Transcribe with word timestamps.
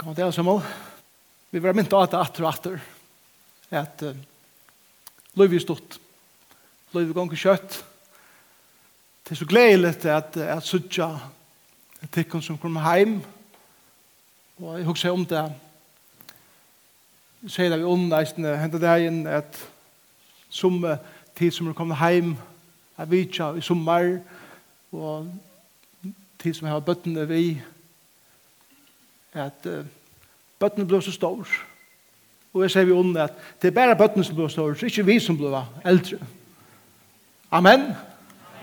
Kom 0.00 0.14
til 0.14 0.24
oss, 0.24 0.38
Vi 1.50 1.60
var 1.60 1.74
mynt 1.76 1.92
av 1.92 2.06
det 2.08 2.16
atter 2.16 2.44
og 2.44 2.48
atter. 2.48 2.76
At 3.70 4.02
uh, 4.02 4.16
løy 5.36 5.48
vi 5.52 5.58
stått. 5.60 5.98
Løy 6.94 7.04
vi 7.04 7.12
gong 7.12 7.28
kjøtt. 7.36 7.82
Det 9.24 9.34
er 9.34 9.36
så 9.36 9.44
gledelig 9.44 10.06
at, 10.08 10.36
at 10.36 10.64
sutja 10.64 11.10
tikkun 12.14 12.40
som 12.40 12.56
kommer 12.58 12.80
heim. 12.80 13.18
Og 14.56 14.78
jeg 14.78 14.86
husker 14.86 15.12
om 15.12 15.26
det. 15.28 15.42
Jeg 17.42 17.52
sier 17.52 17.68
det 17.68 17.82
vi 17.82 17.90
ondeisende 17.92 18.54
hentet 18.56 18.80
deg 18.80 19.04
inn 19.10 19.26
at 19.28 19.58
som 20.48 20.80
tid 21.36 21.52
som 21.52 21.68
er 21.68 21.76
kommet 21.76 22.00
heim 22.00 22.38
er 22.96 23.10
vidtja 23.10 23.50
i 23.52 23.60
sommer 23.60 24.16
og 24.96 25.28
tid 26.40 26.56
som 26.56 26.72
har 26.72 26.80
bøttene 26.88 27.28
vi 27.28 27.44
og 27.58 27.76
at 29.34 29.66
uh, 29.70 29.84
bøttene 30.60 30.88
ble 30.88 31.00
så 31.02 31.14
stor. 31.14 31.48
Og 32.50 32.64
jeg 32.64 32.74
sier 32.74 32.88
vi 32.88 32.96
under 32.96 33.28
at 33.28 33.36
det 33.62 33.70
er 33.70 33.76
bare 33.76 33.98
bøttene 33.98 34.26
som 34.26 34.38
ble 34.38 34.48
stor, 34.50 34.74
så 34.74 34.88
ikke 34.88 35.06
vi 35.06 35.18
som 35.22 35.38
ble 35.38 35.62
eldre. 35.86 36.18
Amen? 37.50 37.90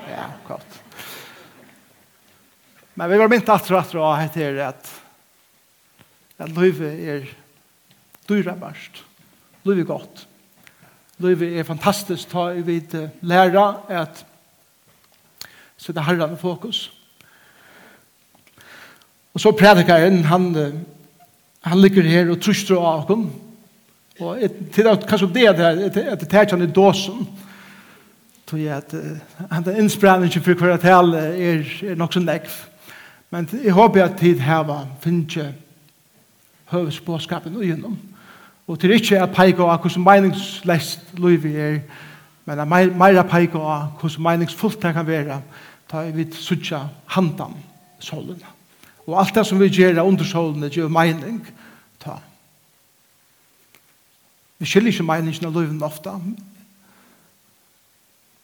Ja, 0.07 0.29
godt. 0.47 0.81
Men 2.97 3.11
vi 3.11 3.19
var 3.19 3.29
mynt 3.29 3.49
at 3.53 3.71
og 3.71 3.79
at 3.79 3.95
og 3.95 4.21
heter 4.21 4.63
at 4.69 4.93
at 6.37 6.49
livet 6.53 7.09
er 7.09 7.25
dyra 8.29 8.53
verst. 8.61 9.03
Livet 9.65 9.81
er 9.81 9.89
godt. 9.89 10.27
Livet 11.17 11.57
er 11.57 11.63
fantastisk. 11.65 12.29
Ta 12.29 12.51
vi 12.53 12.81
læra 13.21 13.81
at 13.89 14.25
så 15.77 15.93
det 15.93 16.03
herren 16.05 16.37
fokus. 16.37 16.96
Og 19.37 19.41
så 19.41 19.51
predikaren, 19.53 20.23
han, 20.25 20.45
han 21.61 21.81
ligger 21.81 22.07
her 22.09 22.29
og 22.33 22.39
trøster 22.41 22.79
av 22.81 23.03
ham. 23.05 23.27
Og 24.17 24.39
til 24.73 24.87
at 24.89 25.03
kanskje 25.05 25.27
det 25.35 25.43
er 25.45 25.59
at 25.85 26.23
det 26.23 26.29
tar 26.31 26.47
han 26.49 26.63
i 26.65 26.69
dåsen, 26.73 27.27
tror 28.49 28.57
jeg 28.57 28.79
at 28.79 28.95
han 29.51 29.69
er 29.69 29.77
innsprænning 29.77 30.33
for 30.41 30.57
hver 30.57 30.81
tal 30.81 31.13
er, 31.13 31.61
er 31.85 31.95
nok 31.95 32.17
så 32.17 32.23
nekv. 32.25 32.57
Men 33.29 33.49
jeg 33.63 33.77
håper 33.77 34.07
at 34.07 34.17
tid 34.17 34.41
her 34.41 34.65
var 34.65 34.89
finnes 35.05 35.53
høvesbåskapen 36.73 37.61
og 37.61 37.69
gjennom. 37.69 37.97
Og 38.67 38.79
til 38.79 38.97
ikke 38.97 39.21
at 39.21 39.37
peik 39.37 39.61
av 39.61 39.77
hvordan 39.77 40.09
meningslest 40.09 41.13
liv 41.21 41.45
er, 41.53 41.79
men 42.49 42.65
at 42.65 42.67
meira 42.73 43.21
peik 43.21 43.53
av 43.53 44.01
hvordan 44.01 44.31
meningsfullt 44.31 44.81
det 44.81 44.97
kan 44.97 45.07
være, 45.07 45.41
da 45.91 46.07
er 46.07 46.11
vi 46.17 46.31
suttja 46.33 46.87
handan 47.13 47.53
solene 48.01 48.56
og 49.07 49.19
alt 49.21 49.35
det 49.35 49.45
som 49.47 49.59
vi 49.59 49.69
gjør 49.71 50.03
under 50.03 50.27
solen 50.27 50.67
gjør 50.69 50.91
mening 50.91 51.39
ta. 52.03 52.17
Vi 54.57 54.67
skiljer 54.67 54.91
ikke 54.91 55.07
meningen 55.07 55.47
av 55.47 55.55
løven 55.55 55.83
ofte. 55.85 56.13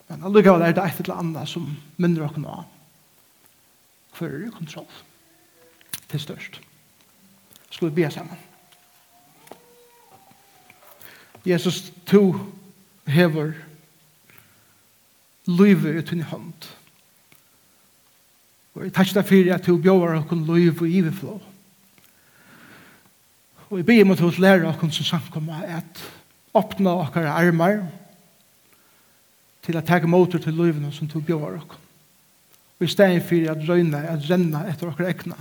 Men 0.08 0.24
allikevel 0.30 0.62
er 0.62 0.76
det 0.76 0.86
et 0.86 1.02
eller 1.04 1.20
annet 1.20 1.50
som 1.50 1.68
minner 1.98 2.28
oss 2.28 2.38
nå. 2.38 2.62
Hver 4.14 4.30
er 4.30 4.46
det 4.46 4.54
kontroll? 4.56 4.90
Til 6.12 6.22
størst. 6.22 6.62
Skal 7.74 7.90
vi 7.90 7.96
be 8.04 8.12
sammen? 8.14 8.38
Jesus, 11.44 11.92
to 12.06 12.38
hever 13.10 13.52
livet 15.46 15.98
uten 16.04 16.20
i 16.20 16.30
hånd. 16.30 16.70
Og 18.74 18.88
jeg 18.88 18.94
takk 18.94 19.12
deg 19.14 19.28
for 19.30 19.50
at 19.54 19.68
du 19.68 19.76
bjøver 19.78 20.16
okken 20.18 20.46
liv 20.48 20.82
og 20.82 20.90
iverflå. 20.90 21.36
Og 23.70 23.80
jeg 23.80 23.86
ber 23.86 24.02
om 24.04 24.14
at 24.14 24.22
du 24.22 24.42
lærer 24.42 24.68
okken 24.70 24.92
som 24.94 25.06
samkommer 25.06 25.66
at 25.78 26.02
åpne 26.54 26.96
okker 27.06 27.30
armer 27.30 27.84
til 29.64 29.78
at 29.78 29.88
takke 29.88 30.10
motor 30.10 30.42
til 30.42 30.58
livene 30.58 30.92
som 30.94 31.08
du 31.08 31.20
bjøver 31.22 31.62
okken. 31.62 31.80
Og 32.80 32.86
i 32.86 32.92
stedet 32.92 33.24
for 33.24 33.52
at 33.54 33.70
røyne, 33.70 33.98
at 33.98 34.30
renne 34.30 34.66
etter 34.70 34.90
okker 34.90 35.08
ekna. 35.08 35.38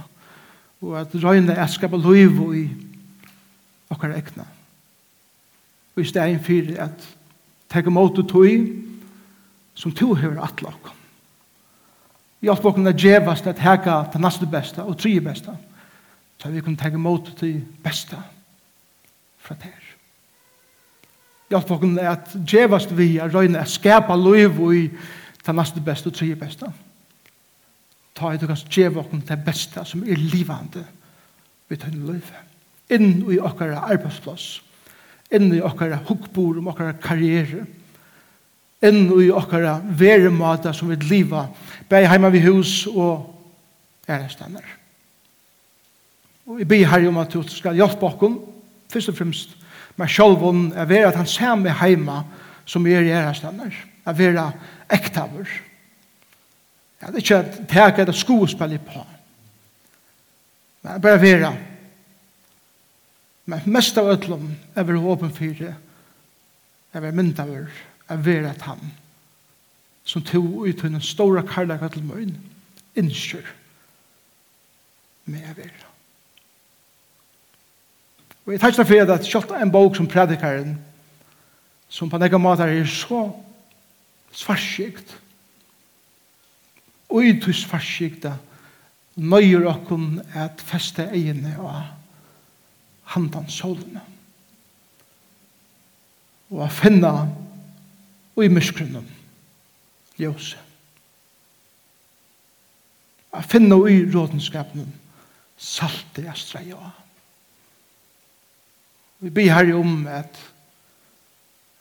Og 0.84 1.00
at 1.00 1.14
røyne 1.24 1.56
at 1.56 1.72
skapa 1.72 1.96
liv 1.96 2.36
og 2.40 2.56
i 2.56 2.66
okker 3.90 4.14
ekna. 4.16 4.46
Og 5.96 6.04
i 6.04 6.08
stedet 6.08 6.40
for 6.44 6.72
at 6.84 7.08
takke 7.72 7.90
motor 7.90 8.28
til 8.28 8.68
som 9.74 9.92
du 9.92 10.12
hever 10.14 10.40
atle 10.44 10.68
okken 10.68 11.01
Hjelp 12.42 12.64
oss 12.66 12.78
å 12.78 12.92
djevast 12.98 13.46
at 13.46 13.60
heka 13.62 14.00
det 14.12 14.20
neste 14.22 14.48
beste 14.50 14.82
og 14.82 14.98
tredje 14.98 15.22
beste. 15.22 15.54
Så 16.42 16.50
vi 16.50 16.62
kan 16.64 16.76
tenke 16.76 16.98
mot 16.98 17.28
til 17.38 17.60
beste 17.84 18.18
fra 19.42 19.54
det 19.60 19.70
her. 19.70 19.90
Hjelp 21.52 21.70
oss 21.70 22.00
at 22.02 22.32
djevast 22.42 22.96
vi 22.98 23.14
er 23.22 23.30
røyne 23.30 23.62
å 23.62 23.68
skapa 23.70 24.16
liv 24.18 24.58
i 24.72 24.88
det 25.42 25.54
neste 25.54 25.82
beste 25.84 26.10
og 26.10 26.16
tredje 26.18 26.38
beste. 26.40 26.70
Ta 28.18 28.32
i 28.32 28.40
du 28.40 28.48
kan 28.48 28.58
djeva 28.70 29.04
oss 29.04 29.12
det 29.28 29.38
beste 29.44 29.84
som 29.86 30.02
er 30.02 30.18
livande 30.18 30.82
vi 31.70 31.78
tar 31.78 31.94
inn 31.94 32.08
liv. 32.10 32.26
Inn 32.92 33.22
i 33.30 33.38
okkara 33.40 33.86
arbeidsplass. 33.86 34.58
Inn 35.32 35.54
i 35.54 35.62
okkara 35.64 36.02
hukkbord 36.08 36.58
om 36.60 36.68
okkara 36.68 36.92
karriere. 37.00 37.62
Inn 37.62 37.81
enn 38.82 39.06
i 39.22 39.30
okkara 39.30 39.76
veremata 39.98 40.72
som 40.74 40.90
vi 40.90 40.98
liva, 41.06 41.46
bei 41.88 42.04
heima 42.08 42.30
vi 42.32 42.42
hus 42.42 42.86
og 42.90 43.28
ærestannar. 44.08 44.66
Og 46.46 46.58
vi 46.58 46.66
ber 46.66 46.88
her 46.90 47.08
om 47.08 47.20
at 47.22 47.32
du 47.32 47.42
skal 47.46 47.78
hjelpe 47.78 48.06
okkom, 48.06 48.40
først 48.90 49.12
og 49.12 49.16
fremst, 49.16 49.56
med 49.96 50.08
sjálvun, 50.08 50.70
er 50.74 50.88
vera 50.88 51.10
at 51.10 51.18
han 51.20 51.28
samme 51.28 51.72
heima 51.82 52.22
som 52.66 52.86
er 52.86 53.04
i 53.04 53.12
ærestannar, 53.12 53.74
er 54.06 54.18
vera 54.18 54.48
ektavur. 54.90 55.48
Ja, 57.02 57.10
det 57.10 57.14
er 57.14 57.22
ikke 57.22 57.38
at 57.38 57.60
teka 57.68 58.02
et 58.06 58.14
skospill 58.14 58.78
på. 58.78 59.04
Men 60.82 61.00
bare 61.02 61.20
vera. 61.22 61.52
Men 63.46 63.62
mest 63.66 63.98
av 63.98 64.10
ötlum 64.10 64.50
er 64.74 64.86
vera 64.86 65.02
åpen 65.14 65.32
fyrir, 65.34 65.74
er 66.92 67.00
vi 67.00 67.10
myndaver, 67.14 67.66
er 68.12 68.24
vera 68.24 68.52
at 68.52 68.62
han 68.68 68.92
som 70.04 70.22
tog 70.26 70.66
ut 70.66 70.82
henne 70.82 71.00
store 71.02 71.44
karlaka 71.46 71.88
til 71.92 72.04
møyn 72.06 72.34
innskjør 72.98 73.46
med 75.30 75.46
å 75.46 75.56
vera. 75.56 75.88
Og 78.42 78.52
jeg 78.52 78.60
tar 78.60 78.74
ikke 78.74 78.88
for 78.88 79.14
at 79.14 79.28
kjøtt 79.28 79.54
en 79.54 79.72
bok 79.72 79.96
som 79.96 80.10
predikaren 80.10 80.74
som 81.92 82.10
på 82.10 82.18
nekka 82.18 82.40
matar 82.40 82.72
er 82.72 82.88
så 82.88 83.28
svarskikt 84.34 85.14
og 87.12 87.28
ut 87.28 87.42
tog 87.44 87.54
svarskikta 87.54 88.34
nøyer 89.20 89.68
okkon 89.68 90.16
at 90.34 90.62
feste 90.64 91.04
egene 91.12 91.52
og 91.60 91.76
handan 93.12 93.48
solene 93.52 94.02
og 96.52 96.64
å 96.66 96.68
finne 96.72 97.12
og 98.36 98.44
i 98.44 98.52
myskrunnen. 98.52 99.08
Ljøse. 100.20 100.58
A 103.32 103.40
finna 103.40 103.78
i 103.88 104.02
rådenskapen 104.12 104.90
salte 105.56 106.26
jeg 106.26 106.36
streia 106.36 106.76
av. 106.76 106.98
Vi 109.22 109.30
ber 109.30 109.54
her 109.54 109.74
om 109.78 110.06
at 110.10 110.40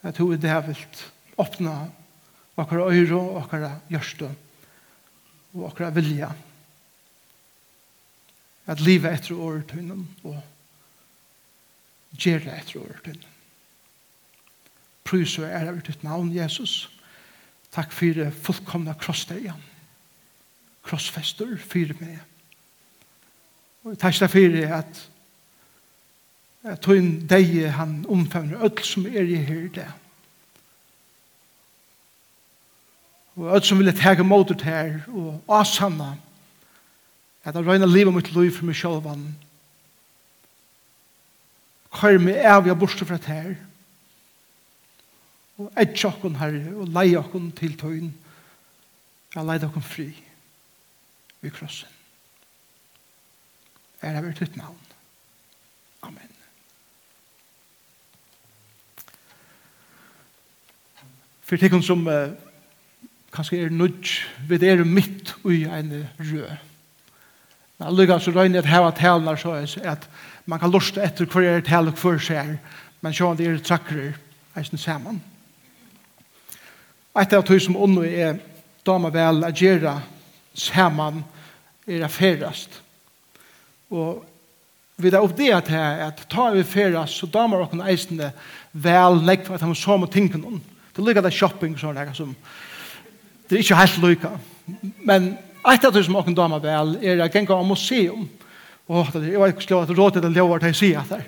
at 0.02 0.18
hun 0.18 0.34
det 0.34 0.50
her 0.50 0.64
vilt 0.66 1.02
åpna 1.38 1.92
okkara 2.58 2.88
øyre, 2.90 3.18
og 3.18 3.36
okkara 3.44 3.76
hjørste 3.90 4.30
og 5.54 5.68
okkara 5.70 5.92
vilja 5.94 6.32
at 8.66 8.82
livet 8.82 9.14
etter 9.14 9.38
året 9.38 9.74
og 10.24 10.42
gjerne 12.18 12.58
etter 12.58 12.82
året 12.82 13.28
Prøys 15.04 15.38
og 15.40 15.46
ære 15.50 15.70
over 15.70 15.86
ditt 15.86 16.04
navn, 16.04 16.36
Jesus. 16.36 16.90
Takk 17.72 17.94
for 17.96 18.06
det 18.06 18.34
fullkomne 18.34 18.96
krossdeian. 19.00 19.64
Krossfester 20.84 21.58
for 21.58 21.96
meg. 22.02 22.20
Og 23.84 23.98
takk 24.00 24.20
for 24.30 24.54
det 24.54 24.68
at 24.70 25.08
jeg 26.62 26.78
tog 26.82 26.98
inn 27.00 27.14
deg 27.26 27.56
han 27.74 28.04
omfavner 28.06 28.62
alt 28.62 28.84
som 28.86 29.08
er 29.10 29.26
i 29.26 29.40
her 29.42 29.70
det. 29.74 29.88
Og 33.40 33.48
alt 33.56 33.66
som 33.66 33.80
ville 33.80 33.96
mot 34.24 34.28
motet 34.28 34.62
her 34.62 35.00
og 35.08 35.42
asanna 35.50 36.14
at 37.44 37.56
jeg 37.56 37.66
røyner 37.66 37.90
livet 37.90 38.14
mitt 38.14 38.30
liv 38.36 38.52
for 38.54 38.68
meg 38.70 38.78
sjølvan. 38.78 39.24
Kør 41.92 42.20
meg 42.22 42.38
av 42.46 42.68
jeg 42.70 42.78
borste 42.78 43.06
fra 43.06 43.18
det 43.18 43.26
her 43.32 43.56
og 45.62 45.80
edge 45.80 46.08
okken 46.08 46.38
herre 46.40 46.76
og 46.76 46.92
leie 46.96 47.20
okken 47.20 47.52
til 47.58 47.78
tøyen. 47.80 48.12
Og 49.36 49.48
leie 49.48 49.68
okken 49.68 49.86
fri 49.86 50.10
ved 51.42 51.54
krossen. 51.56 51.90
Er 54.02 54.16
det 54.16 54.24
vært 54.26 54.42
ditt 54.42 54.58
navn. 54.58 54.78
Amen 56.02 56.30
For 61.46 61.60
tikkun 61.60 61.84
som 61.84 62.06
uh, 62.08 62.32
kanskje 63.36 63.66
er 63.66 63.74
nudj 63.76 64.22
vi 64.48 64.60
er 64.66 64.86
mitt 64.88 65.34
ui 65.44 65.66
en 65.68 65.92
rød. 66.20 66.54
Men 67.78 67.88
allukka 67.90 68.20
så 68.20 68.32
røyne 68.32 68.62
at 68.62 68.70
heva 68.70 68.92
talene 68.96 69.36
så 69.38 69.58
er 69.60 69.92
at 69.92 70.08
man 70.46 70.60
kan 70.60 70.72
lusta 70.72 71.04
etter 71.04 71.26
hver 71.26 71.58
er 71.58 71.66
talen 71.66 71.94
hver 71.94 72.18
skjer 72.18 72.56
men 73.02 73.14
sjåan 73.14 73.38
det 73.38 73.48
er 73.50 73.62
trakkerer 73.66 74.18
eisen 74.58 74.78
saman. 74.78 75.22
Et 77.12 77.34
av 77.36 77.44
tog 77.44 77.60
som 77.60 77.76
onno 77.76 78.06
er 78.08 78.38
dama 78.88 79.10
vel 79.12 79.44
a 79.44 79.52
gjerra 79.52 79.98
saman 80.56 81.20
er 81.88 82.06
a 82.06 82.10
ferast. 82.12 82.78
Og 83.92 84.24
vi 85.02 85.10
er 85.12 85.58
at 85.58 85.68
her 85.68 86.04
at 86.08 86.22
ta 86.32 86.50
vi 86.54 86.64
ferast 86.64 87.20
så 87.20 87.28
damar 87.28 87.66
okken 87.66 87.82
eisende 87.84 88.32
vel 88.72 89.20
legg 89.26 89.44
for 89.44 89.58
at 89.58 89.66
han 89.66 89.76
som 89.76 90.04
og 90.04 90.12
tinken 90.12 90.44
hon. 90.44 90.62
Det 90.96 91.04
lykka 91.04 91.24
det 91.26 91.34
shopping 91.34 91.76
sånn 91.80 92.00
her 92.00 92.14
som 92.16 92.36
det 93.50 93.58
er 93.58 93.64
ikke 93.66 93.76
helt 93.82 93.98
lykka. 94.00 94.30
Men 95.04 95.34
et 95.68 95.84
av 95.84 95.92
tog 95.92 96.06
som 96.06 96.16
okken 96.16 96.38
dama 96.38 96.62
vel 96.64 96.96
er 97.04 97.20
a 97.20 97.28
genga 97.28 97.58
av 97.58 97.68
museum. 97.68 98.30
Og 98.88 99.12
jeg 99.20 99.36
er 99.36 99.52
ikke 99.52 99.68
slå 99.68 99.82
at 99.84 99.92
rådet 99.98 100.24
er 100.24 100.32
lovar 100.32 100.64
til 100.64 100.72
å 100.72 100.80
si 100.80 100.94
at 100.96 101.12
det 101.12 101.20
er 101.20 101.28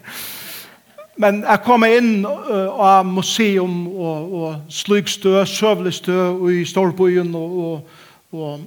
Men 1.17 1.43
jeg 1.45 1.61
kom 1.65 1.83
inn 1.85 2.23
uh, 2.25 2.73
av 2.81 3.05
museum 3.05 3.83
og, 3.87 4.33
og 4.33 4.73
slugstø, 4.73 5.43
søvlestø 5.45 6.15
i 6.49 6.63
Storbyen 6.65 7.35
og, 7.37 7.59
og, 7.65 7.99
og, 8.31 8.63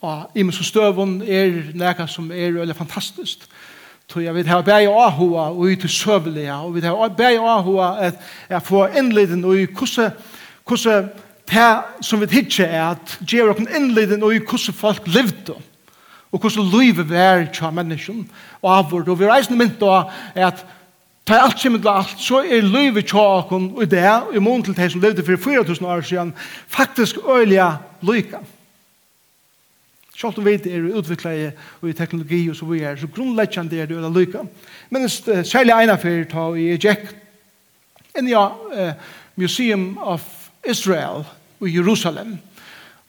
og 0.00 0.38
i 0.38 0.44
min 0.46 0.56
støvun 0.56 1.18
er 1.20 1.52
noe 1.76 2.08
som 2.08 2.30
er 2.32 2.56
veldig 2.56 2.76
fantastisk. 2.78 3.44
Så 4.10 4.24
jeg 4.24 4.34
vil 4.34 4.48
ha 4.50 4.62
bæg 4.66 4.88
og 4.90 5.04
ahua 5.04 5.50
og 5.52 5.70
i 5.70 5.76
til 5.78 5.92
søvlige, 5.92 6.54
og 6.54 6.74
vi 6.74 6.80
har 6.80 7.12
bæg 7.14 7.38
og 7.38 7.50
ahua 7.58 7.90
at 8.08 8.16
jeg 8.48 8.62
får 8.62 8.96
innleden 8.98 9.44
og 9.44 9.60
i 9.60 9.68
hvordan, 9.70 10.10
hvordan 10.66 11.10
det 11.50 12.06
som 12.06 12.20
vi 12.20 12.26
hittir 12.30 12.66
er 12.66 12.96
at 12.96 13.18
gjør 13.20 13.52
okken 13.52 13.68
innleden 13.76 14.22
og 14.22 14.34
i 14.34 14.42
hvordan 14.42 14.74
folk 14.74 15.06
levde 15.06 15.54
og 16.32 16.40
hvordan 16.40 16.72
livet 16.80 17.10
var 17.10 17.46
til 17.52 17.72
menneskjen 17.74 18.28
og 18.62 18.76
avvord. 18.78 19.08
Og 19.08 19.18
vi 19.18 19.28
reiser 19.28 19.58
mynt 19.58 19.80
da 19.80 20.04
er 20.34 20.46
at 20.46 20.66
Ta 21.26 21.40
alt 21.44 21.60
kjem 21.60 21.76
til 21.78 21.90
alt, 21.92 22.14
så 22.18 22.40
er 22.42 22.64
løyve 22.66 23.02
tjåkon 23.06 23.70
og 23.76 23.90
det, 23.90 24.06
i 24.34 24.40
mån 24.42 24.64
til 24.66 24.76
de 24.76 24.88
som 24.90 25.02
levde 25.02 25.24
for 25.26 25.36
4000 25.36 25.86
år 25.86 26.00
siden, 26.00 26.32
faktisk 26.68 27.20
øyelig 27.28 27.62
lyka. 28.02 28.40
Sjalt 30.16 30.38
om 30.38 30.44
vi 30.44 30.58
er 30.58 30.90
utviklet 30.98 31.54
i 31.86 31.92
teknologi 31.96 32.42
og 32.50 32.56
så 32.56 32.66
videre, 32.68 32.96
så 32.98 33.08
grunnleggjande 33.08 33.78
er 33.78 33.86
det 33.86 33.96
øyelig 33.96 34.16
lykke. 34.16 34.42
Men 34.90 35.08
særlig 35.08 35.72
eina 35.72 35.96
for 35.96 36.24
ta 36.28 36.46
i 36.54 36.76
Jack, 36.76 37.14
en 38.18 38.28
ja, 38.28 38.48
Museum 39.36 39.98
of 40.02 40.20
Israel 40.68 41.24
i 41.60 41.76
Jerusalem, 41.76 42.38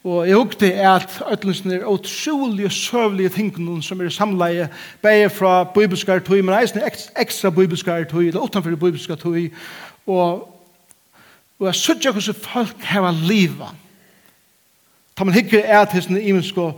Og 0.04 0.28
jeg 0.28 0.36
hukte 0.36 0.74
at 0.74 1.22
ætlensene 1.32 1.76
er 1.76 1.86
utrolig 1.86 2.66
og 2.66 2.72
søvlige 2.72 3.30
tingene 3.30 3.84
som 3.84 4.02
er 4.02 4.10
samleie, 4.10 4.70
bare 5.02 5.30
fra 5.30 5.64
bibelskar 5.64 6.20
tøy, 6.26 6.42
men 6.42 6.58
eisen 6.58 6.80
er 6.82 6.90
ekstra 7.22 7.50
bibelskar 7.50 8.04
tøy, 8.10 8.28
eller 8.28 8.42
utenfor 8.42 8.76
bibelskar 8.76 9.16
tøy, 9.22 9.52
og, 10.08 10.48
og 11.60 11.68
jeg 11.68 11.76
sørger 11.76 12.12
hvordan 12.12 12.42
folk 12.42 12.82
har 12.82 13.12
livet. 13.28 13.78
Ta 15.18 15.24
man 15.24 15.38
hikker 15.38 15.62
er 15.66 15.86
til 15.86 16.02
sånne 16.02 16.24
imensko, 16.26 16.72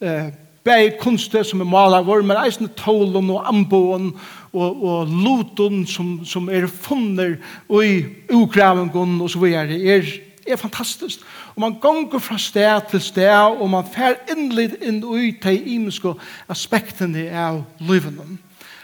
eh, 0.00 0.30
bare 0.64 0.96
kunster 1.00 1.44
som 1.44 1.60
er 1.60 1.68
maler 1.68 2.04
vår, 2.04 2.24
men 2.24 2.40
eisen 2.46 2.70
er 2.70 2.74
tålen 2.80 3.28
og 3.28 3.44
amboen 3.48 4.14
og, 4.52 4.82
og 4.82 5.12
loten 5.12 5.84
som, 5.86 6.20
som 6.24 6.48
er 6.48 6.64
funner 6.66 7.36
og 7.68 7.84
i 7.84 8.04
ukravingen 8.32 9.20
og 9.20 9.30
så 9.30 9.40
videre, 9.44 9.76
er 9.76 10.08
er 10.46 10.56
fantastisk. 10.56 11.20
Og 11.54 11.60
man 11.60 11.78
gonger 11.80 12.18
fra 12.18 12.38
sted 12.38 12.80
til 12.90 13.00
sted, 13.00 13.30
og 13.60 13.70
man 13.70 13.86
fer 13.94 14.18
innlitt 14.32 14.78
inn 14.82 15.02
i 15.16 15.30
de 15.42 15.54
imenske 15.74 16.14
aspektene 16.48 17.28
av 17.30 17.62
livet. 17.78 18.18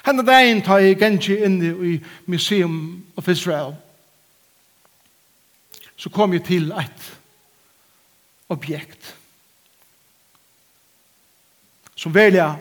Henne 0.06 0.22
dagen 0.22 0.62
tar 0.62 0.84
jeg 0.84 0.98
gengi 1.00 1.38
inn 1.44 1.60
i 1.62 1.96
Museum 2.26 3.04
of 3.16 3.28
Israel. 3.28 3.74
Så 5.96 6.10
kom 6.10 6.32
jeg 6.32 6.44
til 6.44 6.70
et 6.76 7.12
objekt 8.48 9.14
som 11.96 12.14
velja 12.14 12.52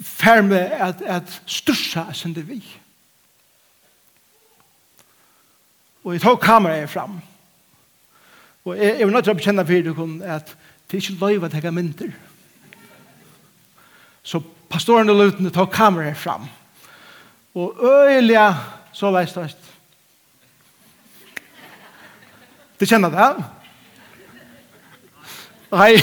ferme 0.00 0.58
at, 0.58 1.02
at 1.04 1.42
styrsa 1.46 2.08
sin 2.12 2.34
det 2.34 2.48
vi. 2.48 2.62
Og 6.06 6.14
jeg 6.14 6.22
tok 6.22 6.38
kameraet 6.40 6.90
fram. 6.90 7.16
Og 8.64 8.78
jeg, 8.78 8.98
jeg 8.98 9.06
var 9.06 9.12
nødt 9.12 9.24
til 9.26 9.32
å 9.34 9.38
bekjenne 9.40 9.64
for 9.66 9.72
dere 9.74 10.34
at 10.36 10.52
det 10.86 10.94
er 10.94 11.02
ikke 11.02 11.18
løy 11.18 11.38
å 11.42 11.48
ta 11.50 11.70
mynter. 11.74 12.12
Så 14.22 14.38
pastoren 14.70 15.10
og 15.10 15.18
løtene 15.18 15.50
tok 15.50 15.72
kameraet 15.74 16.18
fram. 16.18 16.46
Og 17.58 17.74
øyelig 17.82 18.38
så 18.94 19.10
var 19.10 19.24
jeg 19.24 19.32
størst. 19.34 19.58
Det 22.78 22.88
kjenner 22.88 23.10
det, 23.10 23.18
ja? 23.18 23.34
Nei. 25.74 25.96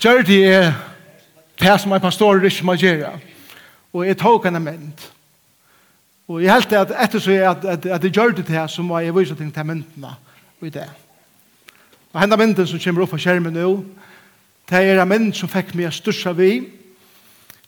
Gjør 0.00 0.22
det 0.24 0.40
er 0.48 0.72
det 1.60 1.80
som 1.80 1.92
er 1.92 2.00
pastorer 2.00 2.48
ikke 2.48 2.64
må 2.64 2.74
gjøre. 2.80 3.12
Og 3.92 4.06
jeg 4.08 4.16
tok 4.24 4.48
henne 4.48 4.60
mynd. 4.64 5.13
Og 6.28 6.40
jeg 6.40 6.52
helt 6.54 6.72
at 6.72 6.92
etter 7.04 7.20
så 7.20 7.34
jeg 7.34 7.44
at, 7.50 7.64
at, 7.64 7.86
at 7.86 8.04
jeg 8.04 8.12
gjør 8.12 8.32
det 8.32 8.46
til 8.46 8.56
her, 8.56 8.66
så 8.66 8.82
må 8.82 8.98
jeg 8.98 9.14
vise 9.16 9.34
ting 9.36 9.52
til 9.54 9.66
myndene 9.66 10.14
og 10.60 10.66
i 10.66 10.72
det. 10.72 10.88
Og 12.12 12.20
henne 12.20 12.36
mynden 12.36 12.66
som 12.66 12.80
kommer 12.80 13.04
opp 13.04 13.12
på 13.12 13.20
skjermen 13.20 13.52
nå, 13.52 13.68
det 14.70 14.80
er 14.80 15.02
en 15.02 15.08
mynd 15.08 15.34
som 15.36 15.50
fikk 15.52 15.74
meg 15.76 15.92
størst 15.92 16.30
av 16.30 16.38
vi, 16.40 16.62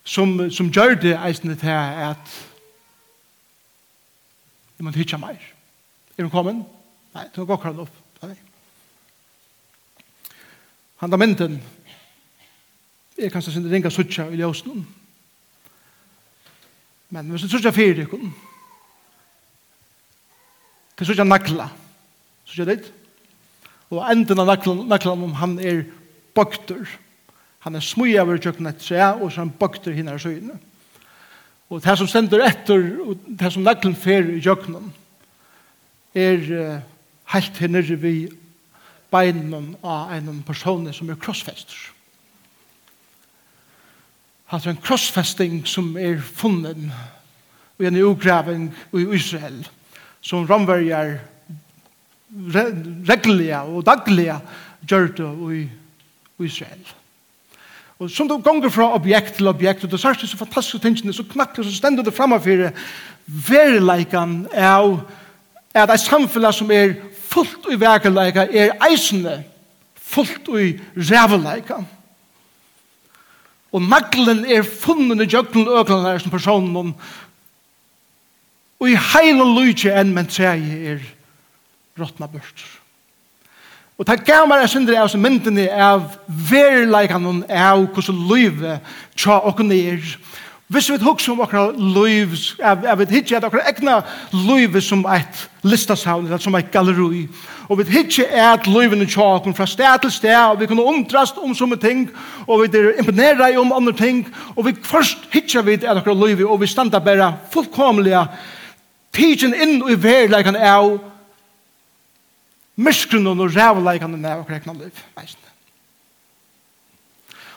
som, 0.07 0.39
som 0.51 0.71
gjør 0.73 0.95
det 1.03 1.17
eisende 1.19 1.59
til 1.61 1.75
at 1.75 2.37
jeg 4.77 4.85
må 4.85 4.93
hitja 4.95 5.19
meg. 5.21 5.41
Er 6.17 6.25
hun 6.25 6.33
kommet? 6.33 6.65
Nei, 7.17 7.25
det 7.33 7.45
går 7.45 7.59
akkurat 7.59 7.85
opp. 7.85 8.03
Nei. 8.23 8.37
Han 11.03 11.13
da 11.13 11.21
mynden, 11.21 11.59
jeg 13.19 13.33
kan 13.33 13.45
stå 13.45 13.53
sin 13.53 13.69
ringa 13.69 13.93
suttja 13.93 14.31
i 14.33 14.41
ljøsnen, 14.41 14.87
Men 17.11 17.31
hvis 17.31 17.43
du 17.43 17.49
tror 17.49 17.59
ikke 17.59 17.73
fyrer 17.73 17.95
det, 17.95 18.33
er 21.05 21.11
sånn 21.11 21.29
nakla. 21.29 21.69
Så 22.47 22.57
skjer 22.57 22.71
det? 22.71 22.79
Og 23.93 24.01
enden 24.09 24.41
av 24.43 24.49
nakla 24.49 25.13
om 25.13 25.35
han 25.41 25.59
er 25.61 25.85
bøkter. 26.37 26.87
Han 27.67 27.77
er 27.77 27.85
smøy 27.85 28.15
over 28.23 28.39
kjøkken 28.39 28.71
et 28.71 28.81
tre, 28.81 29.03
og 29.17 29.29
så 29.29 29.41
er 29.41 29.45
han 29.45 29.57
bøkter 29.61 29.95
henne 29.97 30.15
av 30.15 30.23
søyene. 30.23 30.57
Og 31.67 31.83
det 31.83 31.97
som 31.99 32.09
sender 32.09 32.45
etter, 32.47 32.85
og 33.03 33.19
det 33.27 33.51
som 33.53 33.65
naklen 33.67 33.97
fer 33.99 34.29
i 34.31 34.43
kjøkkenen, 34.43 34.93
er 36.17 36.45
uh, 36.47 36.85
helt 37.35 37.59
henne 37.61 37.83
vi 38.01 38.15
beinen 39.13 39.75
av 39.85 40.15
en 40.15 40.43
person 40.47 40.87
som 40.95 41.11
er 41.11 41.19
krossfester. 41.21 41.91
Han 44.47 44.63
er 44.63 44.77
en 44.77 44.83
krossfesting 44.83 45.65
som 45.67 45.97
er 45.99 46.21
funnet 46.23 46.79
i 47.83 47.89
en 47.89 47.99
ugraving 47.99 48.69
i 48.95 49.07
Israel 49.17 49.65
som 50.27 50.47
romverjar 50.49 51.19
re 52.53 52.65
regliga 53.07 53.63
og 53.71 53.85
dagliga 53.87 54.41
gjør 54.87 55.11
det 55.17 55.33
i, 55.55 55.65
Israel. 56.45 56.83
Og 57.97 58.11
som 58.13 58.29
du 58.29 58.37
gonger 58.45 58.69
fra 58.69 58.91
objekt 58.93 59.39
til 59.39 59.49
objekt, 59.49 59.85
og 59.85 59.91
du 59.91 59.97
sørst 59.97 60.27
så 60.29 60.37
fantastiske 60.37 60.83
tingene, 60.85 61.15
så 61.17 61.25
knakker, 61.25 61.65
så 61.65 61.73
stender 61.73 62.05
du 62.05 62.11
fremme 62.13 62.37
for 62.43 62.67
verileikan 63.27 64.43
av 64.53 64.99
at 65.73 65.93
et 65.95 66.03
samfunn 66.03 66.51
som 66.53 66.71
er 66.71 66.99
fullt 67.31 67.71
i 67.73 67.79
verkeleika 67.81 68.45
er 68.53 68.77
eisende 68.91 69.39
fullt 69.97 70.49
i 70.49 70.75
ræveleika. 70.97 71.81
Og 73.73 73.83
naglen 73.83 74.45
er 74.45 74.63
funnen 74.63 75.21
i 75.21 75.29
jøkken 75.29 75.67
og 75.69 75.83
økene 75.83 76.19
som 76.21 76.33
personen 76.33 76.95
Og 78.81 78.91
i 78.93 78.99
heile 79.13 79.47
lydje 79.57 79.95
enn 79.97 80.13
men 80.15 80.29
treje 80.29 80.81
er 80.93 81.05
råtna 81.97 82.29
børt. 82.29 82.65
Og 83.97 84.05
det 84.05 84.27
gav 84.29 84.45
meg 84.49 84.61
en 84.61 84.69
syndere 84.69 85.01
av 85.01 85.09
som 85.09 85.23
myndene 85.25 85.71
av 85.73 86.19
verleikene 86.27 87.47
av 87.49 87.87
hvordan 87.95 88.19
livet 88.29 88.97
tja 89.17 89.39
okken 89.49 89.73
er. 89.73 90.03
Hvis 90.69 90.89
vi 90.91 90.99
husker 90.99 91.33
om 91.33 91.41
okra 91.41 91.69
liv, 91.71 92.33
jeg 92.59 92.99
vet 92.99 93.13
ikke 93.15 93.37
at 93.39 93.45
okra 93.47 93.63
egna 93.71 94.01
liv 94.35 94.75
som 94.83 95.05
et 95.09 95.45
listasavn, 95.63 96.27
eller 96.27 96.43
som 96.43 96.59
et 96.59 96.73
galleri. 96.75 97.23
Og 97.71 97.79
vi 97.79 97.87
vet 97.87 98.11
ikke 98.11 98.27
at 98.29 98.67
livet 98.67 99.07
tja 99.09 99.25
okken 99.39 99.55
fra 99.55 99.67
sted 99.71 100.03
til 100.03 100.13
sted, 100.13 100.37
og 100.37 100.61
vi 100.61 100.67
kunne 100.67 100.85
omtrast 100.85 101.39
om 101.39 101.55
somme 101.55 101.79
ting, 101.81 102.11
og 102.47 102.67
vi 102.67 102.79
er 102.79 102.99
imponere 102.99 103.55
om 103.59 103.73
andre 103.73 103.95
ting, 103.97 104.27
og 104.57 104.67
vi 104.67 104.75
først 104.83 105.25
hitja 105.33 105.63
vi 105.63 105.79
at 105.79 106.03
okra 106.03 106.19
liv, 106.27 106.45
og 106.51 106.61
vi 106.61 106.67
standa 106.67 106.99
bare 106.99 107.33
fullkomlige 107.55 108.27
tidsen 109.15 109.55
inn 109.55 109.83
i 109.91 109.97
verleikene 110.01 110.61
av 110.61 110.97
myskrunnen 112.77 113.41
og 113.41 113.55
rævleikene 113.55 114.21
av 114.29 114.45
og 114.45 114.51
rekna 114.51 114.75
liv. 114.77 115.05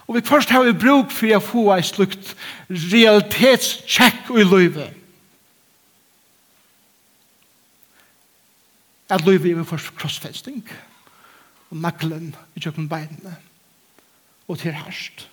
Og 0.09 0.15
vi 0.15 0.21
først 0.25 0.49
har 0.49 0.63
vi 0.65 0.73
bruk 0.73 1.11
for 1.13 1.35
å 1.35 1.41
få 1.43 1.65
ei 1.75 1.83
slukt 1.85 2.31
realitetstjekk 2.69 4.31
i 4.33 4.45
livet. 4.45 4.95
At 9.09 9.25
livet 9.25 9.57
er 9.57 9.67
først 9.69 9.93
krossfesting 9.97 10.63
og 11.69 11.77
naklen 11.77 12.31
i 12.57 12.63
kjøkken 12.63 12.89
beinene 12.89 13.35
og 14.49 14.57
til 14.57 14.73
herst. 14.73 15.27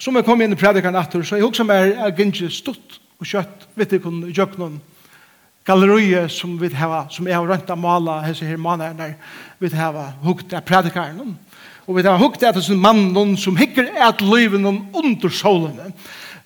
Som 0.00 0.16
jeg 0.16 0.26
kom 0.26 0.40
inn 0.42 0.54
i 0.54 0.58
predikaren 0.58 0.98
etter, 0.98 1.22
så 1.22 1.38
jeg 1.38 1.46
husker 1.46 1.66
meg 1.68 1.92
er 1.92 2.14
gynnsje 2.16 2.50
stutt 2.54 2.99
og 3.20 3.28
kjøtt 3.28 3.66
vet 3.76 3.92
du, 3.92 4.08
om 4.08 4.22
jøknen 4.32 4.80
galleriet 5.68 6.32
som 6.32 6.56
vi 6.60 6.72
har 6.74 7.10
som 7.12 7.28
jeg 7.28 7.36
har 7.36 7.46
rønt 7.46 7.70
av 7.70 7.78
mala 7.78 8.20
hese 8.24 8.48
her 8.48 8.60
mannerne 8.60 9.12
vi 9.60 9.72
har 9.76 10.00
hukt 10.24 10.54
av 10.56 10.64
predikaren 10.66 11.36
og 11.86 11.96
vi 11.96 12.06
har 12.06 12.18
hukt 12.20 12.42
av 12.46 12.60
sin 12.64 12.80
mannen 12.80 13.36
som 13.36 13.58
hikker 13.60 13.92
et 14.08 14.24
løyven 14.24 14.66
under 14.66 15.28
solene 15.28 15.92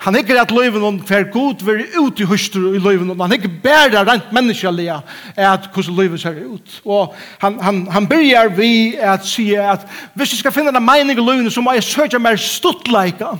Han 0.05 0.17
ikke 0.19 0.37
at 0.37 0.51
løyven 0.53 0.83
om 0.85 0.97
hver 1.07 1.31
god 1.33 1.63
vil 1.65 1.85
ut 1.97 2.21
i 2.21 2.27
hustru 2.29 2.75
i 2.75 2.81
løyven 2.83 3.11
om. 3.15 3.21
Han 3.21 3.33
ikke 3.33 3.49
bærer 3.63 4.05
rent 4.05 4.33
menneskelige 4.37 4.99
at 5.37 5.69
hvordan 5.73 5.97
løyven 5.97 6.19
ser 6.19 6.41
ut. 6.45 6.81
Og 6.85 7.15
han, 7.41 7.57
han, 7.63 7.87
han 7.91 8.09
begynner 8.09 8.53
vi 8.57 8.97
at 9.01 9.25
si 9.27 9.55
at 9.55 9.87
hvis 10.15 10.35
jeg 10.35 10.43
skal 10.43 10.53
finne 10.53 10.75
en 10.75 10.85
mening 10.85 11.17
i 11.17 11.25
løyven 11.25 11.51
så 11.51 11.65
må 11.65 11.73
jeg 11.73 11.87
søke 11.89 12.21
mer 12.21 12.37
stuttleika. 12.37 13.33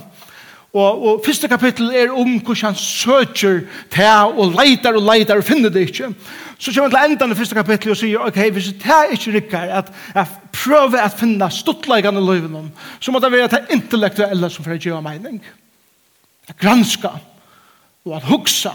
Og, 0.75 1.03
og 1.07 1.21
første 1.23 1.47
kapittel 1.47 1.93
er 1.95 2.11
om 2.11 2.33
hvordan 2.35 2.73
han 2.73 2.75
søker 2.75 3.61
til 3.93 4.33
og 4.35 4.57
leitar 4.57 4.97
og 4.99 5.05
leitar 5.07 5.39
og 5.39 5.47
finner 5.47 5.71
det 5.71 5.85
ikke. 5.87 6.09
Så 6.59 6.73
kommer 6.73 6.89
han 6.89 6.95
til 6.95 7.13
enden 7.13 7.31
av 7.31 7.39
første 7.39 7.55
kapittel 7.55 7.93
og 7.93 7.99
sier, 7.99 8.23
ok, 8.23 8.39
hvis 8.55 8.73
det 8.83 8.97
ikke 9.15 9.35
rikker 9.37 9.71
at 9.79 9.91
jeg 10.15 10.33
prøver 10.55 11.03
å 11.03 11.11
finne 11.15 11.47
stuttleggende 11.51 12.23
løyven 12.23 12.73
så 12.99 13.11
må 13.11 13.21
det 13.23 13.31
være 13.31 13.51
det 13.53 13.61
intellektuelle 13.75 14.49
som 14.51 14.67
får 14.67 14.81
gjøre 14.83 15.03
mening. 15.03 15.39
At 16.47 16.59
granska, 16.59 17.13
og 18.05 18.17
at 18.17 18.27
hugsa, 18.27 18.73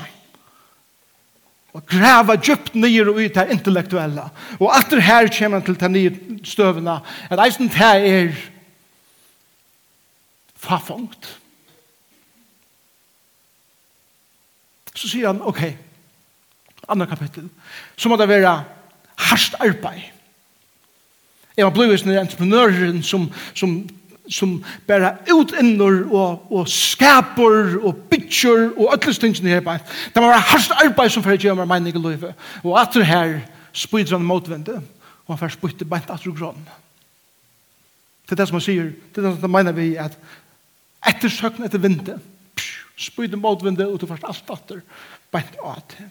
og 1.71 1.85
grava 1.87 2.35
djupt 2.41 2.75
nyer 2.75 3.13
og 3.13 3.21
ut 3.21 3.37
her 3.39 3.53
intellektuelle. 3.55 4.25
Og 4.59 4.73
alt 4.75 4.91
det 4.91 5.05
her 5.07 5.29
kommer 5.37 5.61
han 5.61 5.67
til 5.69 5.79
den 5.81 5.93
nye 5.95 6.41
støvene, 6.45 6.97
at 7.31 7.45
eisen 7.45 7.71
til 7.71 8.09
er 8.11 8.33
fafangt. 10.57 11.40
Så 15.01 15.09
sier 15.09 15.31
han, 15.31 15.41
ok, 15.41 15.63
andre 16.89 17.07
kapittel, 17.09 17.47
så 17.97 18.11
må 18.13 18.19
det 18.21 18.29
være 18.29 18.53
hardt 19.17 19.55
arbeid. 19.61 20.03
Jeg 21.57 21.65
var 21.65 21.73
blevet 21.73 22.03
en 22.03 22.19
entreprenør 22.19 23.01
som, 23.03 23.31
som, 23.55 23.89
som 24.29 24.53
bare 24.87 25.15
utinner 25.33 26.05
og, 26.13 26.53
og 26.53 26.69
skaper 26.69 27.79
og 27.81 27.97
bytjer 28.11 28.71
og 28.77 28.93
ødelstingene 28.95 29.49
her 29.49 29.61
bare. 29.61 29.79
Det 30.15 30.23
var 30.23 30.35
være 30.35 30.49
hardt 30.53 30.77
arbeid 30.85 31.11
som 31.11 31.25
fyrir 31.25 31.41
gjør 31.41 31.59
meg 31.63 31.69
mening 31.69 31.97
i 31.97 32.03
livet. 32.05 32.35
Og 32.65 32.77
at 32.81 32.93
det 32.95 33.07
her 33.07 33.39
spyrir 33.73 34.13
han 34.17 34.27
motvendet, 34.27 34.83
og 35.27 35.35
han 35.35 35.41
fyrir 35.41 35.57
spyrir 35.57 35.89
bænt 35.89 36.13
at 36.13 36.25
du 36.25 36.33
grann. 36.37 36.69
Det 38.25 38.37
er 38.37 38.43
det 38.43 38.49
som 38.49 38.61
han 38.61 38.69
sier, 38.69 38.93
det 38.93 39.25
er 39.25 39.31
det 39.31 39.35
som 39.41 39.49
han 39.49 39.57
mener 39.57 39.77
vi 39.77 39.95
at 39.97 40.19
ettersøkn 41.09 41.65
etter 41.65 41.81
vindet, 41.81 42.21
spyr 43.01 43.37
motvinde, 43.37 43.89
og 43.89 44.01
du 44.01 44.07
fyrst 44.09 44.27
alt 44.29 44.51
atter, 44.53 44.83
bænt 45.33 45.59
av 45.65 45.81
til. 45.89 46.09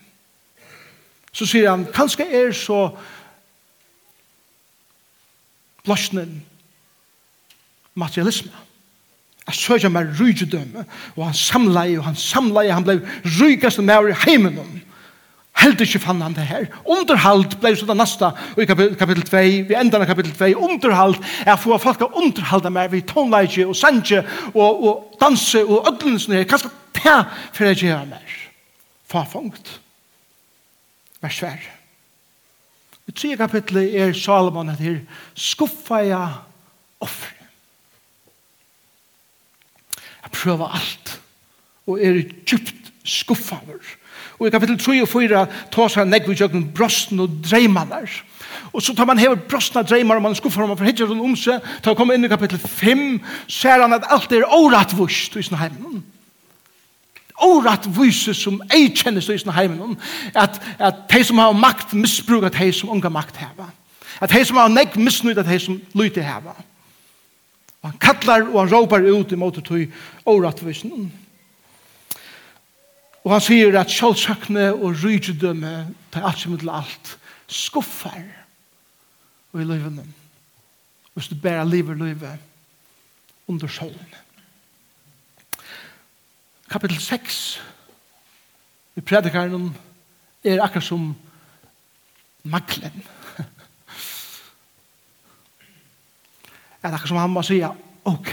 Så 1.32 1.46
sier 1.46 1.70
han, 1.70 1.86
kanskje 1.94 2.26
er 2.26 2.52
så 2.58 2.88
blåsnen 5.86 6.40
materialisme. 8.00 8.52
Jeg 9.50 9.58
søker 9.58 9.90
meg 9.90 10.12
rydgjødømme, 10.20 10.84
og 11.16 11.24
han 11.26 11.38
samleie, 11.38 11.98
og 11.98 12.06
han 12.06 12.18
samleie, 12.20 12.74
han 12.74 12.86
ble 12.86 13.00
rydgjøst 13.26 13.82
med 13.82 14.12
i 14.12 14.18
heimen 14.26 14.60
om. 14.62 14.76
Helt 15.60 15.82
ikke 15.84 16.00
fann 16.00 16.22
han 16.24 16.36
det 16.36 16.46
her. 16.48 16.68
Underhalt 16.88 17.58
ble 17.60 17.74
så 17.76 17.88
det 17.90 17.98
neste 18.00 18.30
i 18.56 18.68
kapitel 18.70 19.26
2, 19.28 19.42
vi 19.68 19.76
ender 19.76 20.04
av 20.04 20.08
kapitel 20.08 20.32
2, 20.38 20.54
underhalt 20.56 21.20
er 21.44 21.58
for 21.60 21.76
få 21.76 21.80
folk 21.90 22.06
å 22.06 22.12
underhalde 22.22 22.72
meg 22.72 22.94
ved 22.94 23.08
tonleidje 23.10 23.68
og 23.68 23.76
sanje 23.76 24.22
og, 24.54 24.84
og 24.88 25.18
danse 25.20 25.64
og 25.66 25.90
ødelsene 25.92 26.40
her. 26.40 26.48
Hva 26.48 26.62
skal 26.62 26.76
det 27.00 27.18
for 27.58 27.68
å 27.68 27.76
gjøre 27.76 28.06
mer? 28.08 28.38
Farfangt. 29.10 29.74
Vers 31.20 31.42
vær. 31.44 31.68
I 33.10 33.16
tre 33.18 33.34
kapittelet 33.36 33.96
er 33.98 34.14
Salomon 34.16 34.70
etter 34.72 35.02
skuffa 35.34 36.04
jeg 36.06 36.40
offre. 37.04 37.36
Jeg 40.20 40.36
prøver 40.36 40.76
alt 40.78 41.16
og 41.90 42.04
er 42.06 42.22
djupt 42.46 42.92
skuffaver. 43.04 43.82
Og 44.40 44.48
i 44.48 44.52
kapittel 44.54 44.80
3 44.80 45.02
og 45.04 45.10
4 45.12 45.46
tar 45.72 45.92
seg 45.92 46.08
negg 46.08 46.28
vi 46.30 46.38
kjøkken 46.40 46.70
brosten 46.76 47.20
og 47.20 47.42
dreimanar. 47.44 48.08
Og 48.74 48.82
så 48.82 48.94
tar 48.96 49.06
man 49.06 49.20
hever 49.20 49.36
brostna 49.50 49.82
dreimar 49.82 50.20
og 50.20 50.22
man 50.22 50.36
skuffar 50.36 50.64
om 50.64 50.70
man 50.70 50.78
forhidjar 50.78 51.10
den 51.10 51.22
om 51.24 51.36
seg. 51.38 51.64
Tar 51.84 51.98
kommer 51.98 52.16
inn 52.16 52.26
i 52.26 52.32
kapittel 52.32 52.60
5 52.60 53.20
ser 53.50 53.82
han 53.82 53.96
at 53.98 54.08
alt 54.14 54.32
er 54.32 54.48
åratvust 54.48 55.36
i 55.36 55.44
sin 55.44 55.58
heimen. 55.58 56.04
Åratvuse 57.44 58.34
som 58.36 58.60
ei 58.76 58.90
kjennes 58.94 59.30
i 59.30 59.38
sin 59.42 59.54
heimen. 59.56 59.98
At, 60.36 60.60
at 60.78 61.06
de 61.12 61.24
som 61.24 61.42
har 61.42 61.56
makt 61.58 61.94
misbruker 61.94 62.54
de 62.54 62.72
som 62.74 62.92
unga 62.94 63.10
makt 63.10 63.40
heva. 63.42 63.72
At 64.22 64.34
de 64.34 64.44
som 64.46 64.60
har 64.60 64.70
negg 64.70 64.98
misnøyd 65.00 65.40
at 65.40 65.50
de 65.50 65.60
som 65.60 65.80
lyte 65.98 66.24
heva. 66.24 66.54
Han 67.84 67.96
kallar 68.02 68.44
og 68.50 68.60
han 68.60 68.74
råpar 68.74 69.08
ut 69.08 69.32
i 69.32 69.40
måte 69.40 69.64
tog 69.66 69.86
åratvusen. 70.26 70.92
Og 70.92 71.10
Og 73.24 73.34
han 73.34 73.44
sier 73.44 73.76
at 73.80 73.92
sjálfsøkne 73.92 74.70
og 74.74 74.96
rydgjødømme 75.04 75.74
tar 76.14 76.28
alt 76.28 76.40
som 76.40 76.58
til 76.58 76.72
alt 76.72 77.18
skuffar 77.48 78.22
og 79.52 79.62
i 79.62 79.66
løyvene. 79.68 80.06
Hvis 81.14 81.28
du 81.28 81.36
bærer 81.36 81.64
livet 81.64 81.98
livet 81.98 82.40
under 83.48 83.68
sjålen. 83.68 84.16
Kapitel 86.70 87.00
6 87.02 87.62
i 88.96 89.02
predikaren 89.02 89.76
er 90.44 90.62
akkurat 90.64 90.84
som 90.84 91.16
maklen. 92.44 93.04
er 96.84 96.94
akkurat 96.94 97.08
som 97.08 97.18
han 97.18 97.34
må 97.34 97.42
sier, 97.44 97.74
ok, 98.06 98.32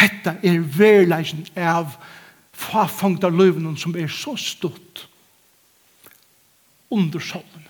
hetta 0.00 0.36
er 0.42 0.60
verleisen 0.78 1.46
av 1.56 1.92
er 1.92 2.13
av 3.24 3.34
løvnen 3.34 3.76
som 3.76 3.94
er 3.96 4.08
så 4.08 4.36
stort 4.36 5.06
under 6.94 7.20
solen. 7.20 7.68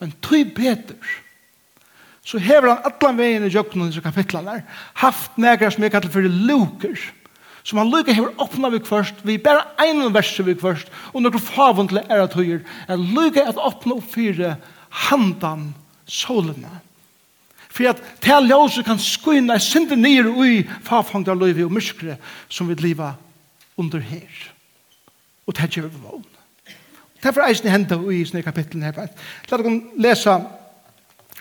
Men 0.00 0.12
tog 0.24 0.54
Peter, 0.56 0.96
så 2.24 2.38
hever 2.40 2.72
han 2.72 2.84
allan 2.88 3.18
vegin 3.18 3.46
i 3.46 3.52
jøkken 3.52 3.84
i 3.84 3.90
disse 3.90 4.40
der, 4.44 4.62
haft 4.94 5.36
negra 5.36 5.70
som 5.70 5.82
jeg 5.82 5.92
kallar 5.92 6.12
for 6.12 6.22
luker, 6.22 6.98
som 7.62 7.78
han 7.78 7.90
lukker 7.92 8.16
hever 8.16 8.32
åpna 8.40 8.70
vi 8.72 8.80
kvørst, 8.80 9.24
vi 9.24 9.38
bare 9.38 9.66
ein 9.78 10.00
verset 10.14 10.46
vi 10.46 10.54
kvørst, 10.54 10.88
og 11.12 11.22
nokre 11.22 11.40
favundle 11.40 12.04
er 12.08 12.24
at 12.24 12.34
høyer, 12.34 12.62
er 12.88 12.96
lukker 12.96 13.48
at 13.48 13.60
åpna 13.60 13.98
opp 13.98 14.08
fire 14.14 14.56
handan 15.08 15.72
solene. 16.08 16.80
For 17.70 17.86
at 17.88 18.02
til 18.22 18.50
ljøse 18.50 18.82
kan 18.82 18.98
skynne 18.98 19.54
en 19.54 19.62
synder 19.62 20.26
ui 20.28 20.64
farfangda 20.82 21.34
løyve 21.34 21.64
og 21.64 21.72
myskre 21.72 22.16
som 22.48 22.68
vi 22.68 22.74
liva 22.74 23.14
under 23.76 24.00
her. 24.00 24.50
Og 25.46 25.56
det 25.56 25.70
gjør 25.70 25.88
vi 25.88 26.02
vågen. 26.02 26.24
Derfor 27.22 27.44
eisen 27.46 27.70
henda 27.70 27.96
ui 27.96 28.20
i 28.20 28.24
sånne 28.24 28.42
kapitlen 28.42 28.82
her. 28.82 28.96
La 29.50 29.56
dere 29.58 29.80
lesa 30.00 30.38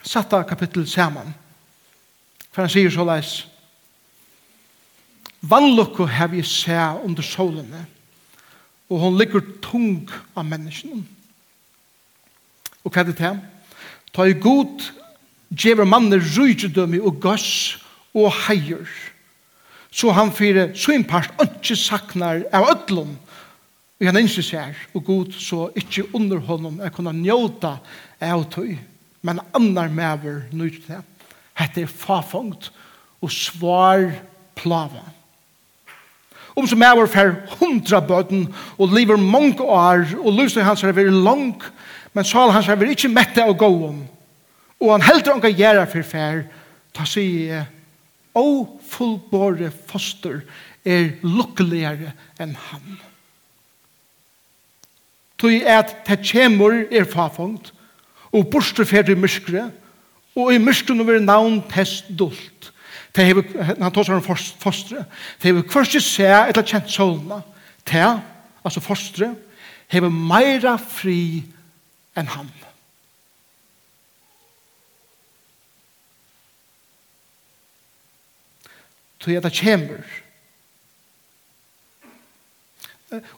satta 0.03 0.43
kapittel 0.43 0.88
saman. 0.88 1.33
For 2.51 2.62
han 2.62 2.71
sier 2.71 2.91
så 2.91 3.05
leis. 3.07 3.48
Vannlokko 5.41 6.05
har 6.05 6.27
vi 6.27 6.43
se 6.43 6.75
under 7.03 7.24
solene, 7.24 7.86
og 8.89 9.00
hon 9.00 9.17
ligger 9.17 9.41
tung 9.63 10.09
av 10.36 10.43
menneskene. 10.45 11.05
Og 12.83 12.91
hva 12.91 13.01
er 13.01 13.07
det 13.07 13.15
til? 13.19 13.39
Ta 14.13 14.25
i 14.27 14.36
god 14.36 14.83
gjever 15.50 15.86
mannen 15.86 16.22
rydgjødømme 16.22 17.01
og 17.01 17.22
gass 17.22 17.79
og 18.13 18.32
heier. 18.48 18.86
Så 19.91 20.12
han 20.13 20.32
fyrir 20.32 20.75
sin 20.77 21.03
part 21.03 21.34
ikke 21.41 21.75
saknar 21.75 22.44
av 22.53 22.70
ødlom 22.75 23.18
og 24.00 24.08
han 24.08 24.18
ikke 24.22 24.44
ser, 24.44 24.75
og 24.96 25.03
god 25.03 25.34
så 25.36 25.65
ikke 25.75 26.06
under 26.15 26.39
honom 26.39 26.79
er 26.79 26.91
kunne 26.96 27.12
njóta 27.12 27.75
av 28.24 28.46
tøy, 28.51 28.77
men 29.22 29.41
annar 29.53 29.91
mever 29.91 30.46
nøyt 30.56 30.86
det. 30.88 31.01
Hette 31.60 31.84
er 31.84 31.91
fafangt 31.91 32.70
og 33.20 33.32
svar 33.32 34.06
plava. 34.56 35.03
Om 36.56 36.68
som 36.68 36.82
er 36.84 37.06
fer 37.12 37.36
hundra 37.60 38.00
bøten 38.00 38.48
og 38.77 38.96
lever 38.96 39.20
mange 39.20 39.60
år 39.63 40.15
og 40.24 40.34
lyser 40.34 40.63
hans 40.63 40.84
er 40.84 40.96
veri 40.96 41.12
lang, 41.12 41.60
men 42.13 42.25
sal 42.25 42.51
hans 42.56 42.72
er 42.72 42.79
veri 42.79 42.96
ikke 42.96 43.12
mette 43.12 43.44
og 43.44 43.58
gåum 43.60 44.00
og 44.79 44.93
han 44.95 45.03
heldur 45.03 45.36
onka 45.36 45.51
gjerra 45.51 45.86
for 45.89 46.05
fær, 46.07 46.45
ta 46.95 47.05
sig 47.07 47.51
å 48.38 48.45
fullbåre 48.89 49.71
foster 49.89 50.41
er 50.88 51.17
lukkeligere 51.25 52.13
enn 52.39 52.55
han. 52.69 53.00
Tui 55.39 55.62
at 55.67 55.93
det 56.07 56.19
kjemur 56.27 56.81
er 56.91 57.07
fafongt, 57.07 57.71
og 58.36 58.50
borsteferd 58.51 59.09
i 59.09 59.17
myskre, 59.17 59.69
og 60.38 60.51
i 60.53 60.62
myskren 60.62 61.01
over 61.01 61.19
navn 61.24 61.62
test 61.71 62.12
dult. 62.19 62.71
Det 63.15 63.25
hever, 63.25 63.48
han 63.79 63.91
tar 63.91 64.05
seg 64.05 64.19
om 64.19 64.39
fostre, 64.62 65.05
det 65.39 65.50
hever 65.50 65.65
kvart 65.67 65.95
i 65.98 66.01
se 66.03 66.27
eller 66.29 66.65
kjent 66.67 66.91
solna, 66.93 67.41
det, 67.89 68.05
altså 68.62 68.83
fostre, 68.86 69.31
hever 69.89 70.13
meira 70.13 70.75
fri 70.77 71.41
enn 72.19 72.29
han. 72.36 72.51
tog 79.19 79.33
jeg 79.33 79.43
det 79.43 79.53
kommer. 79.59 80.03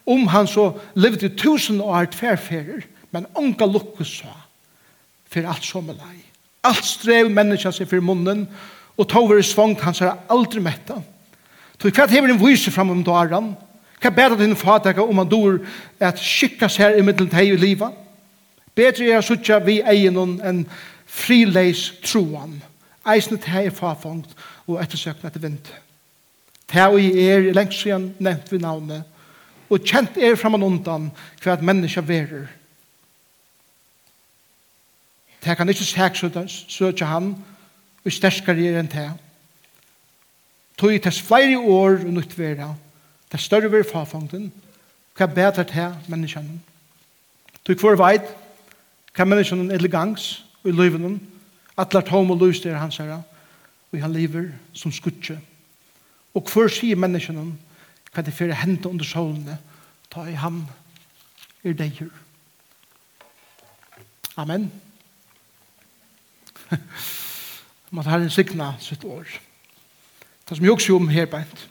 Om 0.06 0.26
han 0.28 0.46
så 0.46 0.72
levde 0.94 1.26
i 1.26 1.36
tusen 1.36 1.80
år 1.80 2.10
tverferer, 2.12 2.84
men 3.10 3.26
unga 3.36 3.66
lukkes 3.66 4.18
så, 4.20 4.34
for 5.32 5.48
alt 5.48 5.64
som 5.64 5.88
er 5.88 5.98
lei. 6.00 6.18
Alt 6.64 6.84
strev 6.86 7.30
menneska 7.32 7.72
seg 7.72 7.88
for 7.90 8.04
munnen, 8.04 8.46
og 8.96 9.08
tog 9.08 9.30
være 9.30 9.44
svangt 9.46 9.80
hans 9.82 10.02
er 10.04 10.20
aldri 10.30 10.60
metta. 10.62 11.00
Så 11.80 11.90
hva 11.90 12.06
hever 12.06 12.30
en 12.30 12.38
vyse 12.38 12.70
fram 12.70 12.92
om 12.92 13.02
døren? 13.02 13.54
Hva 14.02 14.10
bedre 14.14 14.38
din 14.38 14.56
fataka 14.58 15.02
om 15.02 15.18
han 15.18 15.30
dår 15.30 15.58
at 16.02 16.20
skikkas 16.20 16.76
her 16.78 16.94
i 16.94 17.02
middelen 17.02 17.30
teg 17.32 17.50
i 17.50 17.58
livet? 17.58 17.90
Bedre 18.76 19.10
er 19.16 19.24
suttja 19.24 19.58
vi 19.64 19.80
egen 19.80 20.38
enn 20.40 20.62
frileis 21.06 21.88
troan. 22.04 22.60
Eisne 23.08 23.40
teg 23.42 23.68
er 23.68 23.74
fafangt, 23.74 24.30
og 24.66 24.82
ettersøkna 24.82 25.30
etter 25.30 25.42
vind. 25.42 25.72
Det 26.72 26.86
og 26.86 26.98
jeg 27.02 27.28
er 27.28 27.52
lengst 27.52 27.82
siden 27.82 28.14
nevnt 28.18 28.52
vi 28.52 28.58
navnet, 28.58 29.04
og 29.70 29.80
kjent 29.80 30.16
er 30.16 30.36
fram 30.36 30.58
og 30.58 30.66
undan 30.68 31.10
hva 31.42 31.54
at 31.56 31.64
menneska 31.64 32.00
verer. 32.04 32.46
Det 35.42 35.56
kan 35.56 35.68
ikke 35.68 35.84
sæk 35.84 36.16
søtja 36.68 37.06
han, 37.06 37.34
og 38.04 38.12
sterskare 38.12 38.66
er 38.66 38.78
enn 38.80 38.90
det. 38.90 39.10
Tog 40.78 40.94
i 40.94 40.98
tess 40.98 41.20
flere 41.22 41.58
år 41.58 42.04
og 42.06 42.12
nytt 42.14 42.36
vera, 42.38 42.72
tess 43.30 43.44
større 43.44 43.70
vera 43.72 43.86
fafangten, 43.86 44.52
hva 45.16 45.26
bedre 45.26 45.64
til 45.64 45.94
menneskene. 46.08 46.60
Tog 47.64 47.76
hver 47.80 47.98
veit, 48.00 48.30
hva 49.14 49.26
menneskene 49.28 49.74
er 49.74 49.82
til 49.82 49.90
gangs 49.90 50.44
og 50.62 50.70
i 50.70 50.76
løyvenen, 50.76 51.20
atler 51.76 52.06
tom 52.06 52.30
og 52.30 52.40
løyster 52.40 52.78
hans 52.78 52.96
herre, 52.96 53.22
og 53.92 54.00
han 54.00 54.12
lever 54.12 54.48
som 54.72 54.92
skutje. 54.92 55.38
Og 56.34 56.48
hver 56.48 56.70
sier 56.72 56.96
menneskene 56.96 57.44
hva 58.12 58.24
det 58.24 58.34
fyrir 58.36 58.56
hente 58.60 58.88
under 58.88 59.04
solene 59.04 59.58
ta 60.12 60.24
i 60.28 60.36
ham 60.36 60.66
er 61.64 61.76
deir. 61.76 62.08
Amen. 64.36 64.70
Man 67.90 68.04
har 68.04 68.18
en 68.18 68.30
signa 68.30 68.74
sitt 68.80 69.04
år. 69.04 69.28
Det 70.48 70.56
som 70.56 70.64
jeg 70.64 70.72
også 70.72 70.96
om 70.96 71.08
her 71.08 71.26
beint 71.26 71.68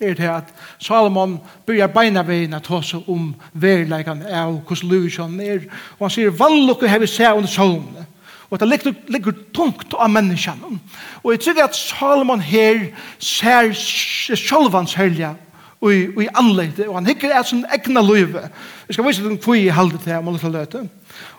er 0.00 0.14
det 0.14 0.28
at 0.28 0.50
Salomon 0.78 1.38
byrjar 1.66 1.88
beina 1.88 2.22
vegin 2.22 2.52
at 2.54 2.66
hosa 2.66 2.98
om 3.08 3.30
verleikan 3.52 4.22
av 4.22 4.58
hos 4.68 4.82
Luvisjon 4.82 5.40
er 5.40 5.62
og 5.96 6.02
han 6.04 6.12
sier 6.12 6.34
vannlokku 6.36 6.84
vi 6.86 7.06
se 7.08 7.30
under 7.32 7.48
solene 7.48 8.04
Og 8.50 8.60
det 8.60 8.68
ligger, 8.68 8.94
ligger 9.08 9.32
tungt 9.54 9.94
av 9.98 10.10
menneskene. 10.10 10.78
Og 11.24 11.32
jeg 11.32 11.40
tror 11.40 11.64
at 11.64 11.76
Salomon 11.76 12.40
her 12.40 12.86
ser 13.18 13.72
sjølvans 13.74 14.94
helja 14.94 15.34
og 15.80 16.22
i 16.22 16.28
anleite, 16.34 16.86
og 16.88 16.96
han 16.96 17.06
hikker 17.10 17.34
et 17.36 17.50
sånn 17.50 17.66
egna 17.74 18.00
løyve. 18.02 18.46
Jeg 18.88 18.96
skal 18.96 19.06
vise 19.06 19.24
den 19.24 19.38
kvi 19.42 19.66
i 19.66 19.74
halde 19.74 19.98
til 20.02 20.16
om 20.16 20.32
å 20.32 20.50
løte. 20.50 20.86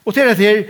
Og 0.05 0.13
til 0.13 0.29
dette 0.29 0.45
her, 0.45 0.61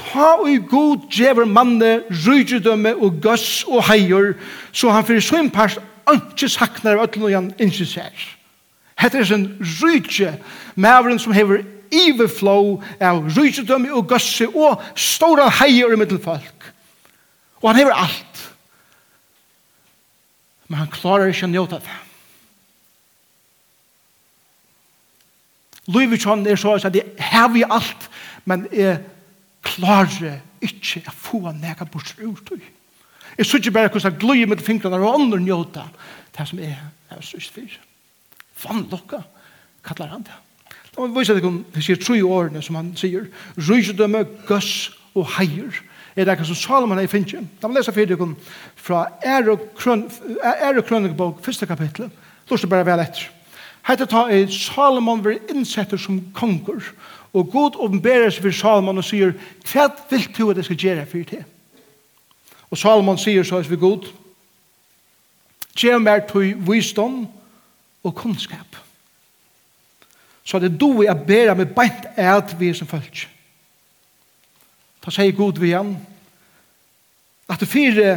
ta 0.00 0.32
og 0.40 0.70
god 0.70 1.06
djever 1.12 1.44
manne, 1.44 2.00
rydgjødømme 2.08 2.94
og 2.96 3.20
gøss 3.22 3.64
og 3.68 3.84
heier, 3.90 4.32
så 4.72 4.94
han 4.94 5.06
fyrir 5.06 5.24
sånn 5.24 5.50
part 5.52 5.78
ikke 6.10 6.48
saknar 6.50 6.96
av 6.96 7.06
øtlen 7.06 7.26
og 7.28 7.34
han 7.36 7.50
ikke 7.60 7.86
ser. 7.86 8.24
Hette 9.00 9.20
er 9.20 9.28
sånn 9.28 9.46
rydgjø, 9.60 10.32
maveren 10.80 11.20
som 11.20 11.34
hever 11.36 11.62
overflow 11.94 12.76
av 13.02 13.24
rysedømme 13.36 13.92
og 13.94 14.10
gøsse 14.10 14.48
og 14.48 14.82
stora 14.98 15.48
heier 15.60 15.92
i 15.92 15.98
middelfolk. 16.00 16.68
Og 17.60 17.70
han 17.70 17.80
hever 17.80 17.96
alt. 17.96 18.44
Men 20.68 20.84
han 20.84 20.92
klarer 20.94 21.32
ikke 21.32 21.48
å 21.48 21.52
njøte 21.52 21.80
det. 21.82 21.98
Løyve 25.90 26.18
kjønn 26.20 26.46
er 26.46 26.60
så 26.60 26.76
at 26.78 26.94
jeg 26.94 27.30
har 27.32 27.48
vi 27.50 27.64
alt, 27.66 28.06
men 28.46 28.68
jeg 28.70 29.00
klarer 29.66 30.38
ikke 30.62 31.02
å 31.08 31.14
få 31.16 31.40
nega 31.56 31.86
bort 31.88 32.14
ut. 32.20 32.52
Jeg 33.38 33.46
synes 33.46 33.64
ikke 33.64 33.74
bare 33.74 33.90
hvordan 33.90 34.12
jeg 34.12 34.20
gløy 34.20 34.44
med 34.46 34.62
fingrene 34.62 35.00
og 35.00 35.16
andre 35.16 35.40
njøte 35.42 35.86
det 36.36 36.46
som 36.46 36.60
jeg 36.62 36.76
har 37.10 37.24
sørst 37.24 37.54
for. 37.56 37.78
Vann 38.60 38.86
lokka, 38.92 39.22
kallar 39.86 40.14
han 40.14 40.26
det. 40.28 40.36
Og 41.00 41.08
vi 41.08 41.20
viser 41.20 41.38
at 41.38 41.44
det 41.74 41.84
sier 41.84 41.96
tre 41.96 42.18
årene 42.20 42.60
som 42.62 42.76
han 42.76 42.90
sier. 42.98 43.30
Rysdømme, 43.56 44.26
gøss 44.48 44.90
og 45.16 45.30
heier. 45.38 45.72
Er 46.16 46.26
det 46.28 46.44
som 46.44 46.58
Salomon 46.58 46.98
er 46.98 47.06
i 47.06 47.10
finnet. 47.10 47.46
Da 47.62 47.68
må 47.68 47.78
lese 47.78 47.92
fyrir 47.94 48.12
dere 48.12 48.34
fra 48.76 49.06
Ære 49.24 49.54
og 49.54 50.84
Krønikebok, 50.84 51.44
første 51.44 51.66
kapittel, 51.66 52.10
Lort 52.50 52.62
det 52.62 52.70
bare 52.70 52.86
vel 52.86 53.00
etter. 53.00 53.28
Hette 53.86 54.06
ta 54.10 54.24
er 54.28 54.50
Salomon 54.50 55.22
vil 55.24 55.38
innsetter 55.54 55.96
som 55.96 56.18
konger. 56.34 56.82
Og 57.32 57.46
god 57.52 57.78
åpenberer 57.78 58.30
seg 58.30 58.42
for 58.42 58.58
Salomon 58.58 58.98
og 58.98 59.06
sier, 59.06 59.36
hva 59.70 59.86
vil 60.10 60.26
du 60.36 60.50
at 60.50 60.58
jeg 60.58 60.66
skal 60.66 60.82
gjøre 60.84 61.06
for 61.06 61.30
det? 61.30 61.44
Og 62.70 62.78
Salomon 62.78 63.18
sier 63.18 63.46
så 63.46 63.62
vi 63.62 63.78
god, 63.78 64.10
Gjør 65.80 65.98
mer 66.02 66.18
til 66.28 66.58
visdom 66.66 67.28
og 68.04 68.14
kunnskap 68.14 68.76
så 70.50 70.58
det 70.58 70.72
du 70.80 71.04
er 71.04 71.14
bedre 71.14 71.54
med 71.54 71.70
beint 71.76 72.08
eit 72.18 72.56
vi 72.58 72.72
som 72.74 72.88
følg. 72.90 73.22
Da 75.00 75.12
sier 75.14 75.36
Gud 75.36 75.60
vi 75.62 75.70
igjen, 75.70 75.94
at 77.50 77.60
du 77.62 77.66
fire, 77.70 78.16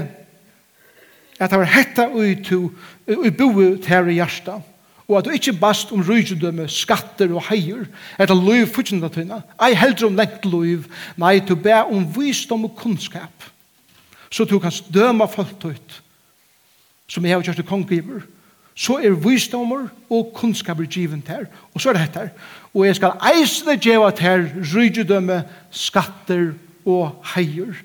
at 1.37 1.51
det 1.51 1.59
var 1.61 1.69
hetta 1.69 2.07
ui 2.09 2.33
to, 2.41 2.71
ui 3.05 3.29
boi 3.29 3.75
ter 3.83 4.09
i 4.09 4.17
hjärsta, 4.17 4.57
og 5.03 5.17
at 5.19 5.27
du 5.27 5.35
ikkje 5.35 5.55
bast 5.59 5.91
om 5.93 6.01
rydgjødømme, 6.01 6.65
skatter 6.71 7.31
og 7.35 7.45
heier, 7.51 7.85
etter 8.17 8.37
loiv 8.37 8.65
fyrtjenda 8.73 9.11
tøyna, 9.13 9.43
ei 9.61 9.77
heldur 9.77 10.09
om 10.09 10.17
lengt 10.17 10.47
loiv, 10.49 10.87
nei, 11.21 11.37
du 11.43 11.53
bæ 11.53 11.83
om 11.85 12.07
visdom 12.17 12.65
og 12.65 12.77
kunnskap, 12.79 13.49
så 14.33 14.47
du 14.49 14.57
kan 14.63 14.73
døma 14.89 15.29
folk 15.29 15.67
ut, 15.69 15.99
som 17.05 17.25
jeg 17.25 17.37
har 17.37 17.45
kjørt 17.45 17.61
i 17.61 17.67
konggiver, 17.67 18.25
så 18.75 18.97
er 18.97 19.13
visdommer 19.17 19.87
og 20.09 20.31
kunnskaper 20.35 20.85
givet 20.85 21.27
her. 21.27 21.45
og 21.73 21.81
så 21.81 21.89
er 21.89 21.93
det 21.93 22.01
her. 22.15 22.29
Og 22.73 22.85
jeg 22.85 22.95
skal 22.95 23.19
eisne 23.33 23.75
djeva 23.77 24.11
til 24.11 24.49
rydgjødømme, 24.73 25.43
skatter 25.71 26.53
og 26.85 27.23
heier 27.35 27.75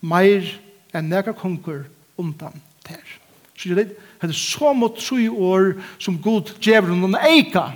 meir 0.00 0.48
enn 0.94 1.08
nega 1.08 1.32
konger 1.32 1.84
undan 2.18 2.60
her. 2.88 3.18
så 3.56 3.74
det 3.74 3.96
er 4.22 4.32
så 4.32 4.72
mot 4.72 4.96
tru 4.98 5.28
år 5.30 5.72
som 5.98 6.18
god 6.22 6.58
djever 6.60 6.88
noen 6.88 7.14
eika 7.14 7.72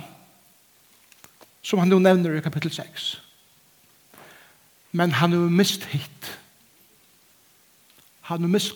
som 1.63 1.79
han 1.79 1.87
nu 1.87 1.99
nevner 1.99 2.35
i 2.35 2.41
kapittel 2.41 2.71
6 2.71 3.21
men 4.91 5.11
han 5.11 5.33
er 5.33 5.49
mist 5.49 5.83
hit 5.85 6.37
han 8.27 8.43
er 8.43 8.51
mist 8.51 8.75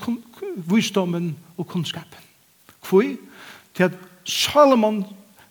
visdommen 0.55 1.37
og 1.57 1.67
kunnskapen. 1.67 2.19
Hvor 2.89 3.03
til 3.75 3.89
at 3.89 3.97
Salomon 4.25 5.05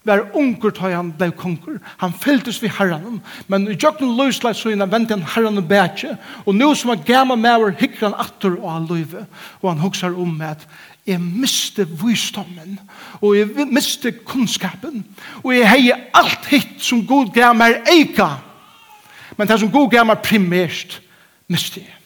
var 0.04 0.30
unger 0.34 0.70
til 0.72 0.94
han 0.94 1.12
ble 1.12 1.28
konger. 1.36 1.78
Han 2.00 2.12
fylltes 2.12 2.62
ved 2.62 2.72
herren. 2.78 3.20
Men 3.48 3.68
i 3.68 3.76
jøkken 3.76 4.14
løslet 4.16 4.56
så 4.56 4.72
inn, 4.72 4.84
vente 4.90 5.14
han 5.14 5.26
herren 5.34 5.60
og 5.60 5.68
bætje. 5.68 6.16
Og 6.46 6.56
nå 6.56 6.72
som 6.74 6.94
han 6.94 7.04
gamma 7.06 7.36
var, 7.36 7.74
hikker 7.76 8.08
han 8.08 8.16
atter 8.20 8.56
og 8.56 8.72
han 8.72 8.88
løyve. 8.88 9.26
Og 9.60 9.70
han 9.72 9.82
hokser 9.84 10.16
om 10.16 10.40
at 10.40 10.66
jeg 11.06 11.20
miste 11.20 11.86
visdommen. 11.88 12.78
Og 13.20 13.36
jeg 13.36 13.68
miste 13.68 14.12
kunnskapen. 14.24 15.04
Og 15.44 15.54
jeg 15.56 15.68
heier 15.68 16.04
alt 16.14 16.48
hitt 16.48 16.80
som 16.80 17.04
god 17.06 17.34
gamma 17.34 17.68
er 17.68 17.82
eika. 17.92 18.32
Men 19.36 19.48
det 19.48 19.60
som 19.60 19.72
god 19.72 19.90
gamma 19.90 20.14
primært 20.14 21.00
miste 21.48 21.80
jeg. 21.84 21.96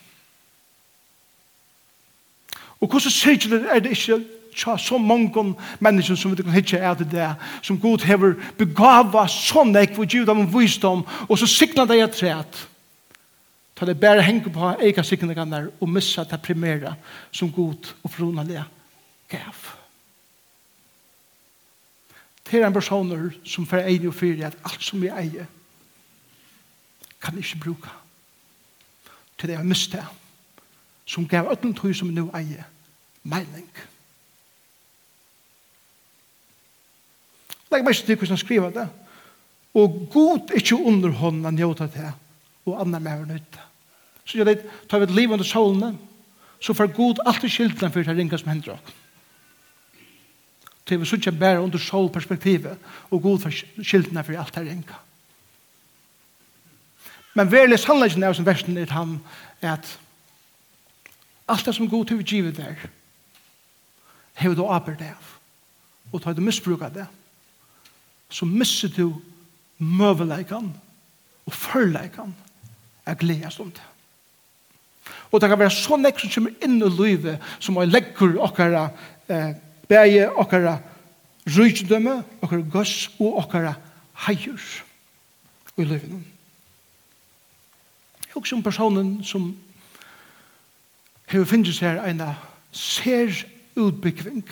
Og 2.81 2.91
hvordan 2.91 3.11
sier 3.11 3.49
det 3.49 3.65
er 3.71 3.81
det 3.81 3.95
ikke 3.97 4.19
tja 4.55 4.77
så 4.79 4.99
mange 4.99 5.55
mennesker 5.81 6.17
som 6.17 6.33
vi 6.33 6.43
kan 6.43 6.55
hitje 6.55 6.79
er 6.79 6.95
til 6.95 7.11
det, 7.11 7.31
som 7.63 7.79
Gud 7.81 8.05
hever 8.07 8.37
begava 8.59 9.27
sånn 9.31 9.75
ek 9.77 9.97
for 9.97 10.09
judam 10.09 10.45
dem 10.45 10.53
visdom, 10.55 11.05
og 11.29 11.39
så 11.39 11.49
sikna 11.51 11.87
det 11.87 11.99
jeg 11.99 12.13
træt. 12.15 12.61
Ta 13.75 13.87
det 13.87 13.99
bare 14.01 14.23
henge 14.23 14.53
på 14.55 14.75
eika 14.79 15.03
sikna 15.03 15.35
gammer 15.35 15.71
og 15.81 15.89
missa 15.91 16.25
det 16.25 16.43
primære 16.43 16.95
som 17.33 17.51
Gud 17.53 17.95
og 18.03 18.11
frona 18.11 18.45
det 18.47 18.63
gav. 19.29 19.65
Det 22.45 22.61
er 22.61 22.67
en 22.67 22.77
personer 22.77 23.33
som 23.45 23.67
for 23.67 23.83
egen 23.83 24.09
og 24.09 24.15
fyrir 24.15 24.47
at 24.47 24.59
alt 24.65 24.83
som 24.85 25.03
vi 25.03 25.11
eier 25.11 25.49
kan 27.25 27.39
ikke 27.39 27.59
bruka 27.65 27.91
til 29.39 29.49
det 29.49 29.57
jeg 29.57 29.67
miste 29.67 30.05
som 31.07 31.27
gav 31.29 31.51
ötlen 31.53 31.75
tog 31.75 31.95
som 31.97 32.09
nu 32.09 32.29
eier 32.37 32.65
meining. 33.23 33.69
Legg 37.73 37.85
meg 37.85 37.95
ikke 37.95 38.07
til 38.07 38.17
hvordan 38.17 38.37
han 38.37 38.43
skriver 38.43 38.75
det. 38.75 38.89
Og 39.75 39.97
god 40.13 40.51
er 40.51 40.61
ikke 40.61 40.77
under 40.79 41.11
hånden 41.11 41.45
han 41.45 41.59
gjør 41.59 41.87
det 41.87 42.13
og 42.65 42.81
andre 42.81 43.01
med 43.01 43.11
mer 43.11 43.25
nytt. 43.35 43.59
Så 44.25 44.39
jeg 44.39 44.47
vet, 44.47 44.67
tar 44.89 44.99
vi 44.99 45.05
et 45.05 45.15
liv 45.15 45.31
under 45.31 45.45
solene, 45.45 45.97
så 46.61 46.73
får 46.73 46.95
god 46.97 47.21
alltid 47.27 47.49
skiltene 47.53 47.91
for 47.93 48.03
det 48.03 48.17
ringa 48.17 48.39
som 48.41 48.49
hender 48.49 48.73
oss. 48.73 48.95
Til 50.87 51.01
vi 51.01 51.17
ikke 51.17 51.33
bare 51.33 51.61
under 51.61 51.79
solperspektivet, 51.79 52.79
og 53.11 53.23
god 53.23 53.39
får 53.39 53.59
skiltene 53.83 54.25
for 54.25 54.37
alt 54.37 54.55
det 54.55 54.67
ringa. 54.67 54.97
Men 57.35 57.53
verlig 57.53 57.79
sannleggen 57.79 58.23
er 58.23 58.33
som 58.33 58.47
versen 58.47 58.79
er 58.79 58.93
han, 58.93 59.19
at 59.61 59.99
alt 61.49 61.67
det 61.67 61.75
som 61.75 61.89
god 61.89 62.07
til 62.07 62.19
vi 62.19 62.25
givet 62.25 62.57
der, 62.57 62.77
hever 64.35 64.55
du 64.55 64.65
arbeid 64.65 65.03
av, 65.03 65.33
og 66.13 66.23
tar 66.23 66.33
du 66.33 66.45
av 66.83 66.93
det, 66.95 67.07
så 68.31 68.47
misser 68.49 68.93
du 68.93 69.11
møveleikene 69.79 70.73
og 71.45 71.53
førleikene 71.53 72.33
er 73.07 73.19
gledes 73.21 73.59
om 73.61 73.71
det. 73.71 73.85
Og 75.33 75.41
det 75.41 75.51
kan 75.51 75.59
være 75.59 75.75
så 75.75 75.99
nekk 76.01 76.21
som 76.23 76.31
kommer 76.33 76.65
inn 76.65 76.79
i 76.81 76.91
livet 76.95 77.43
som 77.59 77.77
er 77.77 77.91
legger 77.91 78.39
okkara 78.41 78.87
eh, 79.29 79.53
bæge, 79.89 80.29
okkara 80.31 80.79
rydgjødømme, 81.45 82.23
okkara 82.41 82.69
gøss 82.73 83.11
og 83.19 83.43
okkara 83.43 83.75
heier 84.25 84.63
i 85.77 85.85
livet. 85.85 86.23
Jeg 88.25 88.35
husker 88.35 88.57
om 88.57 88.63
personen 88.63 89.19
som 89.25 89.51
har 91.29 91.45
finnet 91.51 91.75
seg 91.77 92.01
en 92.09 92.23
ser 92.73 93.45
utbyggving. 93.77 94.45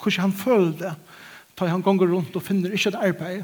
Hvordan 0.00 0.28
han 0.28 0.36
føler 0.36 0.76
det 0.78 0.94
tar 1.60 1.68
han 1.68 1.82
gonger 1.82 2.08
rundt 2.08 2.36
og 2.36 2.42
finner 2.42 2.72
ikke 2.72 2.88
et 2.88 2.94
arbeid 2.96 3.42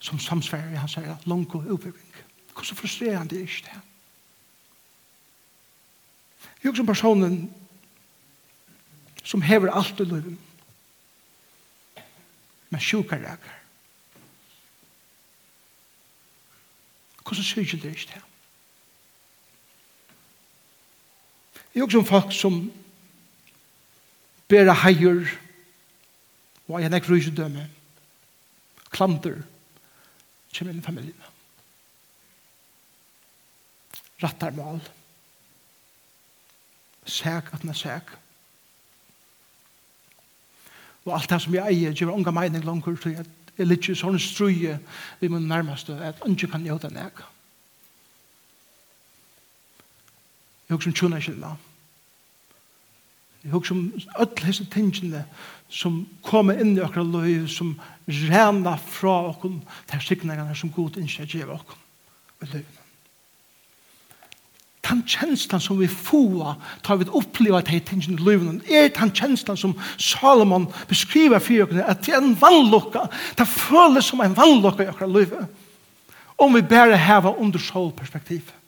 som 0.00 0.18
samsvarer 0.18 0.72
i 0.72 0.80
hans 0.80 0.94
her 0.96 1.16
lang 1.28 1.44
og 1.54 1.66
utbygging. 1.74 2.14
Hvordan 2.52 2.76
frustrerer 2.76 3.18
han 3.18 3.28
det 3.28 3.40
ikke 3.44 3.66
det? 3.66 3.80
Jeg 6.62 6.70
er 6.70 6.74
som 6.74 6.86
personen 6.86 7.54
som 9.24 9.42
hever 9.42 9.72
alt 9.72 10.00
i 10.00 10.04
livet 10.04 10.38
med 12.70 12.80
sjuka 12.80 13.16
rækker. 13.16 13.60
Hvordan 17.24 17.44
sier 17.44 17.64
ikke 17.64 17.82
det 17.82 17.92
ikke 17.92 18.10
det? 18.14 18.22
Jeg 21.74 21.80
er 21.80 21.84
også 21.84 22.02
folk 22.08 22.32
som 22.32 22.60
bera 24.48 24.72
heier 24.72 25.43
Og 26.68 26.80
jeg 26.80 26.90
nekker 26.90 27.14
ikke 27.14 27.36
døme. 27.36 27.68
Klanter 28.94 29.40
kommer 30.54 30.72
inn 30.72 30.80
i 30.80 30.86
familien. 30.86 31.30
Rattar 34.22 34.54
mål. 34.56 34.78
Sæk 37.04 37.50
at 37.52 37.62
den 37.62 37.74
er 37.74 37.78
sæk. 37.78 38.14
Og 41.04 41.12
alt 41.18 41.30
det 41.30 41.40
som 41.42 41.54
jeg 41.54 41.66
eier, 41.68 41.92
gjør 41.92 42.14
unga 42.14 42.32
mening 42.32 42.64
langer 42.64 42.96
til 42.96 43.18
at 43.20 43.28
jeg 43.58 43.68
litt 43.68 43.90
sånn 43.98 44.16
struje 44.18 44.78
vi 45.20 45.28
må 45.28 45.38
nærmeste 45.38 45.98
at 46.00 46.22
ikke 46.26 46.48
kan 46.54 46.64
gjøre 46.64 46.88
den 46.88 46.96
jeg. 47.02 47.20
Jeg 50.64 50.74
husker 50.74 50.74
er 50.74 50.78
ikke 50.78 50.88
som 50.88 50.96
tjona 50.98 51.20
kjellan. 51.20 51.60
Jeg 53.44 53.52
husker 53.52 53.76
om 53.76 53.90
alle 54.16 54.46
disse 54.46 54.64
tingene 54.72 55.24
som 55.68 56.04
kommer 56.24 56.56
inn 56.60 56.76
i 56.78 56.84
okra 56.84 57.02
løy, 57.04 57.44
som 57.50 57.74
rena 58.08 58.76
fra 58.80 59.18
okken, 59.32 59.58
til 59.90 60.00
signingene 60.04 60.56
som 60.56 60.72
god 60.72 60.96
innskjer 61.00 61.28
gjev 61.28 61.52
okkur 61.52 61.76
i 62.44 62.48
løyene. 62.54 62.80
Den 64.84 65.00
kjenslan 65.08 65.62
som 65.64 65.78
vi 65.80 65.88
får, 65.88 66.56
tar 66.84 66.98
vi 67.00 67.08
oppleva 67.08 67.62
til 67.64 67.80
tingene 67.84 68.16
i 68.16 68.24
løyene, 68.24 68.58
er 68.68 68.90
den 68.96 69.12
kjenslan 69.16 69.60
som 69.60 69.76
Salomon 70.00 70.68
beskriver 70.88 71.40
for 71.40 71.64
okken, 71.64 71.84
at 71.84 72.04
det 72.04 72.14
er 72.14 72.20
en 72.20 72.36
vannlokka, 72.40 73.06
det 73.36 73.48
føles 73.48 74.08
som 74.08 74.24
en 74.24 74.36
vannlokka 74.36 74.84
i 74.84 74.92
okra 74.92 75.08
løyene, 75.08 75.48
om 76.40 76.56
vi 76.56 76.64
bare 76.68 76.96
hever 76.96 77.40
under 77.40 77.60
solperspektivet. 77.60 78.63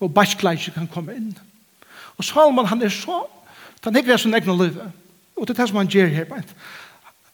og 0.00 0.14
bæskleisje 0.14 0.72
kan 0.74 0.88
komme 0.90 1.14
inn. 1.14 1.38
Og 2.16 2.24
Salman, 2.24 2.66
han 2.66 2.82
er 2.82 2.88
så, 2.88 3.24
han 3.84 3.96
hekker 3.96 4.16
sin 4.16 4.34
egen 4.34 4.58
liv, 4.58 4.78
og 5.36 5.48
det 5.48 5.54
er 5.54 5.62
det 5.62 5.68
som 5.68 5.76
han 5.76 5.90
gjør 5.90 6.06
her, 6.06 6.24
bare. 6.24 6.42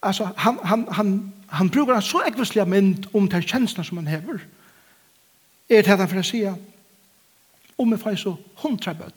Altså, 0.01 0.29
han, 0.37 0.59
han, 0.63 0.87
han, 0.91 1.33
han 1.49 1.69
bruker 1.69 1.95
en 1.95 2.01
så 2.01 2.23
ekvislig 2.27 2.67
mynd 2.67 3.05
om 3.13 3.27
de 3.29 3.41
kjenslene 3.41 3.85
som 3.85 3.97
han 3.97 4.07
hever. 4.07 4.39
Er 5.69 5.81
det 5.85 5.93
han 5.93 6.09
for 6.09 6.21
å 6.21 6.25
si, 6.25 6.41
om 7.77 7.91
jeg 7.93 8.01
får 8.01 8.17
så 8.19 8.35
hundra 8.63 8.93
bød, 8.93 9.13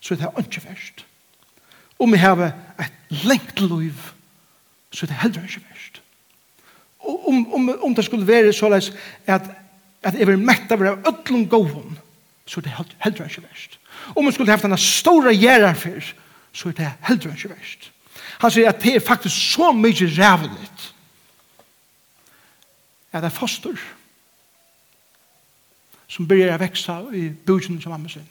så 0.00 0.14
er 0.14 0.20
det 0.20 0.44
ikke 0.44 0.60
først. 0.60 1.04
Om 1.98 2.14
jeg 2.14 2.20
har 2.20 2.44
et 2.78 2.92
lengt 3.24 3.60
liv, 3.60 3.96
så 4.92 5.06
er 5.06 5.10
det 5.10 5.22
heller 5.22 5.48
ikke 5.48 5.64
først. 5.70 6.02
Om, 7.08 7.52
om, 7.54 7.70
om 7.82 7.94
det 7.94 8.04
skulle 8.04 8.26
være 8.26 8.52
så, 8.52 8.70
at 9.26 9.50
at 10.02 10.14
jeg 10.14 10.26
vil 10.26 10.38
mette 10.38 10.74
av 10.74 10.82
ødlom 10.82 11.48
gåvun, 11.48 11.98
så 12.46 12.60
er 12.60 12.68
det 12.68 12.96
heldre 13.04 13.26
ikke 13.28 13.44
verst. 13.44 13.78
Om 14.16 14.24
man 14.24 14.32
skulle 14.32 14.50
haft 14.50 14.64
denne 14.64 14.78
store 14.78 15.34
gjerra 15.36 15.72
for, 15.76 16.12
så 16.52 16.68
er 16.68 16.76
det 16.78 16.92
heldre 17.08 17.34
ikke 17.34 17.50
verst. 17.52 17.90
Han 18.38 18.54
sier 18.54 18.70
at 18.70 18.82
det 18.82 18.94
er 18.94 19.04
faktisk 19.04 19.34
så 19.54 19.72
mye 19.74 20.08
rævligt 20.18 20.94
at 23.12 23.22
det 23.24 23.30
er 23.30 23.34
foster 23.34 23.78
som 26.08 26.28
begynner 26.28 26.56
å 26.56 26.60
vekse 26.62 26.94
i 27.16 27.28
budsjen 27.46 27.80
som 27.82 27.92
mamma 27.92 28.10
sin. 28.12 28.26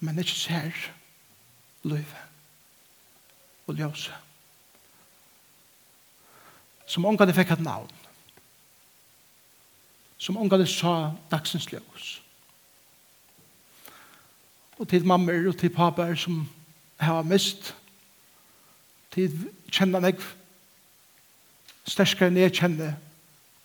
Men 0.00 0.14
det 0.14 0.24
er 0.24 0.28
ikke 0.28 0.40
ser 0.40 0.80
løyve 1.88 2.24
og 3.68 3.78
ljøse. 3.78 4.14
Som 6.88 7.06
omgade 7.10 7.34
fikk 7.36 7.52
et 7.52 7.62
navn 7.64 7.97
som 10.18 10.36
ångade 10.36 10.66
sa 10.66 11.12
dagsens 11.30 11.72
ljus. 11.72 12.22
Og 14.78 14.88
til 14.88 15.06
mammer 15.06 15.48
og 15.48 15.56
til 15.58 15.70
paper 15.70 16.14
som 16.14 16.48
har 16.98 17.22
mist, 17.22 17.74
til 19.14 19.50
kjenner 19.70 20.02
meg 20.02 20.20
sterskere 21.88 22.30
enn 22.30 22.38
jeg 22.38 22.54
kjenner, 22.54 22.96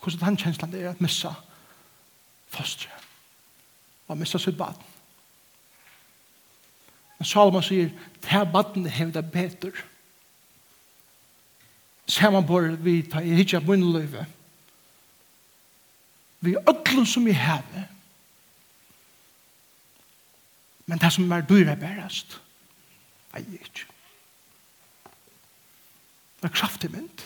hvordan 0.02 0.34
den 0.34 0.40
kjenslen 0.42 0.76
er 0.76 0.92
at 0.92 1.02
missa 1.02 1.34
fostre 2.54 2.90
og 4.08 4.18
missa 4.18 4.38
sitt 4.38 4.58
baden. 4.58 4.90
Men 7.18 7.28
Salomon 7.28 7.64
sier, 7.64 7.92
«Ta 8.22 8.44
baden 8.44 8.86
hevda 8.90 9.22
betur». 9.22 9.78
Saman 12.08 12.44
bor 12.46 12.66
vi 12.84 13.02
ta 13.08 13.22
i 13.24 13.32
hitja 13.38 13.62
munnløyve, 13.64 14.26
og 14.26 14.43
vi 16.44 16.56
ödlun 16.68 17.06
som 17.06 17.26
vi 17.26 17.32
heve. 17.32 17.88
Men 20.86 21.00
det 21.00 21.14
som 21.14 21.32
er 21.32 21.46
dyr 21.48 21.70
er 21.72 21.80
bærast, 21.80 22.40
er 23.34 23.40
jeg 23.40 23.54
ikke. 23.54 23.86
Det 26.42 26.50
er 26.50 26.54
kraftig 26.54 26.92
mynd. 26.92 27.24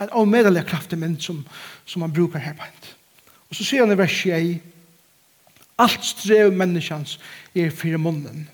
En 0.00 0.12
avmedelig 0.12 0.66
kraftig 0.66 0.98
mynd 0.98 1.20
som, 1.20 1.46
som 1.84 2.00
man 2.00 2.12
brukar 2.12 2.38
her 2.38 2.52
på 2.52 2.62
hent. 2.66 2.96
Og 3.48 3.56
så 3.56 3.64
sier 3.64 3.86
han 3.86 3.94
i 3.94 3.98
vers 3.98 4.26
1, 4.26 4.60
Alt 5.78 6.04
strev 6.06 6.52
menneskjans 6.54 7.16
er 7.54 7.72
fyrir 7.74 7.98
munnen, 7.98 8.44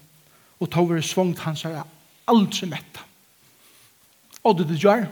og 0.60 0.70
ta 0.70 0.80
over 0.80 1.00
svongt 1.04 1.42
hans 1.44 1.64
er 1.64 1.82
aldri 2.28 2.68
metta. 2.70 3.02
Og 4.44 4.56
det 4.58 4.68
du 4.70 4.74
gjør, 4.78 5.04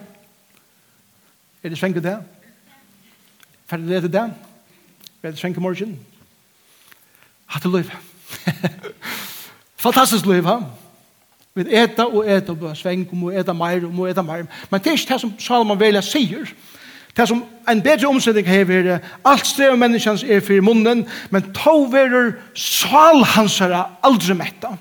er 1.63 1.69
det 1.69 1.79
svengt 1.79 2.01
det? 2.01 2.15
Ja. 2.15 2.38
Ferdig 3.69 3.89
det 3.89 4.03
til 4.03 4.13
det? 4.13 4.33
Vi 5.23 5.29
er 5.29 5.33
trenger 5.33 5.61
morgen. 5.61 5.99
Hatt 7.47 7.63
til 7.63 7.71
løyve. 7.71 7.91
Fantastisk 9.85 10.27
liv, 10.27 10.47
ha? 10.47 10.59
Vi 11.55 11.65
eta 11.69 12.07
og 12.07 12.31
eta, 12.31 12.53
og 12.53 12.77
sveng, 12.77 13.09
og 13.11 13.17
må 13.17 13.31
eta 13.31 13.53
meir, 13.53 13.85
og 13.85 13.95
må 13.95 14.07
eta 14.07 14.23
meir. 14.23 14.47
Men 14.71 14.81
det 14.81 14.87
er 14.87 14.97
ikke 14.97 15.13
det 15.13 15.21
som 15.21 15.35
Salomon 15.39 15.81
velja 15.81 16.01
sier. 16.01 16.49
Det 17.17 17.29
som 17.29 17.45
en 17.69 17.83
bedre 17.83 18.09
omsetning 18.09 18.47
har 18.49 18.65
vært 18.65 19.05
alt 19.27 19.47
strev 19.47 19.77
menneskens 19.77 20.23
er 20.23 20.41
for 20.41 20.65
munnen, 20.65 21.05
men 21.31 21.53
to 21.53 21.81
verer 21.93 22.37
sal 22.55 23.25
hans 23.35 23.61
aldri 23.61 24.37
metta 24.39 24.77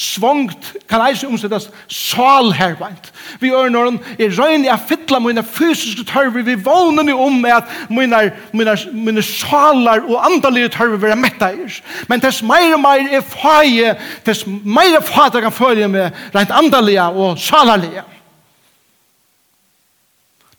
svongt 0.00 0.70
kan 0.88 1.02
eise 1.04 1.28
omsettast 1.28 1.68
salherbeint. 1.92 3.10
Vi 3.40 3.50
ørnåren 3.52 3.98
er 4.16 4.32
røyne 4.32 4.68
jeg 4.68 4.84
fytla 4.88 5.20
mine 5.20 5.42
fysiske 5.44 6.06
tørver, 6.08 6.44
vi 6.46 6.56
vågner 6.56 7.12
om 7.12 7.44
at 7.44 7.68
mine, 7.90 8.22
mine, 8.56 8.76
mine 8.92 9.22
salar 9.22 10.06
og 10.06 10.24
andalige 10.24 10.72
tørver 10.72 11.02
vil 11.02 11.12
jeg 11.12 11.20
metta 11.20 11.50
er. 11.52 11.76
Men 12.08 12.24
tess 12.24 12.40
meir 12.46 12.78
og 12.78 12.80
meir 12.80 13.12
er 13.18 13.26
faie, 13.26 13.92
tess 14.24 14.46
meir 14.48 14.96
og 15.02 15.04
faie 15.04 15.44
kan 15.44 15.52
følge 15.52 15.90
med 15.92 16.10
rent 16.34 16.56
andalige 16.56 17.04
og 17.04 17.38
salarlige. 17.38 18.06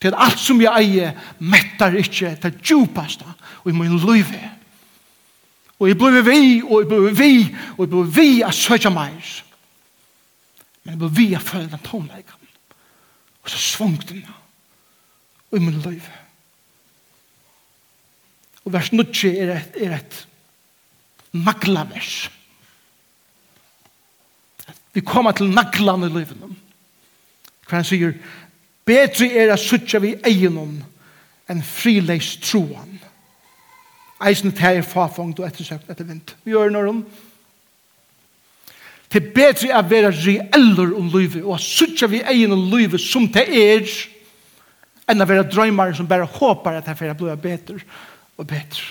Til 0.02 0.18
alt 0.18 0.40
som 0.42 0.62
jeg 0.62 0.86
eier 0.86 1.18
mettar 1.40 1.98
ikkje 1.98 2.36
til 2.42 2.58
djupasta 2.62 3.34
og 3.64 3.70
i 3.70 3.78
min 3.78 3.98
livet. 4.02 4.61
Og 5.82 5.90
jeg 5.90 5.98
blir 5.98 6.22
vi, 6.22 6.62
og 6.62 6.84
jeg 6.84 6.88
blir 6.92 7.14
vi, 7.18 7.32
og 7.74 7.80
jeg 7.80 7.90
blir 7.90 8.10
vi 8.14 8.28
a 8.46 8.52
søkja 8.54 8.92
meir. 8.94 9.30
Men 10.84 10.94
jeg 10.94 11.00
blir 11.02 11.16
vi 11.18 11.26
a 11.34 11.40
følge 11.42 11.72
den 11.72 11.82
tomleikan. 11.88 12.50
Og 13.42 13.50
så 13.50 13.58
svungt 13.58 14.10
den 14.10 14.22
da. 14.22 14.36
Og 15.50 15.58
jeg 15.58 15.66
må 15.66 15.72
løyve. 15.72 16.20
Og 18.66 18.74
vers 18.74 18.92
9 18.94 19.32
er 19.32 19.56
et, 19.56 19.82
er 19.82 19.96
et 19.98 20.20
naglavers. 21.34 22.30
Vi 24.94 25.02
kommer 25.02 25.32
til 25.32 25.50
naglan 25.50 26.06
i 26.06 26.12
løyvene. 26.14 26.52
Hva 27.66 27.80
han 27.80 27.88
sier, 27.88 28.14
bedre 28.86 29.34
er 29.34 29.56
a 29.56 29.58
søkja 29.58 30.02
vi 30.04 30.14
egenom 30.30 30.78
enn 31.50 31.66
frileis 31.66 32.36
troan 32.44 32.91
eisen 34.28 34.52
til 34.52 34.60
teg 34.60 34.86
fafong 34.86 35.34
og 35.40 35.48
ettersøkt 35.48 35.90
etter 35.90 36.08
vind. 36.08 36.34
Vi 36.44 36.54
gjør 36.54 36.72
når 36.74 36.90
om. 36.92 37.04
Til 39.12 39.28
bedre 39.36 39.74
er 39.76 39.88
være 39.90 40.12
reeller 40.16 40.96
om 40.96 41.10
livet, 41.12 41.44
og 41.44 41.60
suttje 41.60 42.10
vi 42.10 42.22
egen 42.22 42.54
om 42.56 42.64
livet 42.72 43.02
som 43.02 43.28
det 43.28 43.44
er, 43.50 43.84
enn 45.12 45.24
å 45.24 45.28
være 45.28 45.50
drøymare 45.52 45.98
som 45.98 46.08
bare 46.08 46.30
håper 46.30 46.78
at 46.80 46.88
det 46.88 47.10
er 47.10 47.18
bli 47.20 47.36
bedre 47.44 47.82
og 48.38 48.48
bedre. 48.48 48.86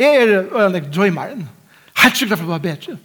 Jeg 0.00 0.16
er 0.16 0.44
øyelig 0.52 0.92
drøymaren. 0.94 1.48
Helt 1.96 2.16
sikkert 2.16 2.38
for 2.40 2.48
å 2.48 2.56
være 2.56 2.66
bedre. 2.66 2.96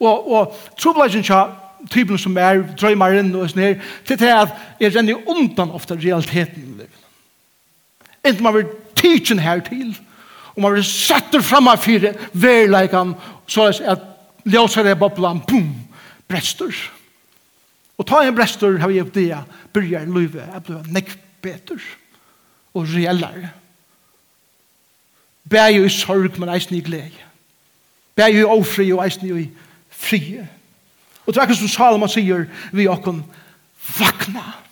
Og, 0.00 0.32
og 0.32 0.56
trobladjen 0.80 1.24
kja, 1.24 1.44
typen 1.90 2.18
som 2.20 2.36
er 2.40 2.62
drøymaren 2.78 3.34
og 3.36 3.50
sånn 3.50 3.62
her, 3.62 3.76
til 4.06 4.18
det 4.20 4.28
er 4.28 4.40
at 4.46 4.80
jeg 4.80 4.94
renner 4.96 5.28
undan 5.28 5.72
ofte 5.76 5.96
realiteten 5.98 6.62
i 6.62 6.66
livet. 6.66 6.98
Enten 8.24 8.44
man 8.44 8.56
vil 8.56 8.72
teachen 8.96 9.40
her 9.42 9.60
til, 9.66 9.92
og 9.92 10.11
Og 10.54 10.62
man 10.62 10.74
blir 10.74 10.86
setter 10.86 11.42
fram 11.44 11.70
av 11.72 11.80
fire 11.80 12.12
verleikan, 12.32 13.14
så 13.48 13.70
er 13.70 13.94
at 13.94 14.04
ljøser 14.48 14.90
er 14.90 14.98
boblan, 15.00 15.40
boom, 15.48 15.70
brester. 16.28 16.74
Og 17.98 18.06
ta 18.08 18.22
en 18.24 18.36
brester, 18.36 18.78
har 18.80 18.90
vi 18.90 19.00
gjort 19.00 19.14
det, 19.16 19.28
byrjar 19.72 20.08
løyve, 20.08 20.44
jeg 20.44 20.64
blir 20.66 20.88
nekk 20.92 21.12
beter, 21.44 21.82
og 22.74 22.88
reellare. 22.92 23.52
Bær 25.48 25.72
jo 25.74 25.84
i 25.84 25.92
sorg, 25.92 26.38
men 26.40 26.52
eisen 26.52 26.76
i 26.78 26.84
gled. 26.84 27.20
Bær 28.16 28.32
jo 28.32 28.44
i 28.44 28.58
ofri, 28.58 28.90
og 28.92 29.04
eisen 29.04 29.28
i 29.28 29.46
frie. 29.90 30.44
Og 31.26 31.32
det 31.32 31.40
er 31.40 31.48
ikke 31.48 31.62
som 31.62 31.70
Salomon 31.70 32.10
sier, 32.10 32.48
vi 32.72 32.90
okkon 32.90 33.22
vakna. 33.96 34.42
Vakna. 34.42 34.71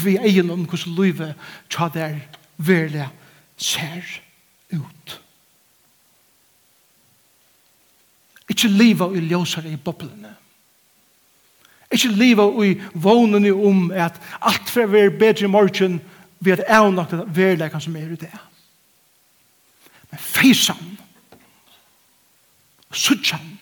blikk 0.00 0.22
vi 0.22 0.28
egen 0.28 0.50
om 0.50 0.64
hvordan 0.64 0.94
livet 0.94 1.34
tja 1.70 1.88
der 1.88 2.20
verlig 2.56 3.08
ser 3.56 4.04
ut. 4.72 5.20
Ikke 8.48 8.68
livet 8.68 9.16
i 9.16 9.20
ljøsere 9.20 9.70
i 9.70 9.76
boblene. 9.76 10.34
Ikke 11.90 12.08
livet 12.08 12.66
i 12.66 12.80
vånene 12.94 13.52
om 13.52 13.90
at 13.90 14.20
alt 14.40 14.70
for 14.70 14.86
å 14.86 14.92
være 14.92 15.18
bedre 15.18 15.46
i 15.46 15.50
morgen 15.50 16.00
vi 16.40 16.52
at 16.52 16.64
er 16.66 16.90
nok 16.90 17.10
det 17.10 17.36
verleggen 17.36 17.80
som 17.80 17.96
er 17.96 18.12
i 18.12 18.16
det. 18.16 18.32
Men 20.10 20.18
feisan, 20.18 20.98
suttjan, 22.90 23.58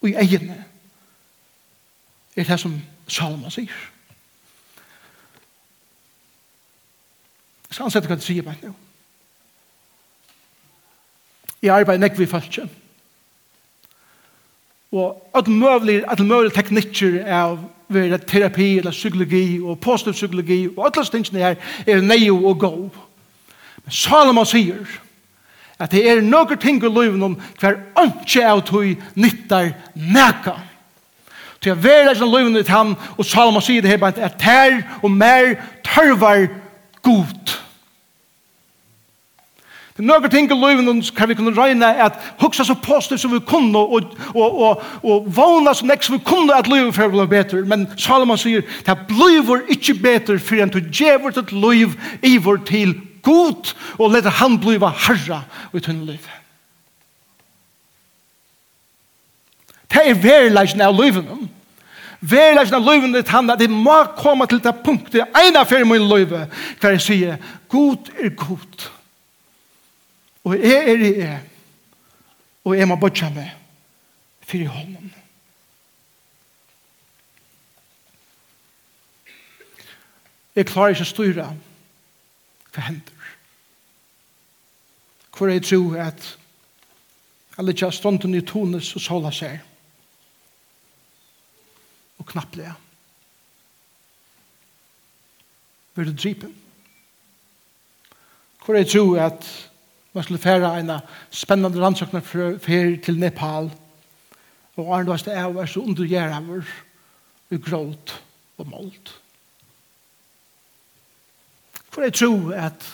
og 0.00 0.08
i 0.08 0.16
egene 0.16 0.64
er 2.36 2.44
det 2.44 2.60
som 2.60 2.80
Salma 3.10 3.50
sier. 3.50 3.74
Jeg 7.70 7.74
skal 7.74 7.86
ansette 7.86 8.10
hva 8.10 8.18
du 8.18 8.24
sier 8.24 8.42
bare 8.42 8.58
nå. 8.66 8.72
Jeg 11.62 11.70
arbeider 11.70 12.02
nekk 12.02 12.16
vi 12.18 12.26
falskje. 12.26 12.64
Og 14.90 15.30
at 15.38 15.46
møvlig, 15.46 16.00
at 16.02 16.18
møvlig 16.18 16.50
teknikker 16.56 17.20
av 17.30 17.60
vera 17.94 18.18
terapi 18.18 18.78
eller 18.78 18.90
psykologi 18.90 19.60
og 19.62 19.78
positiv 19.80 20.16
psykologi 20.18 20.64
og 20.68 20.82
alle 20.86 21.04
stingsene 21.06 21.44
her 21.44 21.54
er 21.86 22.02
neio 22.02 22.40
og 22.46 22.58
gov. 22.58 22.90
Men 23.84 23.94
Salomon 23.94 24.46
sier 24.46 24.98
at 25.78 25.94
det 25.94 26.02
er 26.10 26.24
noen 26.26 26.58
ting 26.58 26.82
i 26.82 26.90
livet 26.90 27.22
om 27.22 27.38
hver 27.60 27.78
ønske 28.02 28.42
av 28.46 28.64
tog 28.66 29.06
nyttar 29.14 29.72
nækka. 29.94 30.56
Til 31.60 31.76
å 31.76 31.80
være 31.86 32.16
som 32.18 32.34
livet 32.34 32.64
ut 32.64 32.74
ham 32.74 32.96
og 33.16 33.24
Salomon 33.24 33.62
sier 33.62 33.82
det 33.82 33.94
her 33.94 34.02
bare 34.02 34.26
at 34.26 34.42
tær 34.42 34.80
og 35.04 35.10
mer 35.14 35.54
tørvar 35.86 36.48
god. 37.02 37.59
Nøkker 40.00 40.32
ting 40.32 40.48
i 40.50 40.56
livet 40.56 41.12
kan 41.16 41.28
vi 41.28 41.34
kunne 41.36 41.52
regne 41.56 41.88
at 42.04 42.16
huksa 42.40 42.64
så 42.64 42.74
positivt 42.74 43.20
som 43.20 43.32
vi 43.34 43.40
kunne 43.44 43.78
og, 43.78 44.14
og, 44.34 44.60
og, 44.60 44.82
og 45.04 45.28
vana 45.36 45.74
som 45.76 45.88
nek 45.88 46.02
som 46.02 46.16
vi 46.16 46.22
kunne 46.24 46.56
at 46.56 46.68
livet 46.70 46.94
for 46.96 47.10
å 47.10 47.26
bli 47.28 47.64
Men 47.68 47.86
Salomon 48.00 48.38
sier 48.40 48.64
det 48.86 48.96
blir 49.10 49.66
ikke 49.68 49.98
bedre 50.00 50.38
for 50.38 50.62
enn 50.62 50.72
du 50.72 50.80
djever 50.80 51.36
til 51.36 51.56
liv 51.60 51.96
i 52.22 52.36
vår 52.38 52.62
til 52.68 52.94
god 53.22 53.74
og 53.98 54.12
let 54.14 54.28
han 54.40 54.58
blive 54.60 54.92
herra 55.06 55.42
i 55.74 55.80
tunne 55.80 56.06
liv. 56.12 56.28
Det 59.90 60.06
er 60.06 60.14
verileggen 60.14 60.80
av 60.86 60.94
løyven. 60.94 61.48
Verileggen 62.20 62.78
av 62.78 62.86
livet 62.86 63.18
er 63.20 63.34
han 63.34 63.50
at 63.50 63.60
det 63.60 63.68
må 63.70 63.98
komme 64.16 64.46
til 64.46 64.62
det 64.62 64.76
punktet 64.84 65.28
ene 65.42 65.66
for 65.66 65.84
min 65.84 66.08
livet 66.08 66.48
hver 66.80 66.96
jeg 66.96 67.04
sier 67.04 67.52
God 67.68 68.08
er 68.16 68.32
god. 68.32 68.56
God 68.56 68.70
er 68.70 68.88
god 68.88 68.96
Og 70.44 70.58
jeg 70.58 70.90
er 70.90 71.04
i 71.04 71.14
er. 71.20 71.40
Og 72.64 72.78
jeg 72.78 72.88
må 72.88 72.96
bodja 73.00 73.30
meg 73.32 73.50
fyrir 74.44 74.68
hånden. 74.68 75.12
Jeg 80.56 80.66
klarer 80.66 80.96
ikke 80.96 81.06
å 81.06 81.08
styre 81.08 81.46
hva 82.74 82.84
hender. 82.84 83.28
Hvor 85.36 85.48
jeg 85.48 85.62
tror 85.64 85.96
at 86.02 86.26
alle 87.56 87.72
ikke 87.72 87.86
har 87.86 87.96
stånden 87.96 88.34
i 88.34 88.42
tones 88.44 88.90
og 88.96 89.04
sola 89.04 89.30
seg. 89.32 89.60
Og 92.20 92.26
knappt 92.28 92.58
det. 92.60 92.72
Vil 95.94 96.10
du 96.10 96.16
dripe? 96.16 96.50
Hvor 98.64 98.76
jeg 98.76 98.88
tror 98.90 99.20
at 99.20 99.69
Man 100.12 100.24
skulle 100.24 100.42
fære 100.42 100.72
en 100.80 100.90
spennende 101.30 101.82
rannsøkner 101.82 102.20
fer 102.58 102.96
til 103.04 103.18
Nepal. 103.18 103.70
Og 104.76 104.94
Arne 104.96 105.06
var 105.06 105.22
det 105.22 105.36
av 105.38 105.56
er 105.56 105.68
så 105.70 105.82
undergjæraver 105.84 106.66
i 107.50 107.58
gråt 107.58 108.14
og 108.58 108.66
målt. 108.66 109.12
For 111.90 112.06
jeg 112.06 112.14
tror 112.14 112.54
at 112.54 112.86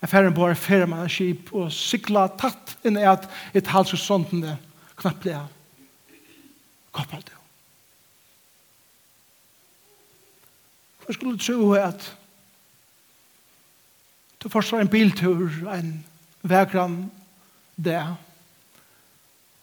jeg 0.00 0.08
fære 0.08 0.34
bare 0.34 0.54
fære 0.58 0.86
man 0.86 1.08
skip 1.08 1.52
og 1.52 1.72
sykla 1.72 2.26
tatt 2.40 2.76
inn 2.84 2.98
i 2.98 3.04
at 3.06 3.28
et 3.54 3.68
hals 3.70 3.92
og 3.94 4.00
såntene 4.02 4.56
knapt 4.98 5.22
ble 5.24 5.36
koppelt 6.92 7.28
det. 7.28 7.38
For 11.02 11.12
jeg 11.12 11.18
skulle 11.20 11.38
tro 11.38 11.72
at 11.78 12.08
du 14.42 14.48
forstår 14.48 14.82
en 14.82 14.90
biltur, 14.90 15.50
en 15.70 15.92
vekran 16.42 17.10
det. 17.76 18.02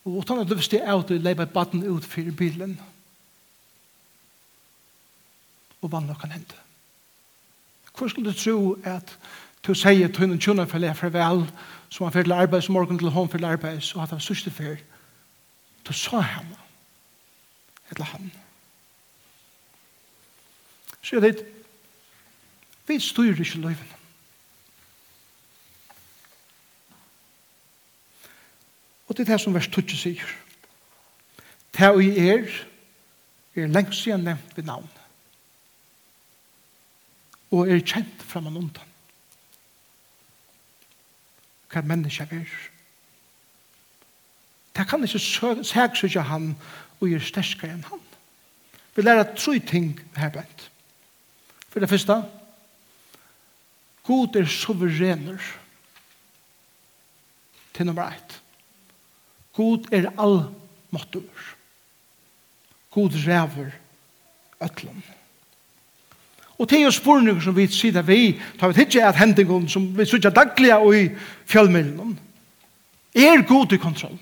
Og 0.06 0.22
utan 0.22 0.39
at 0.39 0.50
du 0.50 0.56
visste 0.56 0.82
av 0.82 1.04
og 1.04 1.12
leipa 1.12 1.46
baden 1.46 1.84
ut 1.88 2.06
fyrir 2.06 2.36
bilen. 2.36 2.80
Og 5.82 5.92
vann 5.92 6.15
kan 6.20 6.32
hente. 6.32 6.56
Hvor 7.98 8.08
skulle 8.08 8.32
du 8.32 8.38
tro 8.38 8.78
at 8.84 9.18
du 9.68 9.74
sier 9.74 10.08
at 10.08 10.18
hun 10.18 10.39
tjuna 10.39 10.63
for 10.63 10.80
leir 10.80 10.94
farvel 10.94 11.44
som 11.89 12.06
han 12.06 12.13
fyrir 12.13 12.24
til 12.24 12.32
arbeids, 12.32 12.70
morgen 12.70 13.00
til 13.00 13.10
hon 13.10 13.30
fyrir 13.30 13.44
til 13.44 13.52
arbeids 13.52 13.96
og 13.96 14.04
at 14.04 14.10
han 14.10 14.20
sørste 14.20 14.52
fyrir 14.52 14.80
du 15.88 15.94
sa 15.94 16.22
henne 16.22 16.58
eller 17.89 18.06
han. 18.06 18.32
Så 21.02 21.15
jeg 21.15 21.22
vet, 21.22 21.46
vi 22.88 23.00
styrer 23.00 23.39
ikke 23.39 23.58
løyvene. 23.58 23.98
Og 29.10 29.17
det 29.17 29.26
er 29.26 29.34
det 29.34 29.41
som 29.41 29.54
vers 29.54 29.67
20 29.67 29.98
sier. 29.98 30.34
Det 31.74 31.89
og 31.89 32.04
er, 32.06 32.45
er 33.56 33.67
lengst 33.67 34.04
siden 34.04 34.24
nevnt 34.24 34.58
ved 34.58 34.63
navn. 34.63 34.89
Og 37.52 37.69
er 37.69 37.82
kjent 37.82 38.22
fra 38.22 38.39
man 38.45 38.58
undan. 38.58 38.86
Hva 41.69 41.82
menneska 41.82 42.28
er. 42.30 42.52
Det 44.78 44.86
kan 44.88 45.04
ikke 45.04 45.63
sæksøkje 45.65 46.22
han 46.30 46.52
og 47.00 47.10
er 47.10 47.24
sterskere 47.26 47.74
enn 47.74 47.88
han. 47.89 48.04
Vi 48.95 49.02
lærer 49.02 49.34
tre 49.36 49.60
ting 49.60 50.00
her 50.17 50.30
bænt. 50.30 50.69
For 51.69 51.80
det 51.80 51.89
første, 51.89 52.22
God 54.04 54.36
er 54.36 54.45
suverener 54.45 55.41
til 57.74 57.86
nummer 57.86 58.10
ett. 58.13 58.41
God 59.60 59.91
er 59.91 60.08
all 60.15 60.43
måttur. 60.95 61.56
God 62.95 63.12
ræver 63.28 63.72
ötlun. 64.63 65.04
Og 66.60 66.69
det 66.69 66.80
er 66.80 66.84
jo 66.84 66.91
spurningar 66.91 67.41
som 67.43 67.56
vi 67.56 67.67
sier 67.72 68.02
vi, 68.04 68.39
tar 68.60 68.72
vi 68.72 68.80
tidsje 68.80 69.04
at 69.08 69.19
hendingen 69.19 69.67
som 69.72 69.86
vi 69.98 70.06
sier 70.08 70.32
dagliga 70.32 70.80
og 70.80 70.95
i 70.95 71.06
fjallmiddelen. 71.48 72.17
Er 73.15 73.43
god 73.48 73.76
i 73.76 73.78
kontroll? 73.78 74.19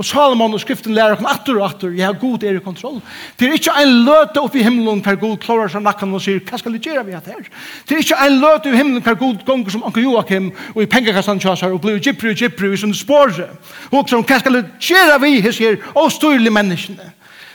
Og 0.00 0.06
Salomon 0.08 0.54
og 0.56 0.60
skriften 0.62 0.94
lærer 0.96 1.18
oss 1.18 1.26
atter 1.28 1.58
og 1.58 1.66
atter, 1.66 1.92
ja, 1.94 2.08
god 2.16 2.42
er 2.48 2.56
i 2.56 2.62
kontroll. 2.64 2.96
Det 3.38 3.48
er 3.48 3.58
ikke 3.58 3.74
en 3.82 3.92
løte 4.06 4.40
oppe 4.40 4.58
i 4.58 4.64
himmelen 4.64 5.02
hver 5.04 5.18
god 5.20 5.36
klarer 5.42 5.68
seg 5.70 5.84
nakken 5.84 6.14
og 6.16 6.22
sier, 6.24 6.40
hva 6.48 6.58
skal 6.58 6.78
jeg 6.78 6.86
gjøre 6.88 7.04
vi 7.06 7.16
hatt 7.16 7.28
her? 7.28 7.44
Det 7.86 7.98
er 7.98 8.04
ikke 8.06 8.20
en 8.24 8.38
løte 8.40 8.72
i 8.72 8.78
himmelen 8.78 9.04
hver 9.04 9.18
god 9.20 9.44
gonger 9.46 9.74
som 9.74 9.84
Anker 9.86 10.02
Joachim 10.02 10.48
og 10.72 10.80
i 10.82 10.88
pengekastan 10.90 11.42
tjasar 11.42 11.76
og 11.76 11.84
blir 11.84 12.00
gypri 12.00 12.32
og 12.32 12.40
gypri 12.40 12.72
og 12.72 12.80
sånne 12.80 12.98
spåre. 12.98 13.50
Og 13.92 14.08
som, 14.08 14.24
hva 14.24 14.40
skal 14.40 14.58
jeg 14.58 14.70
gjøre 14.88 15.20
vi 15.26 15.34
her, 15.44 15.56
sier, 15.58 15.78
og 15.92 16.10
styrlige 16.16 16.56
menneskene? 16.56 17.12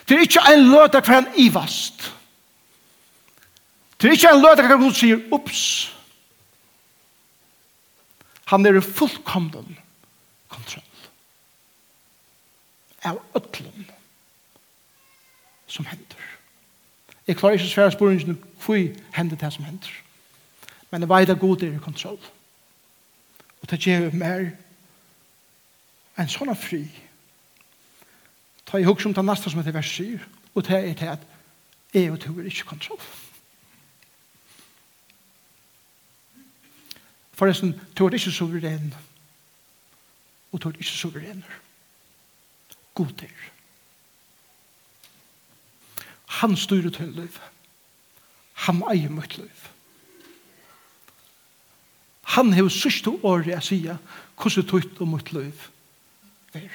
Det 0.07 0.15
er 0.15 0.27
ikke 0.29 0.45
en 0.53 0.69
løte 0.69 1.01
hver 1.01 1.19
han 1.19 1.31
ivast. 1.41 2.11
Det 3.97 4.11
er 4.11 4.19
ikke 4.19 4.35
en 4.35 4.43
løte 4.45 4.63
hver 4.63 4.83
god 4.85 4.95
sier, 4.95 5.23
ups. 5.33 5.63
Han 8.53 8.65
er 8.65 8.77
i 8.79 8.81
fullkomden 8.85 9.73
kontroll 10.47 10.86
av 13.07 13.21
øtlom 13.35 13.85
som 15.67 15.85
hender. 15.85 16.27
Jeg 17.27 17.35
klarer 17.35 17.57
ikke 17.57 17.67
å 17.67 17.73
svære 17.73 17.95
spørringen 17.95 18.37
hvor 18.63 18.79
hender 19.15 19.39
det 19.39 19.53
som 19.53 19.65
hender. 19.67 19.91
Men 20.91 21.03
jeg 21.03 21.09
vet 21.09 21.29
at 21.29 21.39
god 21.39 21.63
er 21.63 21.75
i 21.75 21.83
kontroll. 21.83 22.19
Og 23.61 23.69
det 23.69 23.79
gjør 23.83 24.13
mer 24.15 24.45
en 26.17 26.31
sånn 26.31 26.55
fri. 26.55 26.85
Ta 28.67 28.79
i 28.79 28.87
hukk 28.87 29.01
som 29.03 29.13
det 29.15 29.25
neste 29.25 29.51
som 29.51 29.59
heter 29.61 29.75
vers 29.75 29.91
7, 29.91 30.19
og 30.55 30.65
det 30.67 30.77
er 30.77 30.93
til 30.97 31.11
at 31.13 31.25
jeg 31.93 32.11
og 32.11 32.19
to 32.19 32.33
er 32.39 32.49
ikke 32.49 32.67
kontroll. 32.73 33.01
Forresten, 37.37 37.75
to 37.95 38.07
er 38.07 38.17
ikke 38.17 38.33
suveren, 38.33 38.93
og 40.51 40.61
to 40.61 40.69
er 40.69 40.79
ikke 40.81 40.89
suverener 40.89 41.66
god 42.97 43.23
er. 43.25 43.45
Han 46.41 46.57
styrer 46.57 46.89
til 46.93 47.13
liv. 47.15 47.39
Han 48.67 48.83
eier 48.91 49.13
mitt 49.13 49.37
liv. 49.37 49.65
Han 52.37 52.53
har 52.53 52.69
sørste 52.73 53.13
året 53.23 53.53
jeg 53.53 53.63
sier 53.63 53.97
hvordan 54.37 54.65
du 54.65 54.69
tøyt 54.69 55.01
om 55.01 55.13
mitt 55.15 55.31
liv 55.33 55.67
er. 56.57 56.73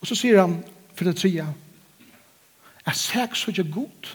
Og 0.00 0.10
så 0.10 0.18
sier 0.18 0.42
han 0.42 0.58
for 0.96 1.08
det 1.08 1.16
tredje 1.20 1.46
jeg 2.86 2.94
ser 2.94 3.24
ikke 3.26 3.38
så 3.38 3.50
ikke 3.50 3.72
godt 3.74 4.12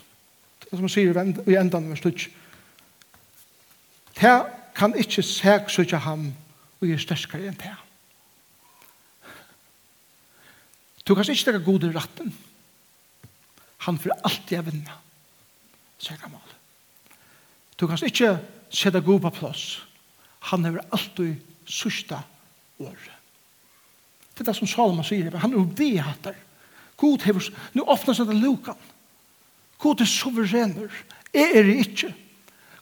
Det 0.61 0.69
som 0.77 0.85
han 0.85 0.91
sier 0.93 1.17
i 1.49 1.55
enden 1.59 1.75
av 1.75 1.89
vers 1.89 2.03
Det 4.15 4.35
kan 4.75 4.95
ikke 4.95 5.23
se 5.23 5.55
så 5.67 5.81
ikke 5.81 5.97
ham 5.97 6.29
og 6.79 6.87
gjør 6.87 7.01
sterskere 7.03 7.49
enn 7.49 7.57
det. 7.59 7.73
Du 11.07 11.15
kan 11.15 11.25
ikke 11.25 11.45
tenke 11.45 11.65
god 11.65 11.87
i 11.87 11.93
ratten. 11.95 12.33
Han 13.87 13.97
får 13.97 14.19
alltid 14.27 14.59
å 14.59 14.65
vinne. 14.67 14.97
Sier 16.01 16.19
han 16.21 16.33
mål. 16.33 16.53
Du 17.77 17.87
kan 17.89 17.97
ikke 18.05 18.35
sette 18.69 19.01
god 19.01 19.23
på 19.25 19.33
plass. 19.39 19.81
Han 20.51 20.65
har 20.65 20.83
alltid 20.93 21.41
sørste 21.65 22.19
år. 22.81 22.97
Det 24.33 24.43
er 24.43 24.51
det 24.51 24.57
som 24.57 24.69
Salomon 24.69 25.05
sier. 25.05 25.33
Han 25.41 25.53
er 25.53 25.69
det 25.77 25.91
hatter. 26.01 26.37
God 26.97 27.25
har 27.25 27.37
nu 27.73 27.85
seg 27.97 28.27
til 28.27 28.41
lukan. 28.41 28.77
God 29.81 30.01
er 30.01 30.05
suverener. 30.05 30.91
Jeg 31.33 31.55
er 31.55 31.63
det 31.63 31.77
ikke. 31.85 32.13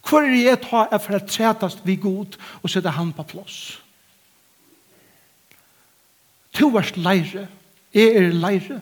Hvor 0.04 0.26
er 0.26 0.36
jeg 0.36 0.60
ta 0.64 0.88
er 0.92 1.00
for 1.00 1.16
å 1.16 1.24
tretast 1.28 1.86
vi 1.86 1.96
god 1.96 2.36
og 2.64 2.72
sette 2.72 2.92
han 2.92 3.14
på 3.14 3.24
plass? 3.24 3.80
To 6.58 6.72
vers 6.74 6.96
leire. 6.98 7.48
Jeg 7.94 8.16
er 8.16 8.34
leire. 8.34 8.82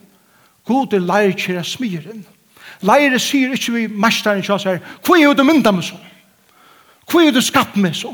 God 0.68 0.94
er 0.94 1.04
leire 1.04 1.36
kjera 1.38 1.64
smyren. 1.64 2.26
Leire 2.82 3.20
sier 3.20 3.56
ikke 3.56 3.74
vi 3.74 3.88
mesteren 3.88 4.44
kjera 4.44 4.60
sier, 4.62 4.82
hva 5.06 5.18
er 5.18 5.34
du 5.34 5.44
mynda 5.48 5.72
med 5.72 5.86
så? 5.88 5.98
Hva 7.08 7.24
er 7.24 7.32
du 7.32 7.42
skapt 7.42 7.78
med 7.80 7.96
så? 7.96 8.12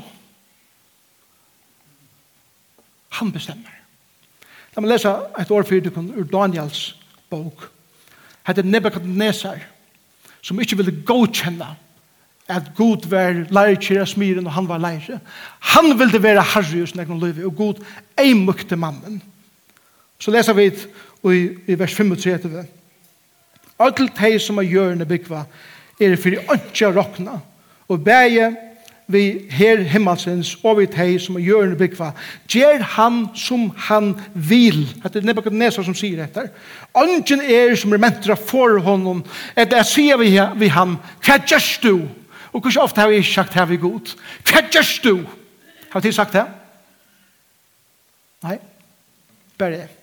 Han 3.19 3.31
bestemmer. 3.33 3.73
La 4.73 4.81
meg 4.81 4.93
lese 4.93 5.11
et 5.39 5.51
år 5.53 5.65
fyrir 5.69 5.85
dukon 5.85 6.11
ur 6.17 6.25
Daniels 6.29 6.95
bok. 7.29 7.67
Hette 8.47 8.63
Nebuchadnezzar, 8.65 9.61
som 10.41 10.59
ikke 10.59 10.77
ville 10.79 10.95
godkjenne 11.05 11.67
at 12.51 12.73
Gud 12.75 13.07
var 13.09 13.45
leire 13.53 13.79
kjera 13.79 14.05
smyren 14.09 14.47
og 14.49 14.55
han 14.55 14.67
var 14.67 14.81
leire. 14.81 15.19
Han 15.73 15.93
ville 15.99 16.23
være 16.23 16.41
harri 16.53 16.81
hos 16.81 16.95
negron 16.95 17.21
løyve, 17.21 17.45
og 17.47 17.55
Gud 17.55 17.83
eimukte 18.19 18.75
mannen. 18.75 19.21
Så 20.23 20.31
leser 20.31 20.55
vi 20.55 20.69
i, 20.71 21.39
i 21.67 21.75
vers 21.79 21.95
35. 21.95 22.61
Alt 23.83 23.99
de 23.99 24.35
som 24.39 24.61
er 24.61 24.69
gjørende 24.69 25.07
byggva 25.07 25.43
er 25.99 26.15
fyrir 26.19 26.45
ikke 26.55 26.93
råkne. 26.95 27.41
og 27.87 28.03
bæge 28.03 28.55
vi 29.07 29.47
her 29.49 29.81
himmelsens 29.83 30.55
og 30.63 30.77
vi 30.77 30.85
teg 30.87 31.17
som 31.21 31.35
er 31.35 31.43
gjørende 31.43 31.75
byggva 31.75 32.13
gjer 32.47 32.79
han 32.95 33.25
som 33.35 33.65
han 33.89 34.13
vil. 34.33 34.85
Det 35.03 35.19
er 35.19 35.27
Nebuchadnezzar 35.27 35.83
som 35.83 35.95
sier 35.95 36.21
dette 36.23 36.47
Ongen 36.95 37.41
er 37.41 37.75
som 37.75 37.93
er 37.93 37.99
mentra 37.99 38.37
for 38.39 38.79
honom 38.79 39.19
etter 39.57 39.81
jeg 39.81 39.89
sier 39.89 40.21
vi, 40.21 40.31
vi 40.55 40.71
han 40.71 40.95
hva 41.25 41.37
gjørs 41.43 41.77
du 41.83 42.07
og 42.53 42.61
hvordan 42.61 42.85
ofte 42.85 43.01
har 43.01 43.11
vi 43.11 43.19
sagt 43.27 43.57
her 43.59 43.67
vi 43.67 43.81
god 43.81 44.15
hva 44.47 44.63
gjørs 44.71 44.93
du 45.03 45.17
har 45.91 46.01
vi 46.01 46.11
sagt 46.15 46.33
det? 46.33 46.45
Nei, 48.47 48.55
bare 49.59 49.75
det 49.75 50.02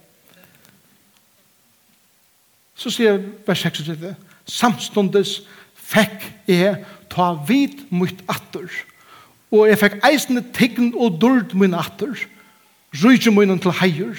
Så 2.80 2.88
sier 2.94 3.18
vers 3.44 3.60
36, 3.60 4.14
samstundes 4.48 5.40
fekk 5.90 6.22
jeg 6.48 6.78
ta 7.12 7.32
vid 7.46 7.82
mot 7.92 8.22
atter, 8.30 8.68
og 9.50 9.66
jeg 9.68 9.80
fekk 9.80 9.96
eisende 10.06 10.44
tiggen 10.54 10.92
og 10.94 11.18
dord 11.20 11.52
min 11.58 11.74
atter, 11.76 12.14
rydde 13.02 13.34
munnen 13.34 13.60
til 13.60 13.74
heier, 13.82 14.14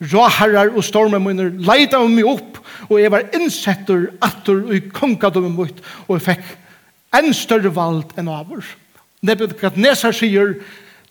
råherrar 0.00 0.70
og 0.72 0.86
stormer 0.86 1.20
munner, 1.20 1.50
leida 1.52 2.00
meg 2.08 2.26
opp, 2.30 2.62
og 2.88 2.96
jeg 3.02 3.12
var 3.12 3.28
innsetter 3.36 4.08
atter 4.24 4.62
i 4.72 4.80
kongadommen 4.94 5.56
mitt, 5.58 5.82
og 6.06 6.16
jeg 6.16 6.28
fikk 6.30 6.52
en 7.18 7.32
større 7.34 7.72
vald 7.74 8.16
enn 8.16 8.30
over. 8.30 8.64
Nebuchadnezzar 9.20 10.14
sier, 10.16 10.56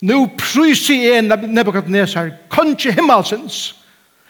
«Nå 0.01 0.27
prysi 0.37 1.01
jeg 1.03 1.25
Nebuchadnezzar, 1.25 2.31
konge 2.53 2.93
himmelsens, 2.93 3.76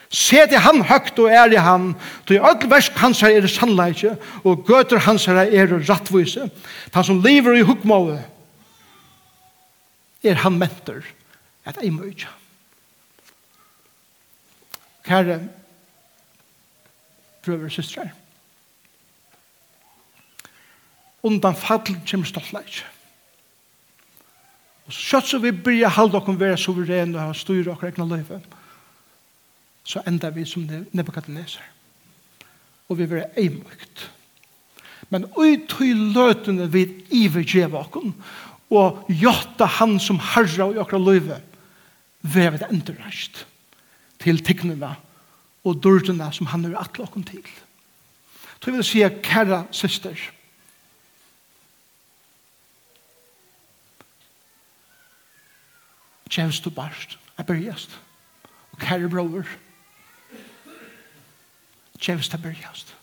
Se 0.08 0.40
til 0.48 0.62
han 0.64 0.80
høgt 0.88 1.18
og 1.20 1.28
ære 1.28 1.60
han, 1.60 1.90
du 2.24 2.32
i 2.34 2.40
öll 2.40 2.64
versk 2.70 2.96
hans 2.96 3.20
er 3.22 3.46
sannleikje, 3.46 4.14
og 4.44 4.64
gøter 4.64 5.02
hans 5.04 5.26
her 5.28 5.42
er 5.44 5.74
rattvise. 5.84 6.48
Han 6.94 7.04
som 7.04 7.20
lever 7.24 7.58
i 7.58 7.66
hukmåve, 7.68 8.16
er 10.24 10.40
han 10.40 10.58
mentor, 10.58 11.04
at 11.68 11.78
ei 11.84 11.90
møyja. 11.92 12.32
Kære, 15.04 15.42
brøver 17.44 17.68
og 17.68 17.72
systrar, 17.72 18.08
undan 21.22 21.56
fall 21.56 21.84
kjem 21.84 22.24
stoltleikje. 22.24 22.86
Og 24.88 24.94
så 24.96 25.04
kjøtt 25.04 25.28
så 25.28 25.38
vi 25.42 25.52
byrja 25.52 25.90
halda 25.92 26.16
okkur 26.16 26.38
vera 26.40 26.56
suveren 26.56 27.12
og 27.20 27.36
styra 27.36 27.74
okkur 27.74 27.90
egna 27.90 28.06
løyve, 28.08 28.40
så 29.88 30.02
enda 30.06 30.30
vi 30.30 30.44
som 30.44 30.66
Nebuchadnezzar. 30.92 31.64
Og 32.88 32.98
vi 32.98 33.06
blir 33.08 33.28
eimøkt. 33.40 34.10
Men 35.08 35.24
ui 35.40 35.56
tøy 35.68 35.94
løtene 36.12 36.68
vi 36.72 36.84
ivergjeva 37.16 37.80
okken, 37.86 38.12
og 38.68 39.06
jotta 39.08 39.64
han 39.78 39.96
som 40.00 40.20
harra 40.20 40.66
og 40.68 40.80
okra 40.82 41.00
løyve, 41.00 41.38
vi 42.20 42.44
er 42.44 42.58
et 42.58 43.44
til 44.18 44.42
tikknuna 44.44 44.96
og 45.64 45.78
dårdina 45.82 46.28
som 46.32 46.50
han 46.52 46.66
er 46.66 46.76
atle 46.76 47.06
okken 47.06 47.24
til. 47.24 47.44
Så 48.58 48.70
vil 48.70 48.82
jeg 48.82 48.84
si, 48.84 49.06
kæra 49.22 49.64
syster, 49.70 50.18
Kjevst 56.28 56.64
du 56.64 56.70
barst, 56.70 57.16
er 57.38 57.42
bergjast. 57.42 57.94
Og 58.72 58.78
kære 58.78 59.08
bror, 59.08 59.46
Tjevst 61.98 62.34
er 62.34 62.42
bergjast. 62.42 62.94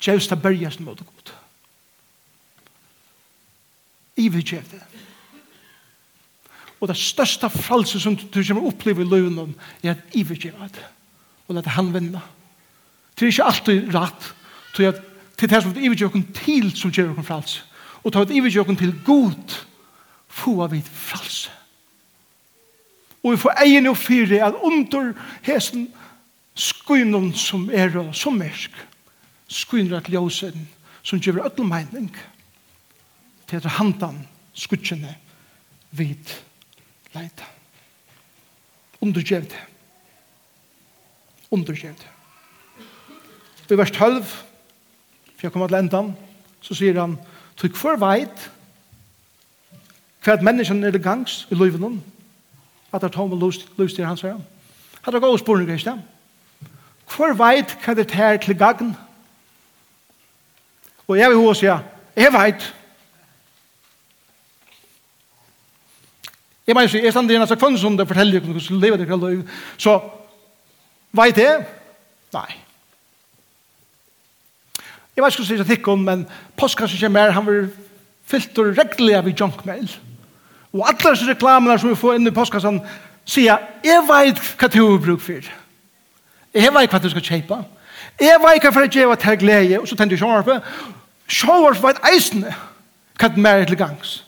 Tjevst 0.00 0.32
er 0.32 0.40
bergjast 0.40 0.80
mot 0.80 0.98
god. 0.98 1.32
Ivi 4.20 4.42
kjevde. 4.42 4.80
Og 6.80 6.88
det 6.88 6.96
største 6.96 7.50
fralse 7.52 8.00
som 8.00 8.16
du 8.16 8.40
kommer 8.40 8.66
oppleve 8.68 9.04
i 9.04 9.08
løven 9.08 9.54
er 9.82 9.96
at 9.96 10.16
ivi 10.16 10.36
kjevde. 10.36 10.84
Og 11.48 11.56
lette 11.56 11.74
han 11.76 11.92
vinna. 11.94 12.22
Det 13.14 13.26
er 13.26 13.34
ikke 13.34 13.48
alltid 13.50 13.94
rett 13.94 14.34
Det 14.76 14.86
er 14.86 15.00
til 15.36 15.50
det 15.50 15.62
som 15.62 15.76
ivi 15.76 15.96
kjevde 15.96 16.22
til 16.36 16.70
som 16.76 16.92
kjevde 16.92 17.14
kjevde 17.14 17.26
fralse. 17.26 17.62
Og 18.04 18.12
det 18.12 18.20
er 18.20 18.36
ivi 18.38 18.50
kjevde 18.50 18.76
til 18.76 18.94
god 19.04 19.56
få 20.28 20.62
av 20.64 20.76
fralse. 20.84 21.50
Og 23.22 23.32
vi 23.32 23.36
får 23.36 23.58
egen 23.66 23.86
og 23.90 23.98
fyre 24.00 24.40
at 24.46 24.54
under 24.62 25.12
hesten 25.44 25.90
skuinum 26.60 27.32
som 27.34 27.70
er 27.72 27.94
og 27.98 28.12
som 28.16 28.36
mersk, 28.36 28.74
skuinur 29.48 29.98
at 29.98 30.10
ljósen 30.12 30.68
som 31.02 31.20
gjør 31.20 31.46
öll 31.46 31.64
meining 31.64 32.10
til 33.48 33.56
at 33.56 33.72
handan 33.78 34.20
skutsjene 34.54 35.14
vid 35.96 36.36
leita. 37.14 37.48
Undergjev 39.00 39.48
det. 39.48 39.62
Undergjev. 41.50 41.96
I 43.70 43.78
vers 43.78 43.90
12, 43.90 44.24
for 44.24 45.46
jeg 45.46 45.52
kommer 45.52 45.68
til 45.70 45.78
endan, 45.78 46.14
så 46.60 46.74
sier 46.74 46.98
han, 47.00 47.16
«Tykk 47.56 47.76
for 47.78 47.98
veit, 48.00 48.50
hva 50.24 50.34
at 50.36 50.44
menneskene 50.44 50.88
er 50.88 50.94
det 50.94 51.04
gangs 51.04 51.46
i 51.50 51.56
løyvenen, 51.56 52.00
at 52.92 53.00
det 53.00 53.08
er 53.08 53.14
tom 53.14 53.32
og 53.32 53.40
løst 53.40 53.94
til 53.94 54.04
hans 54.04 54.24
herren. 54.26 54.42
Hatt 55.02 55.14
det 55.14 55.22
gode 55.22 55.38
spørninger 55.38 55.74
i 55.74 55.78
stedet. 55.78 56.02
Hvor 57.10 57.34
veit 57.34 57.72
hva 57.84 57.94
det 57.98 58.10
er 58.14 58.38
til 58.42 58.58
gagn? 58.58 58.94
Og 61.08 61.18
jeg 61.18 61.30
vil 61.30 61.42
hva 61.42 61.54
sier, 61.58 61.82
jeg 62.16 62.32
veit. 62.32 62.66
Jeg 66.66 66.76
mener, 66.76 67.02
jeg 67.02 67.12
stander 67.12 67.34
i 67.34 67.38
en 67.40 67.42
av 67.42 67.58
kvann 67.58 67.78
som 67.78 67.96
det 67.98 68.06
forteller 68.06 68.42
hvordan 68.44 68.62
du 68.62 68.84
lever 68.84 69.00
det 69.00 69.08
kveldet. 69.10 69.54
Så, 69.78 69.96
veit 71.18 71.38
jeg? 71.40 71.64
Nei. 72.36 72.50
Jeg 75.16 75.24
vet 75.24 75.34
ikke 75.34 75.42
hva 75.42 75.56
jeg 75.58 75.66
sier 75.66 75.96
men 75.98 76.22
postkassen 76.56 77.00
kommer, 77.02 77.34
han 77.34 77.46
vil 77.46 77.72
fyllt 78.30 78.58
og 78.62 78.78
regelig 78.78 79.16
av 79.18 79.28
i 79.28 79.34
junkmail. 79.34 79.90
Og 80.70 80.86
alle 80.86 81.14
disse 81.16 81.26
reklamene 81.26 81.78
som 81.78 81.90
vi 81.90 81.98
får 81.98 82.20
inn 82.20 82.30
i 82.30 82.34
postkassen, 82.34 82.78
sier, 83.26 83.58
jeg 83.84 84.06
veit 84.06 84.38
hva 84.38 84.70
du 84.70 84.78
har 84.84 85.02
brukt 85.02 85.26
for 85.26 85.42
det. 85.42 85.59
Jeg 86.54 86.74
vet 86.74 86.90
hva 86.90 86.98
du 86.98 87.10
skal 87.10 87.22
kjøpe. 87.22 87.60
Jeg 88.20 88.40
vet 88.42 88.64
hva 88.64 88.72
for 88.74 88.86
å 88.86 88.90
gjøre 88.90 89.16
til 89.22 89.38
glede, 89.38 89.78
og 89.80 89.88
så 89.88 89.96
tenker 89.96 90.16
jeg 90.16 90.22
sjåarpe. 90.24 90.58
Sjåarpe 91.30 91.82
var 91.82 91.96
et 91.96 92.14
eisende 92.14 92.54
hva 93.20 93.28
det 93.28 93.42
mer 93.44 93.64
til 93.68 93.78
gangs. 93.78 94.20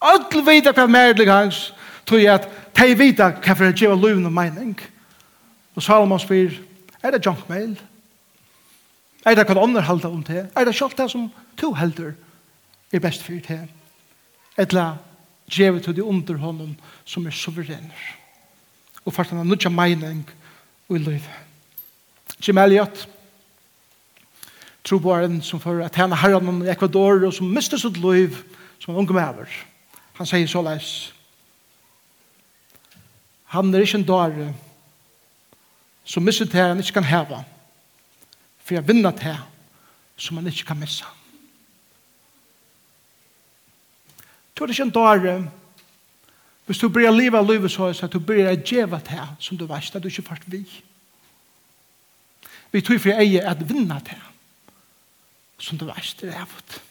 Alle 0.00 0.44
vet 0.46 0.68
hva 0.68 0.74
det 0.76 0.90
mer 0.90 1.14
til 1.16 1.28
gangs, 1.28 1.60
tror 2.06 2.20
jeg 2.20 2.34
at 2.34 2.48
de 2.76 2.96
vet 2.98 3.20
hva 3.20 3.54
for 3.54 3.68
å 3.68 3.72
gjøre 3.72 4.00
løven 4.00 4.28
og 4.28 4.34
mening. 4.34 4.74
Og 5.76 5.84
Salomon 5.84 6.20
spyr, 6.20 6.58
er 7.02 7.14
det 7.14 7.24
junk 7.24 7.46
mail? 7.48 7.78
Er 9.24 9.36
det 9.36 9.46
hva 9.46 9.56
det 9.56 9.62
andre 9.62 9.84
halda 9.84 10.08
om 10.08 10.22
det? 10.24 10.48
Er 10.56 10.64
det 10.64 10.74
selv 10.76 10.96
det 10.96 11.10
som 11.12 11.30
to 11.60 11.72
helder 11.76 12.12
er 12.92 13.00
best 13.00 13.24
for 13.24 13.40
det? 13.48 13.62
Etla 14.58 14.94
djevet 15.50 15.84
til 15.84 15.96
de 15.96 16.04
under 16.04 16.36
honom 16.36 16.76
som 17.04 17.26
er 17.26 17.34
suverener. 17.34 18.04
Og 19.04 19.14
fast 19.14 19.30
han 19.30 19.40
har 19.40 19.48
nødja 19.48 19.70
mening 19.72 20.26
og 20.26 20.39
i 20.96 21.02
liv. 21.02 21.28
Jim 22.40 22.58
Elliot, 22.58 23.08
troboaren 24.84 25.42
som 25.42 25.60
får 25.60 25.84
at 25.84 26.00
henne 26.00 26.16
herren 26.16 26.64
i 26.64 26.72
Ecuador 26.72 27.26
og 27.26 27.34
som 27.36 27.52
mister 27.52 27.78
sitt 27.78 28.00
liv 28.00 28.36
som 28.80 28.94
en 28.94 29.02
unge 29.02 29.14
maver. 29.14 29.52
Han 30.18 30.26
sier 30.26 30.48
så 30.48 30.62
leis. 30.64 31.12
Han 33.54 33.74
er 33.74 33.84
ikke 33.84 34.00
en 34.00 34.08
dare 34.08 34.50
som 36.04 36.24
mister 36.24 36.48
det 36.48 36.60
han 36.60 36.80
ikke 36.80 36.98
kan 37.00 37.10
heva 37.10 37.44
for 38.70 38.76
jeg 38.78 38.86
vinner 38.86 39.10
det 39.10 39.34
som 40.14 40.36
han 40.38 40.46
ikke 40.46 40.68
kan 40.68 40.78
missa. 40.78 41.08
Du 44.54 44.62
er 44.62 44.70
ikke 44.70 44.84
en 44.86 44.92
dare 44.94 45.32
Hvis 46.66 46.78
du 46.78 46.88
blir 46.88 47.10
livet 47.10 47.38
av 47.38 47.48
livet 47.50 47.72
så, 47.72 47.88
er 47.88 47.92
det 47.92 48.04
at 48.04 48.12
du 48.12 48.20
blir 48.22 48.48
av 48.48 48.60
djevet 48.62 49.08
her, 49.08 49.34
som 49.38 49.58
du 49.58 49.66
vet, 49.66 49.94
at 49.94 50.02
du 50.02 50.08
ikke 50.08 50.28
først 50.28 50.46
vi. 50.46 50.64
Vi 52.72 52.80
tror 52.80 52.98
for 52.98 53.10
jeg 53.10 53.40
er 53.40 53.50
at 53.50 53.68
vinna 53.68 53.98
det, 54.06 54.20
som 55.58 55.78
du 55.78 55.84
vet, 55.88 56.14
det 56.20 56.34
er 56.34 56.46
det. 56.46 56.82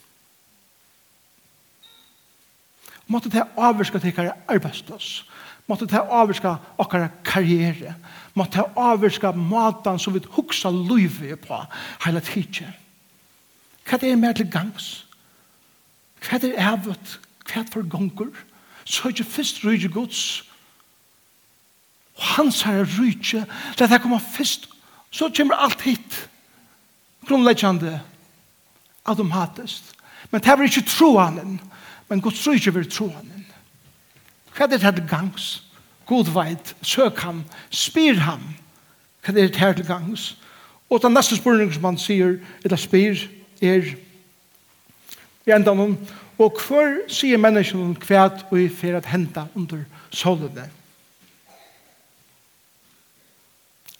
Måtte 3.10 3.30
det 3.30 3.42
avvirka 3.58 3.98
til 3.98 4.12
hver 4.14 4.36
arbeidsplass. 4.48 5.24
Måtte 5.66 5.86
det 5.86 5.98
avvirka 5.98 6.56
okkara 6.78 7.08
karriere. 7.24 7.94
Måtte 8.34 8.60
det 8.60 8.78
avvirka 8.78 9.32
maten 9.32 9.98
som 9.98 10.14
vi 10.14 10.22
huksa 10.36 10.70
livet 10.70 11.40
på 11.46 11.58
hele 12.04 12.20
tiden. 12.20 12.70
Hva 13.86 13.98
er 13.98 14.04
det 14.04 14.18
mer 14.18 14.36
til 14.38 14.50
gangs? 14.50 15.06
Hva 16.22 16.36
er 16.36 16.44
det 16.44 16.54
avvirt? 16.58 17.18
Hva 17.46 17.60
er 17.60 17.66
det 17.66 17.74
for 17.74 17.90
gonger? 17.90 18.30
Hva 18.30 18.49
er 18.98 19.08
ikke 19.08 19.24
først 19.24 19.64
rydde 19.64 19.88
gods. 19.88 20.44
Og 22.14 22.22
hans 22.36 22.62
er 22.66 22.84
rydde. 22.98 23.46
La 23.78 23.86
det 23.86 24.02
komme 24.02 24.20
først, 24.20 24.68
Så 25.10 25.32
kommer 25.36 25.54
alt 25.54 25.80
hit. 25.80 26.28
Grunnleggjande. 27.26 28.00
Automatisk. 29.04 29.82
Men 30.30 30.40
det 30.40 30.48
er 30.48 30.62
ikke 30.62 30.86
troanen. 30.86 31.60
Men 32.08 32.20
Guds 32.20 32.46
rydde 32.46 32.74
var 32.74 32.84
troanen. 32.84 33.46
Hva 34.56 34.64
er 34.64 34.68
det 34.68 34.82
her 34.82 34.90
til 34.90 35.08
gangs? 35.08 35.62
God 36.06 36.30
veit. 36.34 36.76
søk 36.82 37.18
ham. 37.18 37.44
Spyr 37.70 38.14
ham. 38.14 38.40
Hva 39.24 39.32
er 39.32 39.46
det 39.46 39.56
her 39.56 39.72
til 39.72 39.86
gangs? 39.86 40.36
Og 40.90 41.02
den 41.02 41.12
neste 41.14 41.36
spørningen 41.36 41.74
som 41.74 41.84
han 41.84 41.98
sier, 41.98 42.38
eller 42.64 42.76
spyr, 42.76 43.14
er, 43.62 43.92
vi 45.44 45.52
enda 45.54 45.74
noen, 45.74 45.94
Og 46.40 46.56
hver 46.56 47.02
sier 47.12 47.40
menneskene 47.40 47.98
hva 48.00 48.28
vi 48.48 48.68
får 48.72 48.96
at 49.02 49.08
henta 49.12 49.44
under 49.54 49.82
solene? 50.08 50.64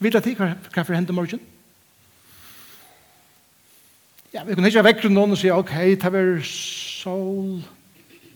Vet 0.01 0.17
du 0.17 0.31
hva 0.39 0.55
hva 0.57 0.85
for 0.85 0.97
henta 0.97 1.13
morgen? 1.13 1.43
Ja, 4.33 4.45
vi 4.47 4.55
kunne 4.55 4.71
ikke 4.71 4.87
vekke 4.87 5.11
noen 5.13 5.35
og 5.35 5.39
si, 5.41 5.51
ok, 5.51 5.75
det 6.01 6.15
er 6.15 6.41
sol, 6.47 7.61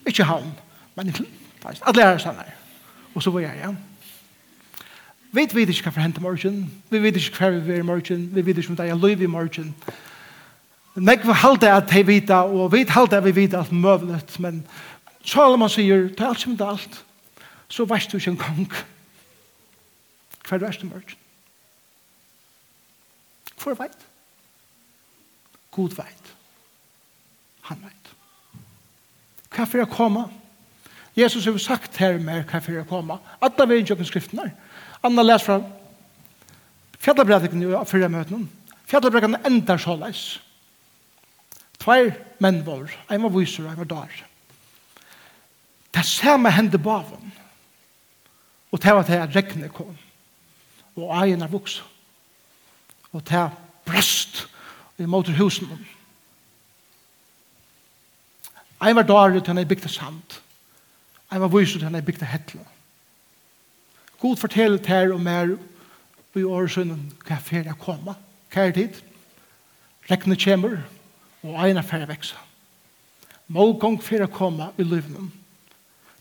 ikke 0.05 0.27
havn, 0.27 0.51
men 0.99 1.13
alle 1.87 2.05
er 2.05 2.19
sånn 2.21 2.41
her. 2.43 2.51
Og 3.15 3.23
så 3.23 3.31
var 3.31 3.47
jeg 3.47 3.61
igjen. 3.61 3.79
Vet 5.35 5.55
ikke 5.55 5.87
hva 5.87 5.95
for 5.95 6.05
henta 6.05 6.21
morgen? 6.21 6.67
Vi 6.91 7.01
vet 7.01 7.17
ikke 7.17 7.39
hva 7.39 7.55
vi 7.55 7.79
er 7.79 7.81
i 7.81 7.87
morgen, 7.87 8.27
vi 8.35 8.45
vet 8.45 8.59
ikke 8.59 8.75
om 8.75 8.77
det 8.83 8.91
er 8.91 9.01
løyv 9.01 9.23
i 9.23 9.31
morgen. 9.31 9.73
Vi 9.73 10.14
vi 10.95 11.33
halte 11.43 11.71
at 11.73 11.91
de 11.91 12.07
vita, 12.07 12.45
og 12.47 12.73
vi 12.73 12.85
halte 12.89 13.17
at 13.17 13.25
vi 13.25 13.35
vita 13.35 13.59
alt 13.59 13.73
møvlet, 13.73 14.39
men 14.39 14.63
Salomon 15.25 15.71
sier, 15.73 16.11
ta 16.15 16.29
alt 16.29 16.41
som 16.41 16.57
det 16.57 16.67
alt, 16.67 17.05
så 17.69 17.87
veist 17.89 18.13
du 18.13 18.19
ikke 18.19 18.31
en 18.31 18.41
kong. 18.41 18.75
Hver 20.49 20.61
veist 20.61 20.83
du 20.83 20.87
mørk? 20.87 21.17
Hvor 23.63 23.75
veit? 23.75 24.07
God 25.71 25.97
veit. 25.97 26.33
Han 27.71 27.81
veit. 27.83 28.11
Hva 29.55 29.65
for 29.65 29.81
jeg 29.81 29.91
komme? 29.91 30.27
Jesus 31.17 31.47
har 31.47 31.57
sagt 31.63 31.97
her 31.97 32.19
med 32.19 32.45
hva 32.51 32.61
for 32.61 32.75
jeg 32.75 32.87
koma. 32.91 33.21
Alla 33.41 33.67
vi 33.71 33.81
er 33.81 34.05
skriften 34.05 34.43
her. 34.43 34.51
Anna 35.03 35.23
les 35.23 35.43
fra 35.43 35.61
Fjallabredikene 37.05 37.69
i 37.69 37.85
fyrre 37.87 38.09
møtene. 38.09 38.49
Fjallabredikene 38.89 39.41
endar 39.47 39.79
såleis. 39.79 40.21
Fjallabredikene 40.21 40.54
Tveir 41.85 42.15
menn 42.41 42.63
var, 42.65 42.89
ein 43.13 43.23
var 43.23 43.33
viser, 43.35 43.67
ein 43.69 43.77
var 43.77 43.89
dar. 43.89 44.13
Det 45.95 46.05
samme 46.07 46.51
hendte 46.51 46.79
baven. 46.79 47.33
Og 48.73 48.83
det 48.83 48.95
var 48.95 49.05
det 49.05 49.21
at 49.21 49.37
regnet 49.37 49.73
kom. 49.73 49.97
Og 50.97 51.13
egen 51.21 51.43
er 51.43 51.53
vokste. 51.53 51.85
Og 53.13 53.23
det 53.29 53.51
brøst 53.87 54.47
i 54.99 55.07
måter 55.07 55.37
husen. 55.37 55.69
Ein 58.83 58.97
var 58.97 59.07
dar 59.07 59.31
til 59.31 59.47
han 59.47 59.59
er 59.59 59.69
bygd 59.69 59.89
sand. 59.89 60.41
Ein 61.31 61.41
var 61.41 61.53
viser 61.53 61.79
til 61.79 61.85
han 61.91 61.95
er 61.95 62.07
bygd 62.07 62.25
hetla. 62.25 62.65
God 64.19 64.37
forteller 64.37 64.79
til 64.79 65.13
og 65.13 65.21
mer 65.21 65.57
i 66.35 66.43
årsønnen 66.43 67.13
hva 67.27 67.39
fer 67.39 67.69
jeg 67.69 67.79
koma, 67.79 68.17
Hva 68.51 68.69
er 68.69 68.73
tid? 68.73 69.01
Regnet 70.11 70.41
kommer. 70.41 70.79
Regnet 70.81 70.83
kommer 70.83 71.04
og 71.45 71.57
eina 71.61 71.83
færre 71.85 72.09
veksa. 72.09 72.41
Målgång 73.53 74.01
færre 74.03 74.27
koma 74.33 74.71
i 74.79 74.83
livnum. 74.83 75.31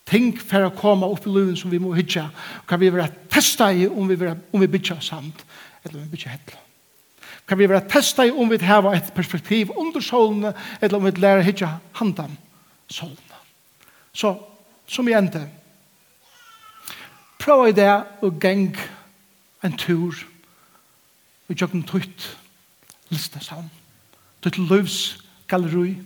Ting 0.05 0.35
færre 0.39 0.71
koma 0.75 1.07
upp 1.07 1.25
i 1.25 1.31
livnum 1.31 1.55
som 1.55 1.71
vi 1.71 1.79
må 1.79 1.93
hitja, 1.95 2.27
og 2.61 2.67
kan 2.67 2.79
vi 2.79 2.91
være 2.93 3.07
testa 3.31 3.69
i 3.71 3.87
om 3.87 4.09
vi, 4.09 4.19
vera, 4.19 4.35
om 4.53 4.61
vi 4.61 4.67
bytja 4.67 4.99
samt, 5.01 5.45
eller 5.83 5.99
om 5.99 6.05
vi 6.05 6.17
bytja 6.17 6.35
hetla. 6.35 6.59
Kan 7.47 7.59
vi 7.59 7.69
være 7.69 7.87
testa 7.89 8.25
i 8.27 8.31
om 8.31 8.51
vi 8.51 8.59
heva 8.63 8.95
et 8.95 9.13
perspektiv 9.15 9.71
under 9.77 10.01
solene, 10.01 10.53
eller 10.81 10.97
om 10.97 11.05
vi 11.05 11.11
lærer 11.11 11.41
hitja 11.41 11.77
handan 11.99 12.37
solene. 12.89 13.39
Så, 14.13 14.35
som 14.87 15.07
i 15.07 15.15
endte, 15.15 15.47
prøv 17.39 17.67
i 17.67 17.75
det 17.75 17.89
og 18.21 18.39
geng 18.39 18.75
en 19.63 19.77
tur 19.77 20.13
og 21.49 21.55
gjør 21.55 21.71
den 21.71 21.83
tøyt 21.83 22.27
listesavn 23.09 23.71
ditt 24.43 24.59
livs 24.59 25.17
galleri. 25.47 25.97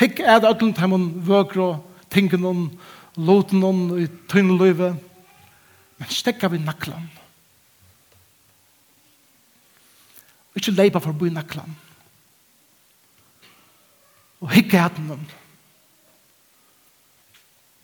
Hikk 0.00 0.20
er 0.24 0.40
det 0.40 0.48
ødelen 0.48 0.74
til 0.74 0.88
man 0.88 1.06
vøker 1.26 1.60
og 1.60 2.06
tinker 2.10 2.40
noen, 2.40 2.70
loten 3.16 3.60
noen 3.60 3.82
i 3.98 4.06
tynne 4.06 4.56
tøyneløyve, 4.56 4.94
men 6.00 6.08
stekka 6.08 6.48
vi 6.48 6.60
naklan. 6.62 7.10
Ikke 10.56 10.72
leipa 10.72 10.98
for 10.98 11.12
forbi 11.12 11.30
naklan. 11.30 11.76
Og 14.40 14.50
hikk 14.54 14.74
er 14.74 14.88
det 14.88 15.04
noen. 15.04 15.26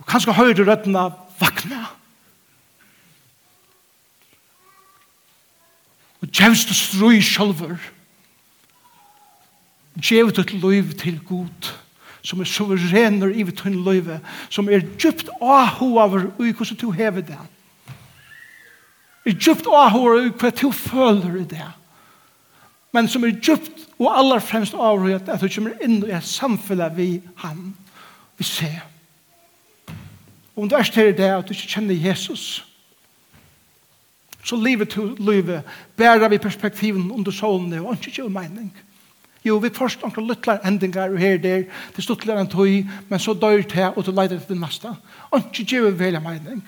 Og 0.01 0.09
kanskje 0.09 0.34
høyre 0.37 0.64
røttene 0.64 1.05
vakna. 1.41 1.82
Og 6.24 6.32
djevst 6.32 6.72
og 6.72 6.80
strøy 6.80 7.20
sjølver. 7.20 7.76
Og 7.76 7.95
Gjev 10.03 10.32
ditt 10.36 10.53
liv 10.53 10.92
til 11.01 11.20
god, 11.24 11.72
som 12.22 12.40
er 12.40 12.49
suverener 12.51 13.32
i 13.32 13.44
ditt 13.47 13.64
liv, 13.64 14.11
som 14.51 14.68
er 14.68 14.84
djupt 14.99 15.30
avhover 15.40 16.30
ui 16.38 16.53
hvordan 16.53 16.80
du 16.80 16.90
hever 16.90 17.24
det. 17.24 17.38
Er 19.26 19.34
djupt 19.34 19.66
avhover 19.66 20.26
i 20.26 20.30
hva 20.30 20.53
du 20.55 20.70
føler 20.70 21.40
i 21.40 21.49
det. 21.51 21.70
Men 22.94 23.09
som 23.09 23.24
er 23.24 23.34
djupt 23.34 23.86
og 23.99 24.12
aller 24.12 24.40
fremst 24.44 24.74
avhover 24.74 25.18
at 25.18 25.40
du 25.40 25.49
kommer 25.49 25.74
inn 25.82 25.99
i 26.05 26.14
et 26.14 26.28
samfunnet 26.28 26.94
vi 26.97 27.09
han 27.42 27.74
vi 28.36 28.44
ser. 28.44 28.84
Om 30.57 30.68
du 30.68 30.76
er 30.76 30.88
til 30.88 31.12
det 31.16 31.28
at 31.32 31.49
du 31.49 31.53
ikke 31.53 31.74
kjenner 31.74 31.94
Jesus, 31.94 32.64
så 34.44 34.57
livet 34.57 34.92
til 34.94 35.16
livet 35.18 35.62
bærer 35.97 36.28
vi 36.28 36.38
perspektiven 36.38 37.11
under 37.11 37.32
solen 37.32 37.72
og 37.72 37.97
ikke 37.97 38.11
gjør 38.20 38.28
mening. 38.28 38.70
Jo, 39.47 39.61
vi 39.62 39.70
først 39.70 40.03
anker 40.03 40.24
lytlar 40.26 40.64
endingar 40.66 41.12
og 41.14 41.20
her 41.22 41.36
der, 41.38 41.62
det 41.97 42.05
stuttlar 42.05 42.40
en 42.40 42.51
tøy, 42.51 42.82
men 43.09 43.20
så 43.22 43.34
dør 43.34 43.62
til, 43.62 43.92
og 43.94 44.07
du 44.07 44.11
leider 44.11 44.40
til 44.40 44.57
det 44.57 44.61
nasta. 44.61 44.97
Anki 45.32 45.62
djeva 45.62 45.92
velja 45.94 46.20
meining. 46.20 46.64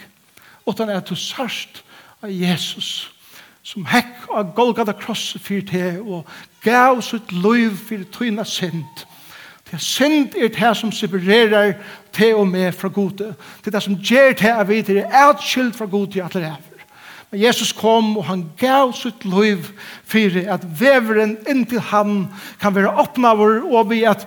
den 0.79 0.89
er 0.89 1.01
til 1.01 1.17
du 1.17 1.83
av 2.23 2.31
Jesus, 2.31 3.11
som 3.63 3.87
hekk 3.87 4.29
av 4.31 4.55
Golgata 4.55 4.93
kross 4.93 5.37
fyr 5.43 5.65
til, 5.67 6.01
og 6.03 6.27
gav 6.63 7.03
sitt 7.03 7.33
liv 7.33 7.75
fyr 7.77 8.05
tøyna 8.15 8.45
synd. 8.45 9.05
Det 9.69 9.75
er 9.75 9.85
synd 9.85 10.37
er 10.37 10.49
det 10.49 10.77
som 10.77 10.93
separerar 10.93 11.75
til 12.13 12.35
og 12.35 12.47
med 12.49 12.73
fra 12.73 12.89
gode. 12.89 13.35
Det 13.61 13.67
er 13.67 13.71
det 13.71 13.83
som 13.83 13.99
gjør 13.99 14.33
til 14.33 14.55
at 14.55 14.69
vi 14.69 14.79
er 14.79 15.29
atskilt 15.29 15.77
fra 15.77 15.87
gode 15.87 16.19
i 16.19 16.23
alle 16.23 16.45
hever. 16.47 16.78
Men 17.31 17.43
Jesus 17.43 17.73
kom 17.77 18.17
og 18.17 18.25
han 18.31 18.47
gav 18.61 18.95
sitt 18.97 19.25
liv 19.29 19.69
for 20.09 20.39
at 20.49 20.65
veveren 20.81 21.37
inntil 21.49 21.83
han 21.91 22.27
kan 22.61 22.75
være 22.75 22.95
oppnaver 23.01 23.61
og 23.69 23.91
vi 23.91 24.05
at 24.09 24.25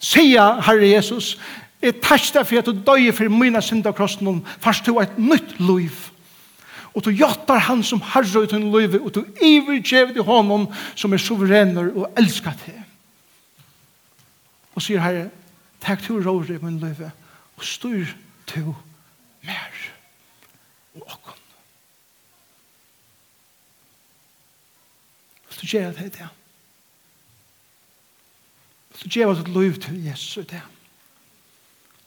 sier 0.00 0.62
Herre 0.64 0.88
Jesus 0.88 1.36
jeg 1.82 2.00
testa 2.02 2.42
for 2.42 2.58
at 2.58 2.66
du 2.66 2.74
døy 2.74 3.12
for 3.14 3.30
mina 3.30 3.60
synder 3.62 3.94
krossen. 3.94 4.40
Fast 4.58 4.86
du 4.86 4.98
et 4.98 5.18
nytt 5.18 5.60
liv. 5.62 5.94
Og 6.94 7.04
du 7.04 7.12
gjøttar 7.14 7.60
han 7.68 7.84
som 7.86 8.02
herre 8.02 8.42
ut 8.42 8.52
en 8.56 8.70
liv 8.74 8.96
og 8.98 9.12
du 9.14 9.20
ivergjev 9.44 10.10
til 10.16 10.26
honom 10.26 10.66
som 10.98 11.12
er 11.14 11.22
suverener 11.22 11.92
og 11.94 12.10
elskar 12.18 12.56
til. 12.64 12.80
Og 14.74 14.82
sier 14.82 15.02
Herre 15.02 15.28
takk 15.82 16.02
til 16.02 16.22
råre 16.22 16.56
i 16.56 16.62
min 16.62 16.80
liv 16.82 17.04
og 17.04 17.66
styr 17.66 18.10
til 18.50 18.72
mer. 19.46 19.77
Vil 25.60 25.70
du 25.70 25.76
gjøre 25.76 25.92
det 25.92 26.06
i 26.06 26.08
det? 26.18 26.28
Vil 29.02 29.14
du 29.14 29.30
det 29.30 29.38
ditt 29.38 29.54
liv 29.54 29.78
til 29.80 30.04
Jesus 30.06 30.36
i 30.36 30.40
det? 30.40 30.62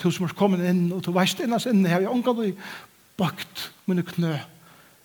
Du 0.04 0.12
som 0.12 0.26
har 0.26 0.34
kommet 0.34 0.64
inn, 0.66 0.92
og 0.92 1.04
du 1.06 1.12
veist 1.12 1.40
innast 1.40 1.70
inn, 1.70 1.86
har 1.86 2.02
jeg 2.02 2.10
omgått 2.10 2.46
i 2.48 2.54
bakt 3.20 3.68
mine 3.86 4.04
knø 4.04 4.34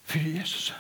for 0.07 0.19
Jesus. 0.19 0.73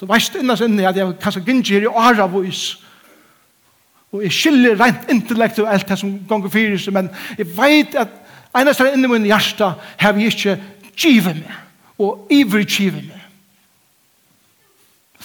Du 0.00 0.06
veist 0.06 0.36
innast 0.36 0.62
inn, 0.62 0.78
at 0.78 0.96
jeg 0.96 1.16
kanskje 1.22 1.42
gynger 1.46 1.88
i 1.88 1.90
åra 1.90 2.28
vois, 2.30 2.76
og 4.12 4.22
jeg 4.22 4.32
skiller 4.32 4.78
rent 4.78 5.10
intellektuelt 5.10 5.88
det 5.88 5.98
som 5.98 6.12
gonger 6.28 6.52
fyrir 6.52 6.78
seg, 6.78 6.94
men 6.94 7.10
jeg 7.38 7.48
veit 7.56 7.96
at 7.98 8.12
eneste 8.56 8.84
her 8.84 8.94
inne 8.94 9.08
i 9.08 9.12
min 9.16 9.28
hjärsta 9.28 9.72
har 9.98 10.14
vi 10.16 10.28
ikke 10.30 10.60
givet 10.96 11.40
meg, 11.40 11.56
og 11.98 12.28
ivrig 12.30 12.68
givet 12.70 13.08
meg. 13.08 13.15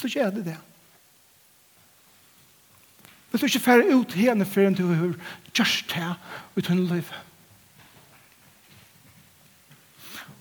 Vil 0.02 0.10
du 0.10 0.18
ikke 0.18 0.20
gjøre 0.20 0.34
det 0.34 0.44
det? 0.44 0.56
Vil 3.32 3.40
du 3.40 3.46
ikke 3.46 3.60
fære 3.60 3.96
ut 3.96 4.12
henne 4.12 4.44
for 4.44 4.60
en 4.60 4.74
du 4.74 4.86
har 4.88 5.12
gjørst 5.54 5.94
det 5.94 6.14
ut 6.56 6.66
henne 6.66 6.88
liv? 6.94 7.12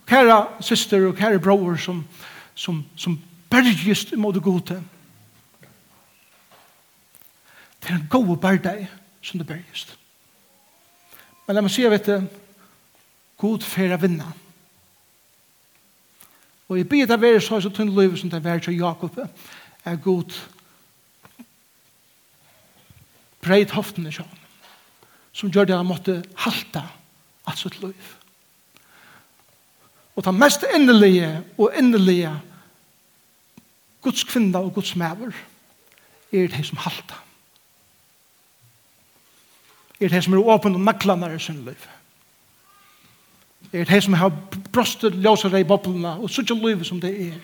Kære 0.09 0.47
syster 0.65 1.05
og 1.07 1.15
kære 1.15 1.39
bror 1.39 1.75
som, 1.77 2.01
som, 2.55 2.85
som 2.95 3.19
bergist 3.49 4.11
imot 4.11 4.35
det 4.35 4.43
gode. 4.43 4.81
Det 7.81 7.89
er 7.89 7.95
en 7.95 8.07
god 8.09 8.37
berdeg 8.37 8.87
som 9.21 9.37
det 9.37 9.47
bergist. 9.47 9.97
Men 11.45 11.55
la 11.55 11.61
meg 11.61 11.71
si, 11.71 11.85
vet 11.85 12.09
du, 12.09 12.25
god 13.37 13.61
fære 13.61 14.01
vinnan. 14.01 14.33
Og 16.71 16.77
jeg 16.77 16.87
blir 16.87 17.05
det 17.05 17.17
være 17.19 17.41
så 17.43 17.57
som 17.59 17.73
tunn 17.75 17.89
liv 17.91 18.13
som 18.17 18.29
det 18.31 18.43
være 18.43 18.59
til 18.63 18.77
Jakob 18.79 19.17
er 19.85 19.95
god 19.99 20.37
breit 23.43 23.73
hoftene 23.75 24.11
sjån 24.13 24.37
som 25.35 25.51
gjør 25.51 25.67
det 25.67 25.75
han 25.75 25.89
måtte 25.89 26.21
halta 26.45 26.85
alt 27.47 27.59
sitt 27.59 27.75
liv. 27.81 28.15
Og 30.15 30.23
det 30.23 30.33
mest 30.35 30.63
innelige 30.75 31.43
og 31.57 31.75
innelige 31.75 32.31
Guds 34.01 34.23
kvinna 34.23 34.63
og 34.63 34.73
Guds 34.73 34.95
mæver 34.95 35.35
er 36.31 36.47
det 36.47 36.65
som 36.67 36.77
halta. 36.77 37.19
Er 39.99 40.07
det 40.07 40.23
som 40.23 40.33
er 40.33 40.47
åpen 40.55 40.75
og 40.75 40.87
naglene 40.87 41.35
i 41.35 41.39
sin 41.39 41.65
liv 41.65 41.87
er 43.73 43.85
det 43.85 44.03
som 44.03 44.13
har 44.13 44.31
brostet 44.73 45.15
ljósere 45.15 45.59
i 45.59 45.67
boblina 45.67 46.17
og 46.19 46.29
suttja 46.29 46.55
livet 46.55 46.85
som 46.87 46.99
det 47.01 47.11
er. 47.27 47.39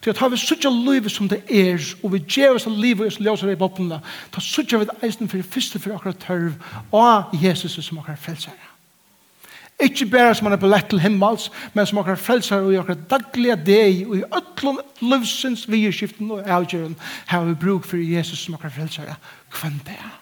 Til 0.00 0.10
at 0.10 0.18
har 0.18 0.28
vi 0.32 0.36
suttja 0.40 0.70
livet 0.70 1.12
som 1.12 1.28
det 1.28 1.42
er, 1.50 1.80
og 2.02 2.12
vi 2.12 2.22
gjer 2.24 2.54
oss 2.56 2.66
livet 2.66 3.12
som 3.12 3.24
ljósere 3.24 3.52
i 3.52 3.60
boblina 3.60 4.00
ta 4.32 4.40
suttja 4.40 4.80
vi 4.80 4.88
eisen 5.02 5.28
for 5.28 5.42
første 5.42 5.78
for 5.78 5.94
akkurat 5.94 6.22
tørv, 6.24 6.52
og 6.92 7.34
Jesus 7.42 7.76
som 7.84 7.98
akkurat 7.98 8.18
frelsere. 8.18 8.70
Ikke 9.80 10.06
bare 10.06 10.34
som 10.34 10.46
han 10.46 10.52
er 10.52 10.60
på 10.60 10.68
lett 10.68 10.88
til 10.92 11.00
himmels, 11.00 11.50
men 11.72 11.86
som 11.86 11.98
akkurat 11.98 12.20
frelsere 12.20 12.64
og 12.64 12.74
akkurat 12.82 13.04
daglige 13.10 13.56
deg, 13.66 14.00
og 14.08 14.16
i 14.16 14.24
øtlån 14.36 14.80
livsens 15.00 15.66
videskiften 15.68 16.30
og 16.30 16.48
avgjøren, 16.48 16.96
har 17.26 17.44
vi 17.44 17.54
bruk 17.54 17.84
for 17.88 17.96
Jesus 17.96 18.38
som 18.38 18.54
akkurat 18.54 18.76
frelsere. 18.76 19.14
Kvann 19.52 19.80
det 19.84 19.96
er. 19.96 20.16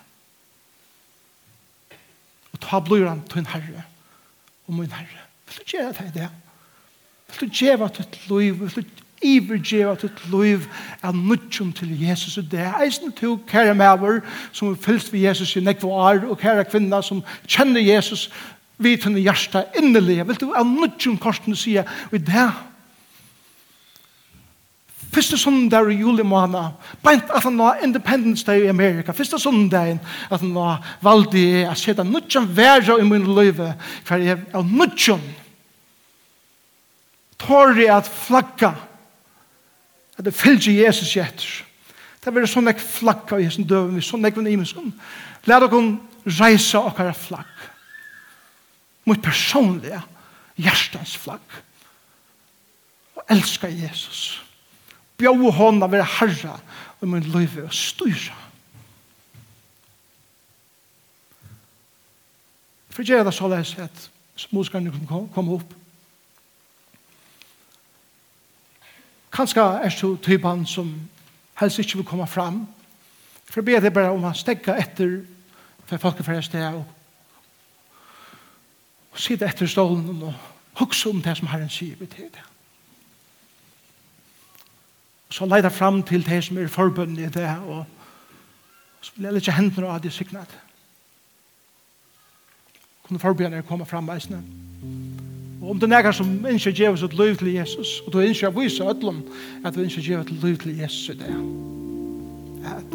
Og 2.52 2.60
ta 2.60 2.80
blod 2.80 3.06
han 3.08 3.22
til 3.30 3.42
en 3.42 3.50
herre 3.54 3.86
og 4.68 4.74
min 4.74 4.92
herre. 4.92 5.26
Vil 5.48 5.58
du 5.58 5.76
gjøre 5.76 5.92
det 5.96 6.06
i 6.08 6.14
det? 6.20 6.30
Vil 7.28 7.48
du 7.48 7.54
gjøre 7.54 7.90
ditt 7.98 8.18
liv? 8.30 8.60
Vil 8.60 8.76
du 8.76 8.98
ivergjeva 9.24 9.96
ditt 9.98 10.20
liv 10.32 10.66
av 11.02 11.16
nudjum 11.16 11.72
til 11.74 11.90
Jesus 11.98 12.38
i 12.38 12.44
det. 12.52 12.66
Eisen 12.82 13.12
to 13.16 13.36
kære 13.48 13.74
maver 13.78 14.20
som 14.52 14.72
er 14.72 14.80
fyllt 14.82 15.10
ved 15.12 15.26
Jesus 15.26 15.56
i 15.56 15.64
nekva 15.64 15.88
år 15.88 16.28
og 16.28 16.38
kære 16.38 16.68
kvinna 16.70 17.00
som 17.02 17.24
kjenner 17.46 17.82
Jesus 17.82 18.28
vidt 18.78 19.08
henne 19.08 19.22
hjertet 19.22 19.78
innerlig. 19.78 20.20
Vil 20.28 20.40
du 20.40 20.52
av 20.54 20.66
nudjum 20.68 21.18
korsen 21.18 21.56
sige 21.58 21.84
i 22.12 22.18
det 22.22 22.48
Fyrste 25.08 25.38
sundag 25.40 25.88
i 25.88 25.96
juli 26.02 26.22
måned, 26.26 26.74
beint 27.04 27.30
at 27.32 27.44
han 27.46 27.56
nå 27.56 27.70
Independence 27.84 28.44
Day 28.44 28.66
i 28.66 28.72
Amerika, 28.72 29.14
fyrste 29.16 29.38
sundagen 29.40 30.00
at 30.28 30.42
han 30.42 30.52
nå 30.52 30.66
valgte 31.04 31.40
jeg 31.40 31.68
å 31.68 31.76
sette 31.78 32.04
nødjan 32.04 32.48
være 32.56 32.98
i 33.00 33.06
min 33.08 33.24
løyve, 33.24 33.72
for 34.04 34.20
jeg 34.20 34.36
er 34.36 34.68
nødjan 34.68 35.22
tårer 37.38 37.94
at 37.94 38.10
flagga 38.10 38.74
at 40.18 40.26
det 40.26 40.34
fylgjer 40.34 40.82
Jesus 40.82 41.14
gjetter. 41.14 41.62
Det 42.18 42.34
er 42.34 42.50
sånn 42.50 42.68
ek 42.68 42.80
flagga 42.82 43.38
i 43.38 43.46
hessen 43.46 43.66
døven, 43.68 43.94
vi 43.96 44.02
sånn 44.04 44.26
ek 44.26 44.36
vinn 44.36 44.50
i. 44.50 44.56
Lær 45.46 45.62
dere 45.62 45.82
reise 46.40 46.82
okkara 46.82 47.14
flagg. 47.16 47.54
Mot 49.08 49.22
personlige 49.22 50.02
hjertens 50.58 51.14
flagg. 51.16 51.56
Og 53.14 53.22
elska 53.32 53.70
Jesus. 53.70 53.86
Jesus 53.86 54.47
bjøv 55.18 55.48
hånd 55.58 55.82
av 55.82 55.90
å 55.90 55.96
være 55.96 56.12
herre 56.18 56.58
og 57.00 57.10
min 57.10 57.26
liv 57.34 57.58
og 57.64 57.74
styre. 57.74 58.36
For 62.94 63.06
jeg 63.06 63.20
er 63.20 63.26
det 63.26 63.34
så 63.34 63.46
leis 63.50 63.76
at 63.78 64.08
småskerne 64.38 64.90
kan 64.90 65.28
komme 65.34 65.58
opp. 65.58 65.74
Kanskje 69.34 69.62
er 69.62 69.94
det 69.94 70.10
typen 70.22 70.66
som 70.66 70.90
helst 71.60 71.78
ikke 71.78 72.00
vil 72.00 72.06
komme 72.06 72.26
fram. 72.26 72.66
For 73.44 73.60
jeg 73.60 73.64
ber 73.64 73.80
det 73.80 73.92
bare 73.94 74.10
om 74.10 74.26
å 74.26 74.34
stegge 74.34 74.74
etter 74.74 75.20
for 75.86 76.02
folk 76.02 76.22
fra 76.24 76.40
sted 76.42 76.66
og, 76.74 76.84
og 79.12 79.20
sitte 79.22 79.46
etter 79.46 79.70
stålen 79.70 80.22
og 80.22 80.34
hukse 80.82 81.10
om 81.10 81.22
det 81.22 81.36
som 81.38 81.48
Herren 81.48 81.70
sier 81.70 81.96
til 81.96 82.28
det 82.34 82.44
så 85.30 85.46
leida 85.46 85.68
fram 85.68 86.02
til 86.02 86.26
det 86.26 86.44
som 86.44 86.58
er 86.58 86.68
forbundet 86.68 87.18
i 87.18 87.38
det, 87.38 87.48
og 87.66 87.84
så 89.00 89.12
vil 89.16 89.24
jeg 89.24 89.34
litt 89.34 89.50
hendene 89.52 89.86
av 89.92 90.00
det 90.02 90.12
signet. 90.12 90.54
Kunne 93.06 93.20
forbundet 93.20 93.66
komme 93.68 93.86
fram 93.86 94.04
med 94.04 94.14
eisene. 94.14 94.42
Og 95.62 95.70
om 95.70 95.80
det 95.80 95.92
er 95.92 96.12
som 96.12 96.46
ikke 96.46 96.72
gjør 96.72 96.92
oss 96.92 97.02
et 97.02 97.14
liv 97.18 97.36
til 97.36 97.52
Jesus, 97.52 98.00
og 98.06 98.12
du 98.12 98.18
ikke 98.18 98.52
viser 98.60 98.88
ødlom 98.88 99.22
at 99.64 99.74
du 99.74 99.80
ikke 99.80 100.00
gjør 100.00 100.20
et 100.20 100.30
liv 100.30 100.58
til 100.58 100.78
Jesus 100.78 101.08
i 101.08 101.18
det. 101.18 101.34
At 102.64 102.92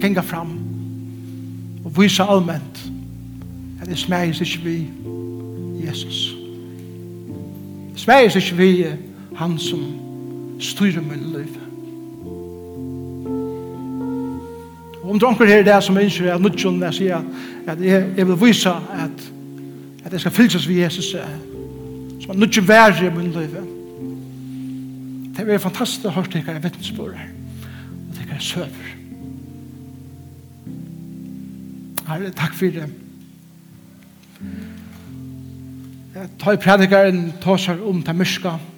genga 0.00 0.20
fram 0.20 0.58
og 1.84 2.02
viser 2.02 2.24
allment 2.24 2.84
at 3.80 3.88
det 3.88 3.98
smeges 3.98 4.40
ikke 4.40 4.64
vi 4.64 4.90
Jesus. 5.86 6.36
Det 7.92 8.00
smeges 8.00 8.36
ikke 8.36 8.56
vi 8.56 8.86
han 9.36 9.58
som 9.58 10.03
styre 10.60 11.02
min 11.02 11.32
liv. 11.32 11.56
Og 15.02 15.10
om 15.10 15.18
dronker 15.18 15.44
anker 15.44 15.54
her 15.54 15.60
i 15.60 15.64
dag 15.64 15.82
som 15.82 15.98
ønsker 15.98 16.34
at 16.34 16.40
nødtjøn 16.40 16.80
vil 16.80 16.92
si 16.92 17.08
at 17.08 17.80
jeg, 17.80 18.26
vil 18.26 18.40
vise 18.40 18.70
at, 18.70 19.30
at 20.04 20.12
jeg 20.12 20.20
skal 20.20 20.32
fylses 20.32 20.68
ved 20.68 20.76
Jesus 20.76 21.16
som 22.20 22.30
er 22.30 22.38
nødtjøn 22.38 22.68
verre 22.68 23.06
i 23.06 23.10
min 23.16 23.30
liv. 23.30 23.56
Det 25.36 25.48
er 25.54 25.58
fantastisk 25.58 26.06
å 26.06 26.14
høre 26.14 26.30
til 26.32 26.44
hva 26.46 26.54
jeg 26.56 26.64
vittnesbord 26.64 27.16
her 27.18 27.32
og 28.08 28.14
til 28.16 28.28
hva 28.28 28.38
jeg 28.38 28.46
søver. 28.48 28.92
Herre, 32.04 32.30
takk 32.36 32.54
for 32.54 32.76
det. 32.76 32.86
Jeg 36.14 36.30
tar 36.38 36.54
i 36.54 36.60
predikeren, 36.62 37.26
tar 37.42 37.58
seg 37.60 37.82
om 37.82 38.02
til 38.04 38.16
myrskap 38.16 38.73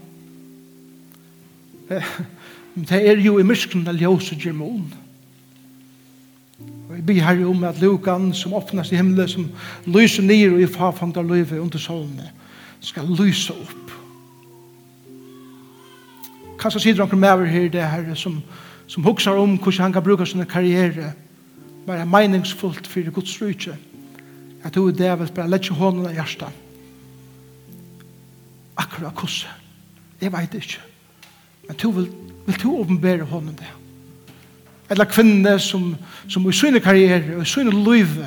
det 2.89 3.01
er 3.09 3.21
jo 3.23 3.39
i 3.39 3.47
myskene 3.47 3.95
ljøse 3.97 4.37
germon. 4.41 4.87
Og 6.89 6.95
jeg 6.95 7.07
blir 7.07 7.23
herre 7.23 7.47
om 7.47 7.65
at 7.65 7.81
lukan 7.81 8.31
som 8.35 8.55
åpnes 8.55 8.93
i 8.93 8.97
himmelen, 8.97 9.29
som 9.29 9.49
lyser 9.87 10.23
ned 10.23 10.53
og 10.53 10.61
i 10.63 10.71
farfangt 10.71 11.17
av 11.17 11.27
løyve 11.27 11.61
under 11.61 11.79
solene, 11.79 12.31
skal 12.81 13.09
lyse 13.19 13.55
opp. 13.55 13.93
Kanskje 16.61 16.81
sier 16.87 16.97
dere 16.99 17.19
med 17.19 17.33
over 17.33 17.51
her 17.51 17.69
det 17.69 17.85
herre 17.85 18.17
som, 18.17 18.39
som 18.87 19.05
hukser 19.05 19.37
om 19.37 19.59
hvordan 19.59 19.89
han 19.89 19.97
kan 19.97 20.05
bruke 20.07 20.27
sin 20.27 20.47
karriere, 20.47 21.13
bare 21.87 22.07
meningsfullt 22.07 22.87
for 22.87 23.11
Guds 23.11 23.35
rydtje. 23.43 23.77
Jeg 24.65 24.73
tror 24.73 24.91
det 24.91 25.07
er 25.07 25.19
vel 25.21 25.31
bare 25.35 25.51
lett 25.51 25.69
hånden 25.69 26.09
av 26.09 26.15
hjertet. 26.17 26.63
Akkurat 28.77 29.15
hvordan. 29.15 29.63
Jeg 30.21 30.33
vet 30.33 30.55
ikke. 30.55 30.96
Men 31.69 31.77
du 31.83 31.91
vil, 31.91 32.11
vil 32.47 32.61
du 32.63 32.69
åpenbære 32.71 33.25
hånden 33.25 33.57
det. 33.59 33.73
Eller 34.91 35.05
kvinne 35.05 35.59
som, 35.59 35.97
som 36.29 36.47
i 36.49 36.53
sine 36.53 36.81
karriere, 36.81 37.41
i 37.43 37.45
sine 37.45 37.73
liv, 37.75 38.21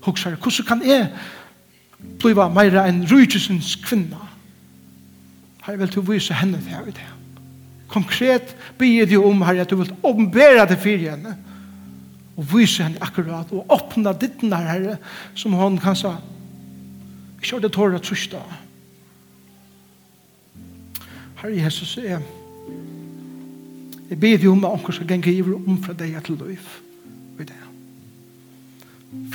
hoksar, 0.00 0.34
hvordan 0.34 0.66
kan 0.66 0.82
jeg 0.86 1.06
bliva 2.20 2.48
meira 2.48 2.86
enn 2.88 3.04
rujtjusens 3.06 3.76
kvinna? 3.84 4.18
Her 5.66 5.76
vil 5.76 5.92
du 5.94 6.00
vise 6.00 6.34
henne 6.34 6.58
det 6.58 6.72
her 6.72 6.88
i 6.88 6.96
det. 6.96 7.06
Konkret 7.90 8.56
bygger 8.78 9.06
du 9.06 9.22
om, 9.24 9.42
her 9.42 9.60
at 9.60 9.70
du 9.70 9.76
vil 9.76 9.94
åpenbære 10.02 10.66
det 10.70 10.78
for 10.78 11.04
henne, 11.04 11.36
og 12.36 12.46
vise 12.54 12.82
henne 12.82 13.02
akkurat, 13.02 13.52
og 13.52 13.66
åpna 13.68 14.14
nær 14.42 14.66
herre, 14.72 14.96
som 15.34 15.52
hon 15.52 15.78
kan 15.78 15.96
sa, 15.96 16.16
ikke 17.40 17.56
har 17.56 17.60
det 17.60 17.72
tåret 17.72 18.02
trusht 18.02 18.32
da. 18.32 18.42
Herre 21.40 21.56
Jesus, 21.56 21.96
jeg, 21.96 22.20
Jeg 24.10 24.18
ber 24.20 24.36
deg 24.36 24.48
om 24.50 24.64
at 24.64 24.72
onker 24.74 24.96
skal 24.96 25.06
genge 25.06 25.32
iver 25.32 25.54
om 25.54 25.76
fra 25.82 25.94
deg 25.94 26.16
til 26.26 26.38
løyf. 26.40 26.80
Og 27.38 27.44
det. 27.46 27.60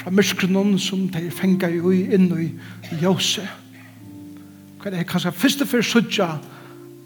Fra 0.02 0.12
mørkene 0.12 0.80
som 0.80 1.08
de 1.12 1.30
fengar 1.32 1.72
jo 1.72 1.94
inn 1.96 2.28
i 2.36 2.50
ljøse. 3.00 3.46
Hva 4.80 4.92
er 4.92 4.98
det 4.98 5.08
kanskje 5.08 5.32
først 5.32 5.64
og 5.64 5.72
først 5.72 5.96
sutja 5.96 6.28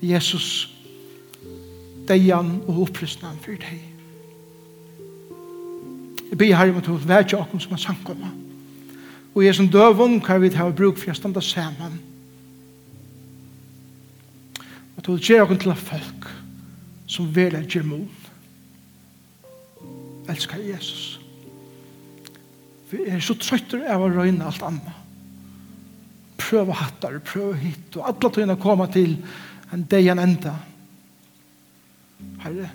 Jesus 0.02 0.50
deian 2.10 2.56
og 2.66 2.88
opprystnan 2.88 3.38
for 3.44 3.54
deg. 3.62 3.86
Jeg 6.30 6.38
ber 6.38 6.56
her 6.56 6.72
om 6.72 6.78
at 6.82 6.86
du 6.90 6.96
vet 7.10 7.34
jo 7.34 7.42
akkur 7.42 7.62
som 7.62 7.74
er 7.74 7.82
sankomma. 7.84 8.32
Og 9.36 9.46
jeg 9.46 9.56
som 9.56 9.70
døvun 9.70 10.20
kan 10.22 10.42
vi 10.42 10.50
ha 10.58 10.70
bruk 10.74 10.98
for 10.98 11.14
å 11.14 11.18
standa 11.18 11.42
saman. 11.42 12.00
At 14.98 15.06
du 15.06 15.14
vil 15.14 15.22
gjør 15.30 15.46
akkur 15.46 15.62
til 15.62 15.78
folk 15.78 16.19
som 17.10 17.30
vil 17.36 17.55
jeg 17.57 17.66
gjøre 17.66 17.72
gemon. 17.74 18.10
Elskar 20.30 20.62
Jesus. 20.62 21.20
Vi 22.91 23.05
er 23.10 23.22
så 23.22 23.36
trøytter 23.38 23.86
av 23.89 24.03
å 24.05 24.10
røyne 24.14 24.45
alt 24.45 24.62
annet. 24.66 24.97
Prøv 26.39 26.72
hattar, 26.74 27.18
prøv 27.26 27.55
hit, 27.62 27.97
og 27.97 28.05
alle 28.10 28.32
tøyene 28.34 28.57
komme 28.62 28.88
til 28.93 29.18
en 29.74 29.84
dag 29.89 30.12
en 30.14 30.22
enda. 30.24 30.53
Herre, 32.43 32.70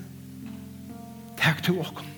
takk 1.40 1.62
til 1.66 1.80
åkken. 1.82 2.10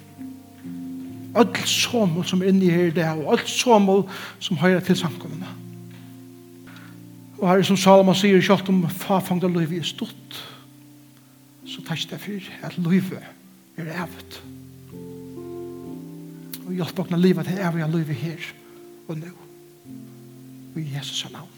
Alt 1.36 1.60
somul 1.68 2.24
som 2.24 2.42
er 2.42 2.52
inne 2.52 2.72
her 2.72 2.90
i 2.90 2.96
det, 2.96 3.06
og 3.20 3.36
alt 3.36 3.48
somul 3.48 4.04
som 4.40 4.60
hører 4.60 4.80
til 4.84 4.96
samkommende. 4.96 5.48
Og 7.36 7.48
herre, 7.50 7.64
som 7.64 7.76
Salomon 7.76 8.16
sier, 8.16 8.40
kjøtt 8.40 8.68
om 8.72 8.86
fafangda 8.88 9.48
løyvi 9.52 9.82
er 9.82 9.88
stått 9.88 10.40
så 11.66 11.82
takk 11.86 12.04
det 12.10 12.20
for 12.22 12.50
at 12.68 12.78
livet 12.78 13.22
er 13.76 13.90
evet. 14.04 14.38
Og 16.66 16.72
hjelp 16.74 17.04
åkne 17.04 17.18
livet 17.20 17.46
til 17.46 17.60
evige 17.62 17.90
livet 17.90 18.22
her 18.22 18.48
og 19.08 19.18
nå. 19.18 19.34
Og 20.74 20.80
i 20.80 20.88
Jesus' 20.94 21.32
navn. 21.32 21.55